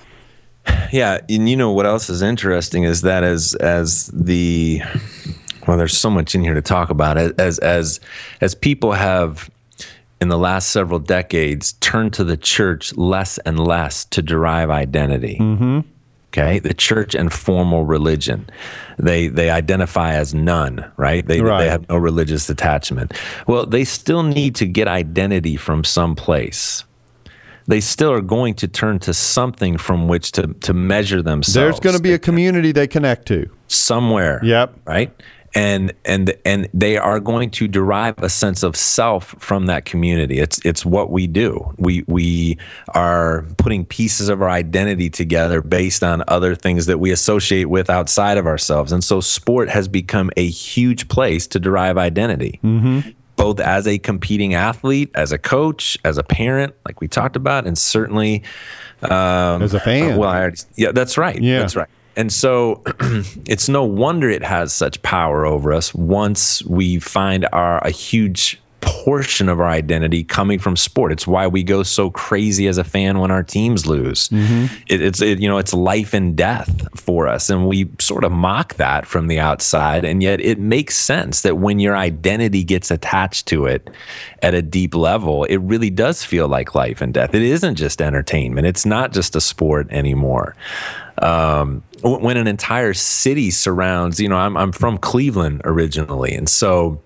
yeah, 0.92 1.20
and 1.30 1.50
you 1.50 1.56
know 1.56 1.72
what 1.72 1.86
else 1.86 2.10
is 2.10 2.22
interesting 2.22 2.84
is 2.84 3.02
that 3.02 3.24
as 3.24 3.56
as 3.56 4.08
the 4.08 4.82
well, 5.68 5.78
there's 5.78 5.98
so 5.98 6.10
much 6.10 6.36
in 6.36 6.42
here 6.42 6.54
to 6.54 6.62
talk 6.62 6.90
about. 6.90 7.18
As 7.18 7.60
as 7.60 8.00
as 8.42 8.56
people 8.56 8.94
have 8.94 9.50
in 10.22 10.30
the 10.30 10.38
last 10.38 10.70
several 10.70 11.00
decades 11.00 11.74
turned 11.74 12.14
to 12.14 12.24
the 12.24 12.38
church 12.38 12.96
less 12.96 13.38
and 13.40 13.60
less 13.60 14.06
to 14.06 14.22
derive 14.22 14.70
identity. 14.70 15.38
Mm-hmm. 15.40 15.82
Okay, 16.30 16.58
the 16.58 16.74
church 16.74 17.14
and 17.14 17.32
formal 17.32 17.86
religion, 17.86 18.50
they 18.98 19.28
they 19.28 19.52
identify 19.52 20.14
as 20.14 20.34
none, 20.34 20.92
right? 20.98 21.26
They 21.26 21.42
right. 21.42 21.64
they 21.64 21.70
have 21.70 21.88
no 21.90 21.98
religious 21.98 22.50
attachment. 22.50 23.14
Well, 23.46 23.68
they 23.68 23.84
still 23.84 24.24
need 24.24 24.56
to 24.56 24.66
get 24.66 24.88
identity 24.88 25.58
from 25.58 25.84
some 25.84 26.16
place 26.16 26.84
they 27.68 27.80
still 27.80 28.12
are 28.12 28.22
going 28.22 28.54
to 28.56 28.68
turn 28.68 29.00
to 29.00 29.14
something 29.14 29.78
from 29.78 30.08
which 30.08 30.32
to, 30.34 30.48
to 30.48 30.74
measure 30.74 31.22
themselves. 31.22 31.54
There's 31.54 31.80
going 31.80 31.96
to 31.96 32.02
be 32.02 32.14
a 32.14 32.20
community 32.30 32.72
they 32.72 32.88
connect 32.88 33.28
to 33.28 33.50
somewhere. 33.68 34.40
Yep. 34.44 34.80
Right. 34.86 35.12
and 35.56 35.94
and 36.04 36.34
and 36.46 36.68
they 36.74 36.98
are 36.98 37.20
going 37.20 37.50
to 37.52 37.68
derive 37.68 38.18
a 38.20 38.30
sense 38.30 38.64
of 38.64 38.76
self 38.76 39.36
from 39.40 39.68
that 39.68 39.86
community 39.86 40.40
it's 40.40 40.60
it's 40.66 40.86
what 40.86 41.12
we 41.12 41.28
do 41.28 41.74
we 41.78 42.04
we 42.08 42.58
are 42.96 43.46
putting 43.58 43.86
pieces 43.86 44.30
of 44.30 44.42
our 44.42 44.50
identity 44.50 45.10
together 45.10 45.62
based 45.62 46.04
on 46.04 46.24
other 46.28 46.56
things 46.56 46.88
that 46.88 47.00
we 47.00 47.12
associate 47.12 47.66
with 47.66 47.90
outside 47.90 48.38
of 48.38 48.48
ourselves 48.48 48.92
and 48.92 49.04
so 49.04 49.22
sport 49.22 49.70
has 49.70 49.88
become 49.88 50.32
a 50.38 50.48
huge 50.48 51.08
place 51.08 51.46
to 51.46 51.60
derive 51.60 51.98
identity 51.98 52.60
mm-hmm. 52.64 53.08
Both 53.44 53.60
as 53.60 53.86
a 53.88 53.98
competing 54.00 54.54
athlete 54.54 55.12
as 55.16 55.34
a 55.34 55.38
coach 55.38 55.98
as 56.06 56.18
a 56.18 56.24
parent 56.24 56.74
like 56.86 57.02
we 57.02 57.08
talked 57.10 57.36
about 57.36 57.68
and 57.68 57.78
certainly 57.78 58.42
um, 59.02 59.62
as 59.62 59.74
a 59.74 59.80
fan. 59.82 60.18
well 60.18 60.30
I 60.30 60.40
already, 60.40 60.58
yeah 60.76 60.92
that's 60.94 61.18
right 61.18 61.42
yeah. 61.42 61.60
that's 61.60 61.76
right. 61.76 61.90
And 62.16 62.32
so 62.32 62.84
it's 63.48 63.68
no 63.68 63.84
wonder 63.84 64.30
it 64.30 64.44
has 64.44 64.72
such 64.72 65.02
power 65.02 65.46
over 65.46 65.74
us 65.74 65.94
once 65.96 66.64
we 66.64 67.00
find 67.00 67.48
our 67.52 67.80
a 67.80 67.90
huge 67.90 68.62
portion 68.86 69.50
of 69.50 69.60
our 69.60 69.68
identity 69.68 70.24
coming 70.24 70.60
from 70.60 70.76
sport. 70.76 71.12
It's 71.12 71.28
why 71.28 71.48
we 71.48 71.64
go 71.64 71.84
so 71.84 72.10
crazy 72.10 72.68
as 72.68 72.78
a 72.78 72.84
fan 72.84 73.20
when 73.20 73.32
our 73.32 73.44
teams 73.44 73.86
lose. 73.86 74.30
Mm-hmm. 74.30 74.76
It, 74.88 75.02
it's 75.02 75.22
it, 75.22 75.40
you 75.40 75.50
know 75.50 75.58
it's 75.58 75.74
life 75.74 76.14
and 76.14 76.36
death 76.36 76.88
for 77.00 77.28
us, 77.28 77.50
and 77.50 77.68
we 77.68 77.90
sort 78.00 78.24
of 78.24 78.32
mock 78.32 78.76
that 78.76 79.06
from 79.06 79.28
the 79.28 79.40
outside, 79.40 80.06
and 80.06 80.24
yet 80.24 80.40
it 80.40 80.60
makes 80.60 80.96
sense 80.96 81.42
that 81.42 81.58
when 81.58 81.80
your 81.80 81.96
identity 81.96 82.64
gets 82.64 82.92
attached 82.92 83.48
to 83.48 83.66
it 83.66 83.90
at 84.42 84.54
a 84.54 84.62
deep 84.62 84.96
level, 84.96 85.44
it 85.46 85.58
really 85.58 85.90
does 85.90 86.24
feel 86.24 86.48
like 86.48 86.76
life 86.76 87.02
and 87.02 87.14
death. 87.14 87.34
It 87.34 87.42
isn't 87.42 87.76
just 87.76 88.02
entertainment. 88.02 88.68
It's 88.68 88.86
not 88.86 89.14
just 89.14 89.36
a 89.36 89.42
sport 89.42 89.88
anymore. 89.92 90.56
Um, 91.22 91.84
when 92.02 92.38
an 92.38 92.48
entire 92.48 92.94
city 92.94 93.52
surrounds, 93.52 94.20
you 94.20 94.28
know, 94.28 94.36
I'm, 94.36 94.58
I'm 94.58 94.72
from 94.72 94.98
Cleveland 94.98 95.62
originally. 95.64 96.34
And 96.34 96.50
so 96.50 97.02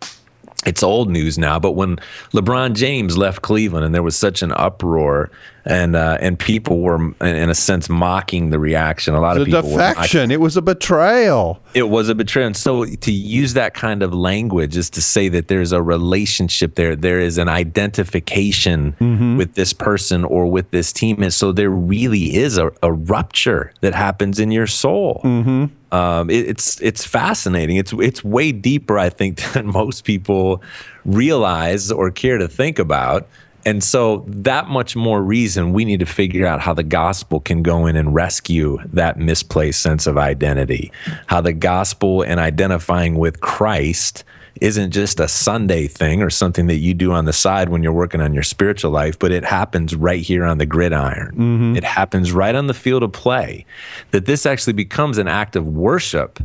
it's 0.68 0.84
old 0.84 1.10
news 1.10 1.38
now, 1.38 1.60
but 1.60 1.72
when 1.72 1.96
LeBron 2.34 2.74
James 2.74 3.18
left 3.18 3.42
Cleveland 3.42 3.86
and 3.86 3.96
there 3.96 4.04
was 4.04 4.18
such 4.18 4.42
an 4.42 4.52
uproar 4.52 5.32
and 5.68 5.98
uh, 5.98 6.18
and 6.22 6.40
people 6.40 6.80
were 6.80 7.14
in 7.22 7.50
a 7.50 7.56
sense 7.56 7.90
mocking 7.90 8.52
the 8.52 8.60
reaction. 8.60 9.14
A 9.14 9.20
lot 9.20 9.38
of 9.38 9.46
people 9.46 9.62
defection. 9.62 10.30
Were, 10.30 10.34
it 10.34 10.40
was 10.40 10.56
a 10.56 10.62
betrayal. 10.62 11.62
It 11.74 11.90
was 11.90 12.08
a 12.08 12.16
betrayal. 12.16 12.48
And 12.48 12.58
so 12.58 12.86
to 12.86 13.12
use 13.12 13.54
that 13.54 13.74
kind 13.74 14.02
of 14.02 14.14
language 14.14 14.78
is 14.78 14.90
to 14.92 15.02
say 15.02 15.28
that 15.30 15.50
there's 15.50 15.74
a 15.74 15.82
relationship 15.82 16.76
there. 16.76 16.96
There 16.96 17.20
is 17.20 17.38
an 17.38 17.50
identification 17.50 18.94
mm-hmm. 18.94 19.38
with 19.38 19.56
this 19.56 19.74
person 19.74 20.24
or 20.24 20.48
with 20.48 20.72
this 20.72 20.94
team, 20.94 21.22
and 21.22 21.34
so 21.34 21.52
there 21.52 21.70
really 21.70 22.36
is 22.38 22.58
a, 22.58 22.72
a 22.82 22.94
rupture 22.94 23.74
that 23.82 23.94
happens 23.94 24.40
in 24.40 24.52
your 24.52 24.68
soul. 24.68 25.22
Mm-hmm. 25.26 25.66
Um, 25.94 26.30
it, 26.30 26.48
it's 26.48 26.82
it's 26.82 27.06
fascinating. 27.06 27.76
It's 27.76 27.94
it's 27.94 28.24
way 28.24 28.54
deeper, 28.54 28.98
I 28.98 29.10
think, 29.10 29.42
than 29.54 29.68
most 29.68 30.06
people 30.06 30.62
realize 31.04 31.92
or 31.92 32.10
care 32.10 32.38
to 32.38 32.48
think 32.48 32.80
about. 32.80 33.28
And 33.66 33.84
so, 33.84 34.24
that 34.28 34.70
much 34.70 34.96
more 34.96 35.22
reason 35.22 35.74
we 35.74 35.84
need 35.84 36.00
to 36.00 36.06
figure 36.06 36.46
out 36.46 36.62
how 36.62 36.74
the 36.74 36.84
gospel 36.84 37.40
can 37.40 37.64
go 37.64 37.86
in 37.86 37.96
and 37.96 38.14
rescue 38.16 38.80
that 38.94 39.18
misplaced 39.18 39.82
sense 39.82 40.08
of 40.08 40.18
identity. 40.18 40.92
How 41.28 41.42
the 41.42 41.54
gospel 41.54 42.22
and 42.22 42.40
identifying 42.40 43.18
with 43.18 43.42
Christ 43.42 44.24
isn't 44.62 44.92
just 44.92 45.20
a 45.20 45.28
Sunday 45.28 45.88
thing 45.88 46.22
or 46.22 46.30
something 46.30 46.68
that 46.68 46.78
you 46.78 46.94
do 46.94 47.12
on 47.12 47.26
the 47.26 47.34
side 47.34 47.70
when 47.70 47.84
you're 47.84 47.94
working 47.94 48.22
on 48.22 48.34
your 48.34 48.44
spiritual 48.44 48.92
life, 48.92 49.18
but 49.20 49.32
it 49.32 49.46
happens 49.46 49.96
right 49.96 50.22
here 50.22 50.46
on 50.46 50.58
the 50.58 50.66
gridiron. 50.66 51.32
Mm-hmm. 51.32 51.76
It 51.76 51.84
happens 51.84 52.32
right 52.32 52.56
on 52.56 52.68
the 52.68 52.74
field 52.74 53.04
of 53.04 53.12
play. 53.12 53.66
That 54.12 54.26
this 54.26 54.46
actually 54.46 54.74
becomes 54.74 55.18
an 55.18 55.28
act 55.28 55.56
of 55.56 55.68
worship 55.68 56.40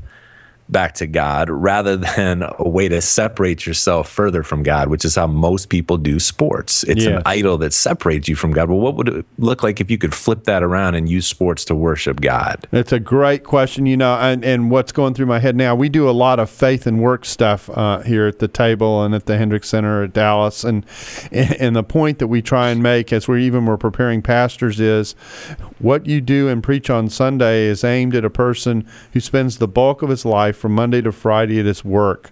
back 0.72 0.94
to 0.94 1.06
God 1.06 1.50
rather 1.50 1.96
than 2.16 2.42
a 2.58 2.68
way 2.68 2.88
to 2.88 3.00
separate 3.00 3.66
yourself 3.66 4.08
further 4.10 4.42
from 4.42 4.62
God, 4.62 4.88
which 4.88 5.04
is 5.04 5.14
how 5.14 5.26
most 5.26 5.68
people 5.68 5.98
do 5.98 6.18
sports. 6.18 6.82
It's 6.84 7.04
yeah. 7.04 7.16
an 7.16 7.22
idol 7.26 7.58
that 7.58 7.72
separates 7.72 8.28
you 8.28 8.34
from 8.34 8.52
God. 8.52 8.70
Well, 8.70 8.80
what 8.80 8.96
would 8.96 9.08
it 9.08 9.26
look 9.38 9.62
like 9.62 9.80
if 9.80 9.90
you 9.90 9.98
could 9.98 10.14
flip 10.14 10.44
that 10.44 10.62
around 10.62 10.94
and 10.94 11.08
use 11.08 11.26
sports 11.26 11.64
to 11.66 11.74
worship 11.74 12.20
God? 12.20 12.66
It's 12.72 12.92
a 12.92 13.00
great 13.00 13.44
question, 13.44 13.86
you 13.86 13.96
know, 13.96 14.14
and, 14.14 14.44
and 14.44 14.70
what's 14.70 14.92
going 14.92 15.14
through 15.14 15.26
my 15.26 15.38
head 15.38 15.56
now, 15.56 15.74
we 15.74 15.88
do 15.88 16.08
a 16.08 16.12
lot 16.12 16.40
of 16.40 16.48
faith 16.48 16.86
and 16.86 17.00
work 17.00 17.24
stuff 17.24 17.68
uh, 17.70 18.00
here 18.00 18.26
at 18.26 18.38
the 18.38 18.48
table 18.48 19.02
and 19.04 19.14
at 19.14 19.26
the 19.26 19.36
Hendricks 19.36 19.68
Center 19.68 20.04
at 20.04 20.12
Dallas. 20.12 20.64
And, 20.64 20.86
and 21.32 21.76
the 21.76 21.84
point 21.84 22.18
that 22.18 22.28
we 22.28 22.40
try 22.40 22.70
and 22.70 22.82
make 22.82 23.12
as 23.12 23.28
we're 23.28 23.38
even 23.38 23.66
were 23.66 23.76
preparing 23.76 24.22
pastors 24.22 24.80
is 24.80 25.12
what 25.78 26.06
you 26.06 26.20
do 26.20 26.48
and 26.48 26.62
preach 26.62 26.88
on 26.88 27.08
Sunday 27.08 27.64
is 27.64 27.84
aimed 27.84 28.14
at 28.14 28.24
a 28.24 28.30
person 28.30 28.86
who 29.12 29.20
spends 29.20 29.58
the 29.58 29.68
bulk 29.68 30.02
of 30.02 30.08
his 30.08 30.24
life 30.24 30.61
from 30.62 30.72
Monday 30.74 31.02
to 31.02 31.12
Friday 31.12 31.60
at 31.60 31.66
his 31.66 31.84
work. 31.84 32.30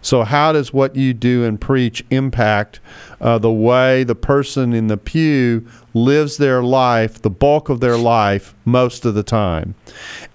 So, 0.00 0.22
how 0.22 0.52
does 0.52 0.72
what 0.72 0.96
you 0.96 1.12
do 1.12 1.44
and 1.44 1.60
preach 1.60 2.04
impact 2.10 2.80
uh, 3.20 3.38
the 3.38 3.52
way 3.52 4.04
the 4.04 4.14
person 4.14 4.72
in 4.72 4.86
the 4.86 4.96
pew 4.96 5.66
lives 5.94 6.38
their 6.38 6.62
life, 6.62 7.22
the 7.22 7.30
bulk 7.30 7.68
of 7.68 7.80
their 7.80 7.96
life, 7.96 8.54
most 8.64 9.04
of 9.04 9.14
the 9.14 9.22
time? 9.22 9.74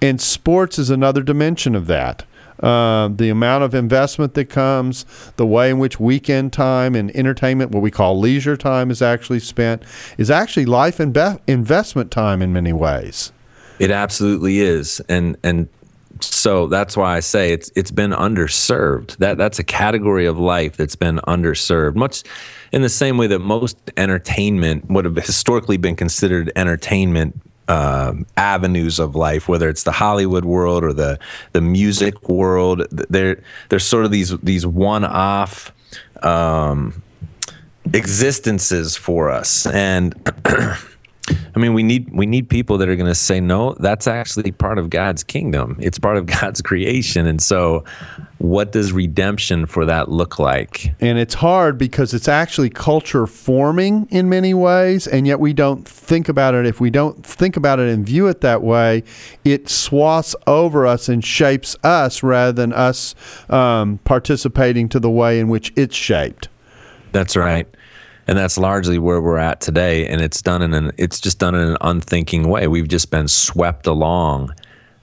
And 0.02 0.22
sports 0.22 0.78
is 0.78 0.90
another 0.90 1.22
dimension 1.22 1.74
of 1.74 1.88
that. 1.88 2.24
Uh, 2.62 3.10
the 3.10 3.30
amount 3.30 3.64
of 3.64 3.76
investment 3.76 4.34
that 4.34 4.50
comes, 4.50 5.06
the 5.36 5.46
way 5.46 5.70
in 5.70 5.80
which 5.80 6.00
weekend 6.00 6.52
time 6.52 6.96
and 6.96 7.16
entertainment, 7.16 7.72
what 7.72 7.84
we 7.84 7.92
call 7.92 8.20
leisure 8.20 8.58
time, 8.58 8.90
is 8.90 9.02
actually 9.02 9.40
spent, 9.40 9.84
is 10.18 10.32
actually 10.32 10.66
life 10.66 11.00
and 11.00 11.16
investment 11.46 12.10
time 12.10 12.42
in 12.42 12.52
many 12.52 12.74
ways. 12.74 13.32
It 13.80 13.92
absolutely 13.92 14.60
is, 14.60 15.02
and 15.08 15.38
and 15.44 15.70
so 16.24 16.68
that's 16.68 16.96
why 16.96 17.16
I 17.16 17.20
say 17.20 17.52
it's 17.52 17.72
it's 17.76 17.92
been 17.92 18.12
underserved. 18.12 19.18
That 19.18 19.38
that's 19.38 19.60
a 19.60 19.64
category 19.64 20.26
of 20.26 20.38
life 20.38 20.78
that's 20.78 20.96
been 20.96 21.18
underserved. 21.28 21.96
Much 21.96 22.24
in 22.72 22.82
the 22.82 22.90
same 22.90 23.18
way 23.18 23.28
that 23.28 23.40
most 23.40 23.78
entertainment 23.98 24.90
would 24.90 25.06
have 25.06 25.16
historically 25.16 25.78
been 25.78 25.96
considered 25.96 26.52
entertainment 26.56 27.40
um, 27.68 28.26
avenues 28.38 29.00
of 29.00 29.16
life, 29.16 29.48
whether 29.48 29.70
it's 29.70 29.84
the 29.84 29.92
Hollywood 29.92 30.46
world 30.46 30.84
or 30.84 30.94
the 30.94 31.20
the 31.54 31.62
music 31.62 32.30
world. 32.30 32.86
There 32.92 33.42
there's 33.70 33.86
sort 33.86 34.06
of 34.06 34.12
these 34.12 34.38
these 34.40 34.66
one 34.66 35.04
off 35.04 35.72
um, 36.24 37.02
existences 37.94 38.96
for 38.96 39.30
us 39.30 39.66
and. 39.68 40.14
I 41.30 41.60
mean, 41.60 41.74
we 41.74 41.84
need 41.84 42.10
we 42.14 42.26
need 42.26 42.50
people 42.50 42.78
that 42.78 42.88
are 42.88 42.96
going 42.96 43.08
to 43.08 43.16
say 43.16 43.40
no. 43.40 43.76
That's 43.80 44.08
actually 44.08 44.52
part 44.52 44.78
of 44.78 44.90
God's 44.90 45.24
kingdom. 45.24 45.76
It's 45.80 46.00
part 46.00 46.18
of 46.18 46.26
God's 46.40 46.62
creation, 46.62 47.26
and 47.26 47.42
so, 47.42 47.84
what 48.38 48.72
does 48.72 48.94
redemption 48.94 49.66
for 49.66 49.86
that 49.86 50.10
look 50.10 50.40
like? 50.40 50.94
And 51.02 51.18
it's 51.18 51.34
hard 51.34 51.78
because 51.78 52.14
it's 52.14 52.28
actually 52.28 52.70
culture 52.70 53.28
forming 53.28 54.08
in 54.10 54.30
many 54.30 54.54
ways, 54.54 55.08
and 55.08 55.28
yet 55.28 55.40
we 55.40 55.52
don't 55.52 55.88
think 55.88 56.30
about 56.30 56.56
it. 56.56 56.66
If 56.66 56.80
we 56.80 56.90
don't 56.90 57.26
think 57.26 57.58
about 57.58 57.80
it 57.80 57.90
and 57.90 58.06
view 58.06 58.28
it 58.28 58.42
that 58.42 58.62
way, 58.62 59.04
it 59.44 59.68
swaths 59.68 60.36
over 60.46 60.88
us 60.88 61.10
and 61.10 61.24
shapes 61.24 61.76
us 61.84 62.24
rather 62.24 62.54
than 62.54 62.72
us 62.72 63.16
um, 63.50 64.00
participating 64.06 64.88
to 64.90 65.00
the 65.00 65.10
way 65.10 65.40
in 65.40 65.50
which 65.50 65.74
it's 65.76 65.96
shaped. 65.96 66.48
That's 67.12 67.36
right 67.36 67.68
and 68.28 68.38
that's 68.38 68.58
largely 68.58 69.00
where 69.00 69.22
we're 69.22 69.38
at 69.38 69.62
today. 69.62 70.08
And 70.08 70.22
it's 70.22 70.42
done 70.42 70.62
in 70.62 70.74
an 70.74 70.92
it's 70.98 71.20
just 71.20 71.40
done 71.40 71.56
in 71.56 71.70
an 71.70 71.78
unthinking 71.82 72.48
way. 72.48 72.68
We've 72.68 72.88
just 72.88 73.10
been 73.10 73.28
swept 73.28 73.88
along 73.88 74.54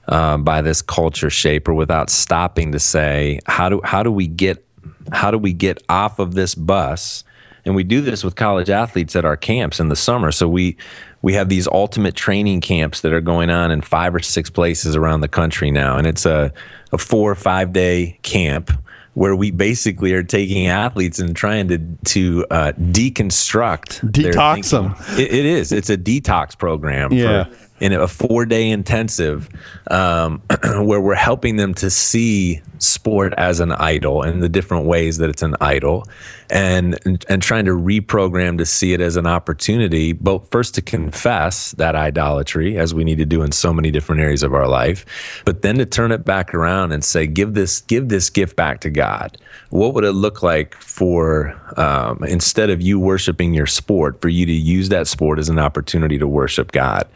uh, 0.07 0.37
by 0.37 0.61
this 0.61 0.81
culture 0.81 1.29
shaper 1.29 1.73
without 1.73 2.09
stopping 2.09 2.71
to 2.71 2.79
say 2.79 3.39
how 3.47 3.69
do 3.69 3.81
how 3.83 4.03
do 4.03 4.11
we 4.11 4.27
get 4.27 4.63
how 5.11 5.31
do 5.31 5.37
we 5.37 5.53
get 5.53 5.81
off 5.89 6.19
of 6.19 6.35
this 6.35 6.55
bus? 6.55 7.23
And 7.65 7.75
we 7.75 7.83
do 7.83 8.01
this 8.01 8.23
with 8.23 8.35
college 8.35 8.69
athletes 8.69 9.15
at 9.15 9.25
our 9.25 9.35
camps 9.35 9.79
in 9.79 9.89
the 9.89 9.95
summer. 9.95 10.31
So 10.31 10.47
we 10.47 10.77
we 11.23 11.33
have 11.33 11.49
these 11.49 11.67
ultimate 11.67 12.13
training 12.13 12.61
camps 12.61 13.01
that 13.01 13.11
are 13.11 13.21
going 13.21 13.49
on 13.49 13.71
in 13.71 13.81
five 13.81 14.13
or 14.13 14.19
six 14.19 14.51
places 14.51 14.95
around 14.95 15.21
the 15.21 15.27
country 15.27 15.71
now. 15.71 15.97
And 15.97 16.05
it's 16.05 16.27
a, 16.27 16.53
a 16.91 16.99
four 16.99 17.31
or 17.31 17.35
five 17.35 17.73
day 17.73 18.19
camp 18.21 18.71
where 19.15 19.35
we 19.35 19.49
basically 19.49 20.13
are 20.13 20.23
taking 20.23 20.67
athletes 20.67 21.19
and 21.19 21.35
trying 21.35 21.67
to 21.69 21.79
to 22.05 22.45
uh, 22.51 22.73
deconstruct, 22.73 24.11
detox 24.11 24.71
them. 24.71 24.95
It, 25.17 25.33
it 25.33 25.45
is. 25.45 25.71
It's 25.71 25.89
a 25.89 25.97
detox 25.97 26.57
program. 26.57 27.11
Yeah. 27.11 27.45
For, 27.45 27.64
in 27.79 27.91
a 27.91 28.07
four 28.07 28.45
day 28.45 28.69
intensive 28.69 29.49
um, 29.91 30.41
where 30.63 31.01
we're 31.01 31.13
helping 31.13 31.57
them 31.57 31.73
to 31.73 31.89
see 31.89 32.61
sport 32.77 33.33
as 33.37 33.59
an 33.59 33.71
idol 33.71 34.21
and 34.21 34.41
the 34.41 34.49
different 34.49 34.85
ways 34.85 35.17
that 35.17 35.29
it's 35.29 35.41
an 35.41 35.55
idol 35.61 36.05
and, 36.49 36.99
and, 37.05 37.25
and 37.27 37.41
trying 37.41 37.65
to 37.65 37.71
reprogram 37.71 38.57
to 38.57 38.65
see 38.65 38.93
it 38.93 39.01
as 39.01 39.15
an 39.15 39.25
opportunity 39.25 40.13
but 40.13 40.49
first 40.51 40.75
to 40.75 40.81
confess 40.81 41.71
that 41.71 41.95
idolatry 41.95 42.77
as 42.77 42.93
we 42.93 43.03
need 43.03 43.17
to 43.17 43.25
do 43.25 43.41
in 43.41 43.51
so 43.51 43.73
many 43.73 43.91
different 43.91 44.21
areas 44.21 44.43
of 44.43 44.53
our 44.53 44.67
life 44.67 45.43
but 45.45 45.61
then 45.61 45.75
to 45.75 45.85
turn 45.85 46.11
it 46.11 46.23
back 46.23 46.53
around 46.53 46.91
and 46.91 47.03
say 47.03 47.25
give 47.25 47.53
this 47.53 47.81
give 47.81 48.09
this 48.09 48.29
gift 48.29 48.55
back 48.55 48.79
to 48.81 48.89
god. 48.89 49.37
What 49.69 49.93
would 49.93 50.03
it 50.03 50.13
look 50.13 50.43
like 50.43 50.75
for 50.75 51.59
um, 51.77 52.23
instead 52.23 52.69
of 52.69 52.81
you 52.81 52.99
worshiping 52.99 53.53
your 53.53 53.65
sport 53.65 54.21
for 54.21 54.29
you 54.29 54.45
to 54.45 54.51
use 54.51 54.89
that 54.89 55.07
sport 55.07 55.39
as 55.39 55.49
an 55.49 55.59
opportunity 55.59 56.17
to 56.19 56.27
worship 56.27 56.71
god 56.71 57.07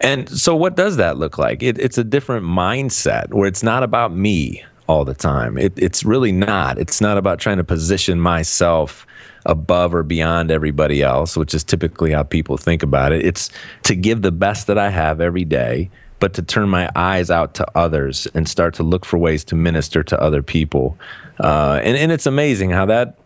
and 0.00 0.28
so 0.28 0.54
what 0.56 0.76
does 0.76 0.96
that 0.96 1.16
look 1.16 1.38
like 1.38 1.62
it, 1.62 1.78
it's 1.78 1.98
a 1.98 2.04
different 2.04 2.44
mindset 2.44 3.32
where 3.32 3.46
it's 3.46 3.62
not 3.62 3.82
about 3.82 4.14
me 4.14 4.64
all 4.86 5.04
the 5.04 5.14
time. 5.14 5.56
It, 5.56 5.72
it's 5.76 6.04
really 6.04 6.32
not. 6.32 6.78
It's 6.78 7.00
not 7.00 7.16
about 7.16 7.38
trying 7.38 7.56
to 7.58 7.64
position 7.64 8.20
myself 8.20 9.06
above 9.46 9.94
or 9.94 10.02
beyond 10.02 10.50
everybody 10.50 11.02
else, 11.02 11.36
which 11.36 11.54
is 11.54 11.64
typically 11.64 12.12
how 12.12 12.22
people 12.22 12.56
think 12.56 12.82
about 12.82 13.12
it. 13.12 13.24
It's 13.24 13.50
to 13.84 13.94
give 13.94 14.22
the 14.22 14.32
best 14.32 14.66
that 14.66 14.78
I 14.78 14.90
have 14.90 15.20
every 15.20 15.44
day, 15.44 15.90
but 16.20 16.34
to 16.34 16.42
turn 16.42 16.68
my 16.68 16.90
eyes 16.96 17.30
out 17.30 17.54
to 17.54 17.66
others 17.74 18.26
and 18.34 18.48
start 18.48 18.74
to 18.74 18.82
look 18.82 19.04
for 19.04 19.18
ways 19.18 19.44
to 19.44 19.54
minister 19.54 20.02
to 20.02 20.20
other 20.20 20.42
people. 20.42 20.98
Uh, 21.40 21.80
and, 21.82 21.96
and 21.96 22.12
it's 22.12 22.26
amazing 22.26 22.70
how 22.70 22.86
that 22.86 23.18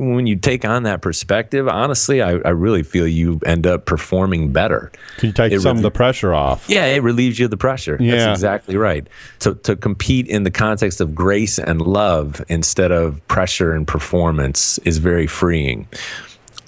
when 0.00 0.26
you 0.26 0.36
take 0.36 0.64
on 0.64 0.84
that 0.84 1.02
perspective, 1.02 1.68
honestly, 1.68 2.22
I, 2.22 2.30
I 2.32 2.50
really 2.50 2.82
feel 2.82 3.06
you 3.06 3.40
end 3.44 3.66
up 3.66 3.84
performing 3.86 4.52
better. 4.52 4.90
Can 5.18 5.28
you 5.28 5.32
take 5.32 5.52
It 5.52 5.60
some 5.60 5.76
of 5.76 5.82
the 5.82 5.90
pressure 5.90 6.32
off? 6.32 6.68
Yeah, 6.68 6.86
it 6.86 7.02
relieves 7.02 7.38
you 7.38 7.44
of 7.44 7.50
the 7.50 7.56
pressure. 7.56 7.96
Yeah. 8.00 8.16
That's 8.16 8.38
exactly 8.38 8.76
right. 8.76 9.06
So 9.38 9.54
to 9.54 9.76
compete 9.76 10.26
in 10.26 10.44
the 10.44 10.50
context 10.50 11.00
of 11.00 11.14
grace 11.14 11.58
and 11.58 11.82
love 11.82 12.42
instead 12.48 12.92
of 12.92 13.26
pressure 13.28 13.72
and 13.72 13.86
performance 13.86 14.78
is 14.78 14.98
very 14.98 15.26
freeing. 15.26 15.86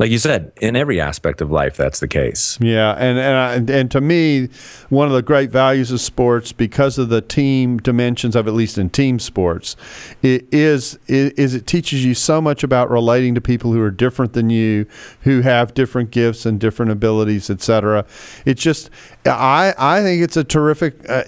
Like 0.02 0.10
you 0.10 0.18
said, 0.18 0.50
in 0.60 0.74
every 0.74 1.00
aspect 1.00 1.40
of 1.40 1.52
life, 1.52 1.76
that's 1.76 2.00
the 2.00 2.08
case. 2.08 2.58
Yeah, 2.60 2.94
and 2.98 3.20
and 3.20 3.70
I, 3.70 3.78
and 3.78 3.88
to 3.92 4.00
me, 4.00 4.48
one 4.88 5.06
of 5.06 5.14
the 5.14 5.22
great 5.22 5.52
values 5.52 5.92
of 5.92 6.00
sports, 6.00 6.50
because 6.50 6.98
of 6.98 7.08
the 7.08 7.20
team 7.20 7.76
dimensions 7.78 8.34
of 8.34 8.48
at 8.48 8.54
least 8.54 8.78
in 8.78 8.90
team 8.90 9.20
sports, 9.20 9.76
it 10.20 10.52
is 10.52 10.98
is 11.06 11.54
it 11.54 11.68
teaches 11.68 12.04
you 12.04 12.14
so 12.14 12.40
much 12.40 12.64
about 12.64 12.90
relating 12.90 13.36
to 13.36 13.40
people 13.40 13.70
who 13.70 13.80
are 13.80 13.92
different 13.92 14.32
than 14.32 14.50
you, 14.50 14.86
who 15.20 15.42
have 15.42 15.72
different 15.72 16.10
gifts 16.10 16.46
and 16.46 16.58
different 16.58 16.90
abilities, 16.90 17.48
etc. 17.48 18.04
It's 18.44 18.60
just 18.60 18.90
I 19.24 19.72
I 19.78 20.02
think 20.02 20.20
it's 20.20 20.36
a 20.36 20.42
terrific 20.42 21.08
uh, 21.08 21.22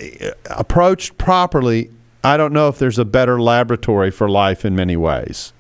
approached 0.47 1.17
properly. 1.17 1.93
I 2.25 2.37
don't 2.37 2.53
know 2.53 2.67
if 2.67 2.81
there's 2.81 2.99
a 2.99 3.05
better 3.05 3.41
laboratory 3.41 4.11
for 4.11 4.29
life 4.29 4.65
in 4.65 4.75
many 4.75 4.97
ways. 4.97 5.54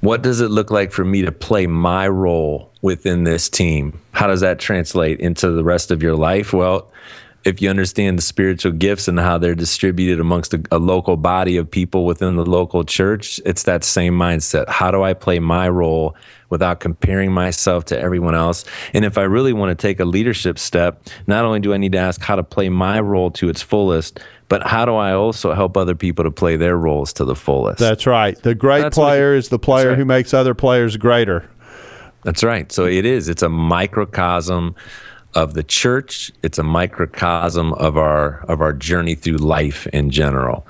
What 0.00 0.22
does 0.22 0.40
it 0.40 0.50
look 0.50 0.70
like 0.70 0.92
for 0.92 1.04
me 1.04 1.22
to 1.22 1.32
play 1.32 1.66
my 1.66 2.06
role 2.06 2.70
within 2.82 3.24
this 3.24 3.48
team? 3.48 3.98
How 4.12 4.26
does 4.26 4.40
that 4.40 4.58
translate 4.58 5.20
into 5.20 5.50
the 5.50 5.64
rest 5.64 5.90
of 5.90 6.02
your 6.02 6.14
life? 6.14 6.52
Well, 6.52 6.92
if 7.46 7.62
you 7.62 7.70
understand 7.70 8.18
the 8.18 8.22
spiritual 8.22 8.72
gifts 8.72 9.06
and 9.06 9.20
how 9.20 9.38
they're 9.38 9.54
distributed 9.54 10.18
amongst 10.18 10.52
a, 10.52 10.60
a 10.72 10.78
local 10.78 11.16
body 11.16 11.56
of 11.56 11.70
people 11.70 12.04
within 12.04 12.34
the 12.34 12.44
local 12.44 12.82
church, 12.84 13.40
it's 13.46 13.62
that 13.62 13.84
same 13.84 14.14
mindset. 14.14 14.68
How 14.68 14.90
do 14.90 15.04
I 15.04 15.14
play 15.14 15.38
my 15.38 15.68
role 15.68 16.16
without 16.50 16.80
comparing 16.80 17.30
myself 17.30 17.84
to 17.86 17.98
everyone 17.98 18.34
else? 18.34 18.64
And 18.92 19.04
if 19.04 19.16
I 19.16 19.22
really 19.22 19.52
want 19.52 19.70
to 19.70 19.80
take 19.80 20.00
a 20.00 20.04
leadership 20.04 20.58
step, 20.58 21.04
not 21.28 21.44
only 21.44 21.60
do 21.60 21.72
I 21.72 21.76
need 21.76 21.92
to 21.92 21.98
ask 21.98 22.20
how 22.20 22.34
to 22.34 22.42
play 22.42 22.68
my 22.68 22.98
role 22.98 23.30
to 23.32 23.48
its 23.48 23.62
fullest, 23.62 24.18
but 24.48 24.66
how 24.66 24.84
do 24.84 24.94
I 24.94 25.12
also 25.12 25.52
help 25.54 25.76
other 25.76 25.94
people 25.94 26.24
to 26.24 26.30
play 26.30 26.56
their 26.56 26.76
roles 26.76 27.12
to 27.14 27.24
the 27.24 27.34
fullest? 27.34 27.78
That's 27.78 28.06
right. 28.06 28.40
The 28.40 28.54
great 28.54 28.82
That's 28.82 28.96
player 28.96 29.34
is 29.34 29.48
the 29.48 29.58
player 29.58 29.90
right. 29.90 29.98
who 29.98 30.04
makes 30.04 30.32
other 30.32 30.54
players 30.54 30.96
greater. 30.96 31.48
That's 32.22 32.42
right. 32.42 32.70
So 32.72 32.86
it 32.86 33.04
is. 33.04 33.28
It's 33.28 33.42
a 33.42 33.48
microcosm 33.48 34.74
of 35.36 35.52
the 35.52 35.62
church. 35.62 36.32
It's 36.42 36.58
a 36.58 36.62
microcosm 36.62 37.74
of 37.74 37.96
our 37.98 38.40
of 38.48 38.62
our 38.62 38.72
journey 38.72 39.14
through 39.14 39.36
life 39.36 39.86
in 39.88 40.10
general. 40.10 40.66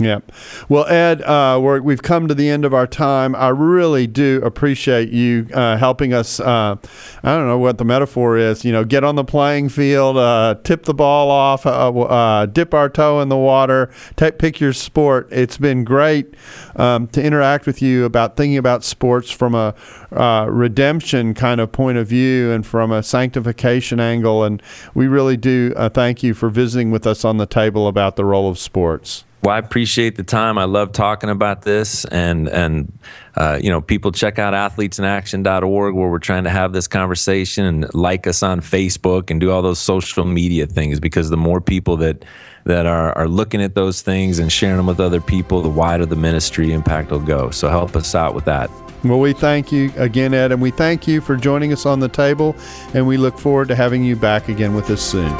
Yeah. 0.00 0.20
Well, 0.68 0.86
Ed, 0.86 1.20
uh, 1.22 1.60
we're, 1.62 1.80
we've 1.80 2.02
come 2.02 2.26
to 2.26 2.34
the 2.34 2.48
end 2.48 2.64
of 2.64 2.72
our 2.72 2.86
time. 2.86 3.36
I 3.36 3.48
really 3.48 4.06
do 4.06 4.40
appreciate 4.42 5.10
you 5.10 5.46
uh, 5.52 5.76
helping 5.76 6.14
us. 6.14 6.40
Uh, 6.40 6.76
I 7.22 7.36
don't 7.36 7.46
know 7.46 7.58
what 7.58 7.76
the 7.76 7.84
metaphor 7.84 8.38
is. 8.38 8.64
You 8.64 8.72
know, 8.72 8.84
get 8.84 9.04
on 9.04 9.14
the 9.16 9.24
playing 9.24 9.68
field, 9.68 10.16
uh, 10.16 10.56
tip 10.64 10.84
the 10.84 10.94
ball 10.94 11.30
off, 11.30 11.66
uh, 11.66 11.90
uh, 11.90 12.46
dip 12.46 12.72
our 12.72 12.88
toe 12.88 13.20
in 13.20 13.28
the 13.28 13.36
water, 13.36 13.90
ta 14.16 14.30
pick 14.30 14.58
your 14.58 14.72
sport. 14.72 15.28
It's 15.30 15.58
been 15.58 15.84
great 15.84 16.34
um, 16.76 17.08
to 17.08 17.22
interact 17.22 17.66
with 17.66 17.82
you 17.82 18.06
about 18.06 18.36
thinking 18.38 18.56
about 18.56 18.84
sports 18.84 19.30
from 19.30 19.54
a 19.54 19.74
uh, 20.12 20.46
redemption 20.48 21.34
kind 21.34 21.60
of 21.60 21.72
point 21.72 21.98
of 21.98 22.06
view 22.06 22.50
and 22.50 22.66
from 22.66 22.90
a 22.90 23.02
sanctification 23.02 24.00
angle. 24.00 24.44
And 24.44 24.62
we 24.94 25.06
really 25.06 25.36
do 25.36 25.72
uh, 25.76 25.88
thank 25.88 26.22
you 26.22 26.34
for 26.34 26.48
visiting 26.48 26.90
with 26.90 27.06
us 27.06 27.24
on 27.24 27.36
the 27.36 27.46
table 27.46 27.88
about 27.88 28.16
the 28.16 28.24
role 28.24 28.48
of 28.48 28.58
sports. 28.58 29.24
Well, 29.42 29.54
I 29.54 29.58
appreciate 29.58 30.16
the 30.16 30.24
time. 30.24 30.58
I 30.58 30.64
love 30.64 30.90
talking 30.90 31.30
about 31.30 31.62
this, 31.62 32.04
and 32.06 32.48
and 32.48 32.98
uh, 33.36 33.60
you 33.62 33.70
know, 33.70 33.80
people 33.80 34.10
check 34.10 34.36
out 34.36 34.52
athletesinaction.org 34.52 35.94
where 35.94 36.08
we're 36.08 36.18
trying 36.18 36.42
to 36.42 36.50
have 36.50 36.72
this 36.72 36.88
conversation, 36.88 37.64
and 37.64 37.94
like 37.94 38.26
us 38.26 38.42
on 38.42 38.60
Facebook, 38.60 39.30
and 39.30 39.40
do 39.40 39.52
all 39.52 39.62
those 39.62 39.78
social 39.78 40.24
media 40.24 40.66
things 40.66 40.98
because 40.98 41.30
the 41.30 41.36
more 41.36 41.60
people 41.60 41.96
that 41.98 42.24
that 42.68 42.86
are 42.86 43.16
are 43.18 43.26
looking 43.26 43.60
at 43.60 43.74
those 43.74 44.00
things 44.00 44.38
and 44.38 44.52
sharing 44.52 44.76
them 44.76 44.86
with 44.86 45.00
other 45.00 45.20
people, 45.20 45.60
the 45.60 45.68
wider 45.68 46.06
the 46.06 46.16
ministry 46.16 46.72
impact 46.72 47.10
will 47.10 47.18
go. 47.18 47.50
So 47.50 47.68
help 47.68 47.96
us 47.96 48.14
out 48.14 48.34
with 48.34 48.44
that. 48.44 48.70
Well, 49.04 49.20
we 49.20 49.32
thank 49.32 49.72
you 49.72 49.92
again, 49.96 50.34
Ed, 50.34 50.52
and 50.52 50.60
we 50.60 50.70
thank 50.70 51.06
you 51.08 51.20
for 51.20 51.36
joining 51.36 51.72
us 51.72 51.86
on 51.86 52.00
the 52.00 52.08
table, 52.08 52.56
and 52.94 53.06
we 53.06 53.16
look 53.16 53.38
forward 53.38 53.68
to 53.68 53.74
having 53.74 54.04
you 54.04 54.16
back 54.16 54.48
again 54.48 54.74
with 54.74 54.90
us 54.90 55.00
soon. 55.00 55.36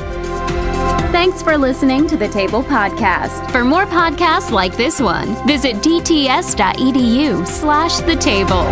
Thanks 1.11 1.43
for 1.43 1.59
listening 1.59 2.07
to 2.09 2.17
the 2.17 2.29
Table 2.29 2.63
Podcast. 2.63 3.51
For 3.51 3.65
more 3.65 3.87
podcasts 3.87 4.53
like 4.53 4.77
this 4.77 5.01
one, 5.01 5.35
visit 5.47 5.77
dts.edu 5.77 7.47
slash 7.47 7.99
the 8.01 8.17
table. 8.17 8.65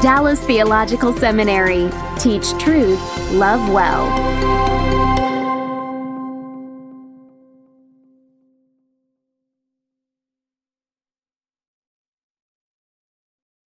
Dallas 0.00 0.44
Theological 0.44 1.12
Seminary. 1.12 1.90
Teach 2.18 2.56
truth, 2.58 3.00
love 3.32 3.72
well. 3.72 5.05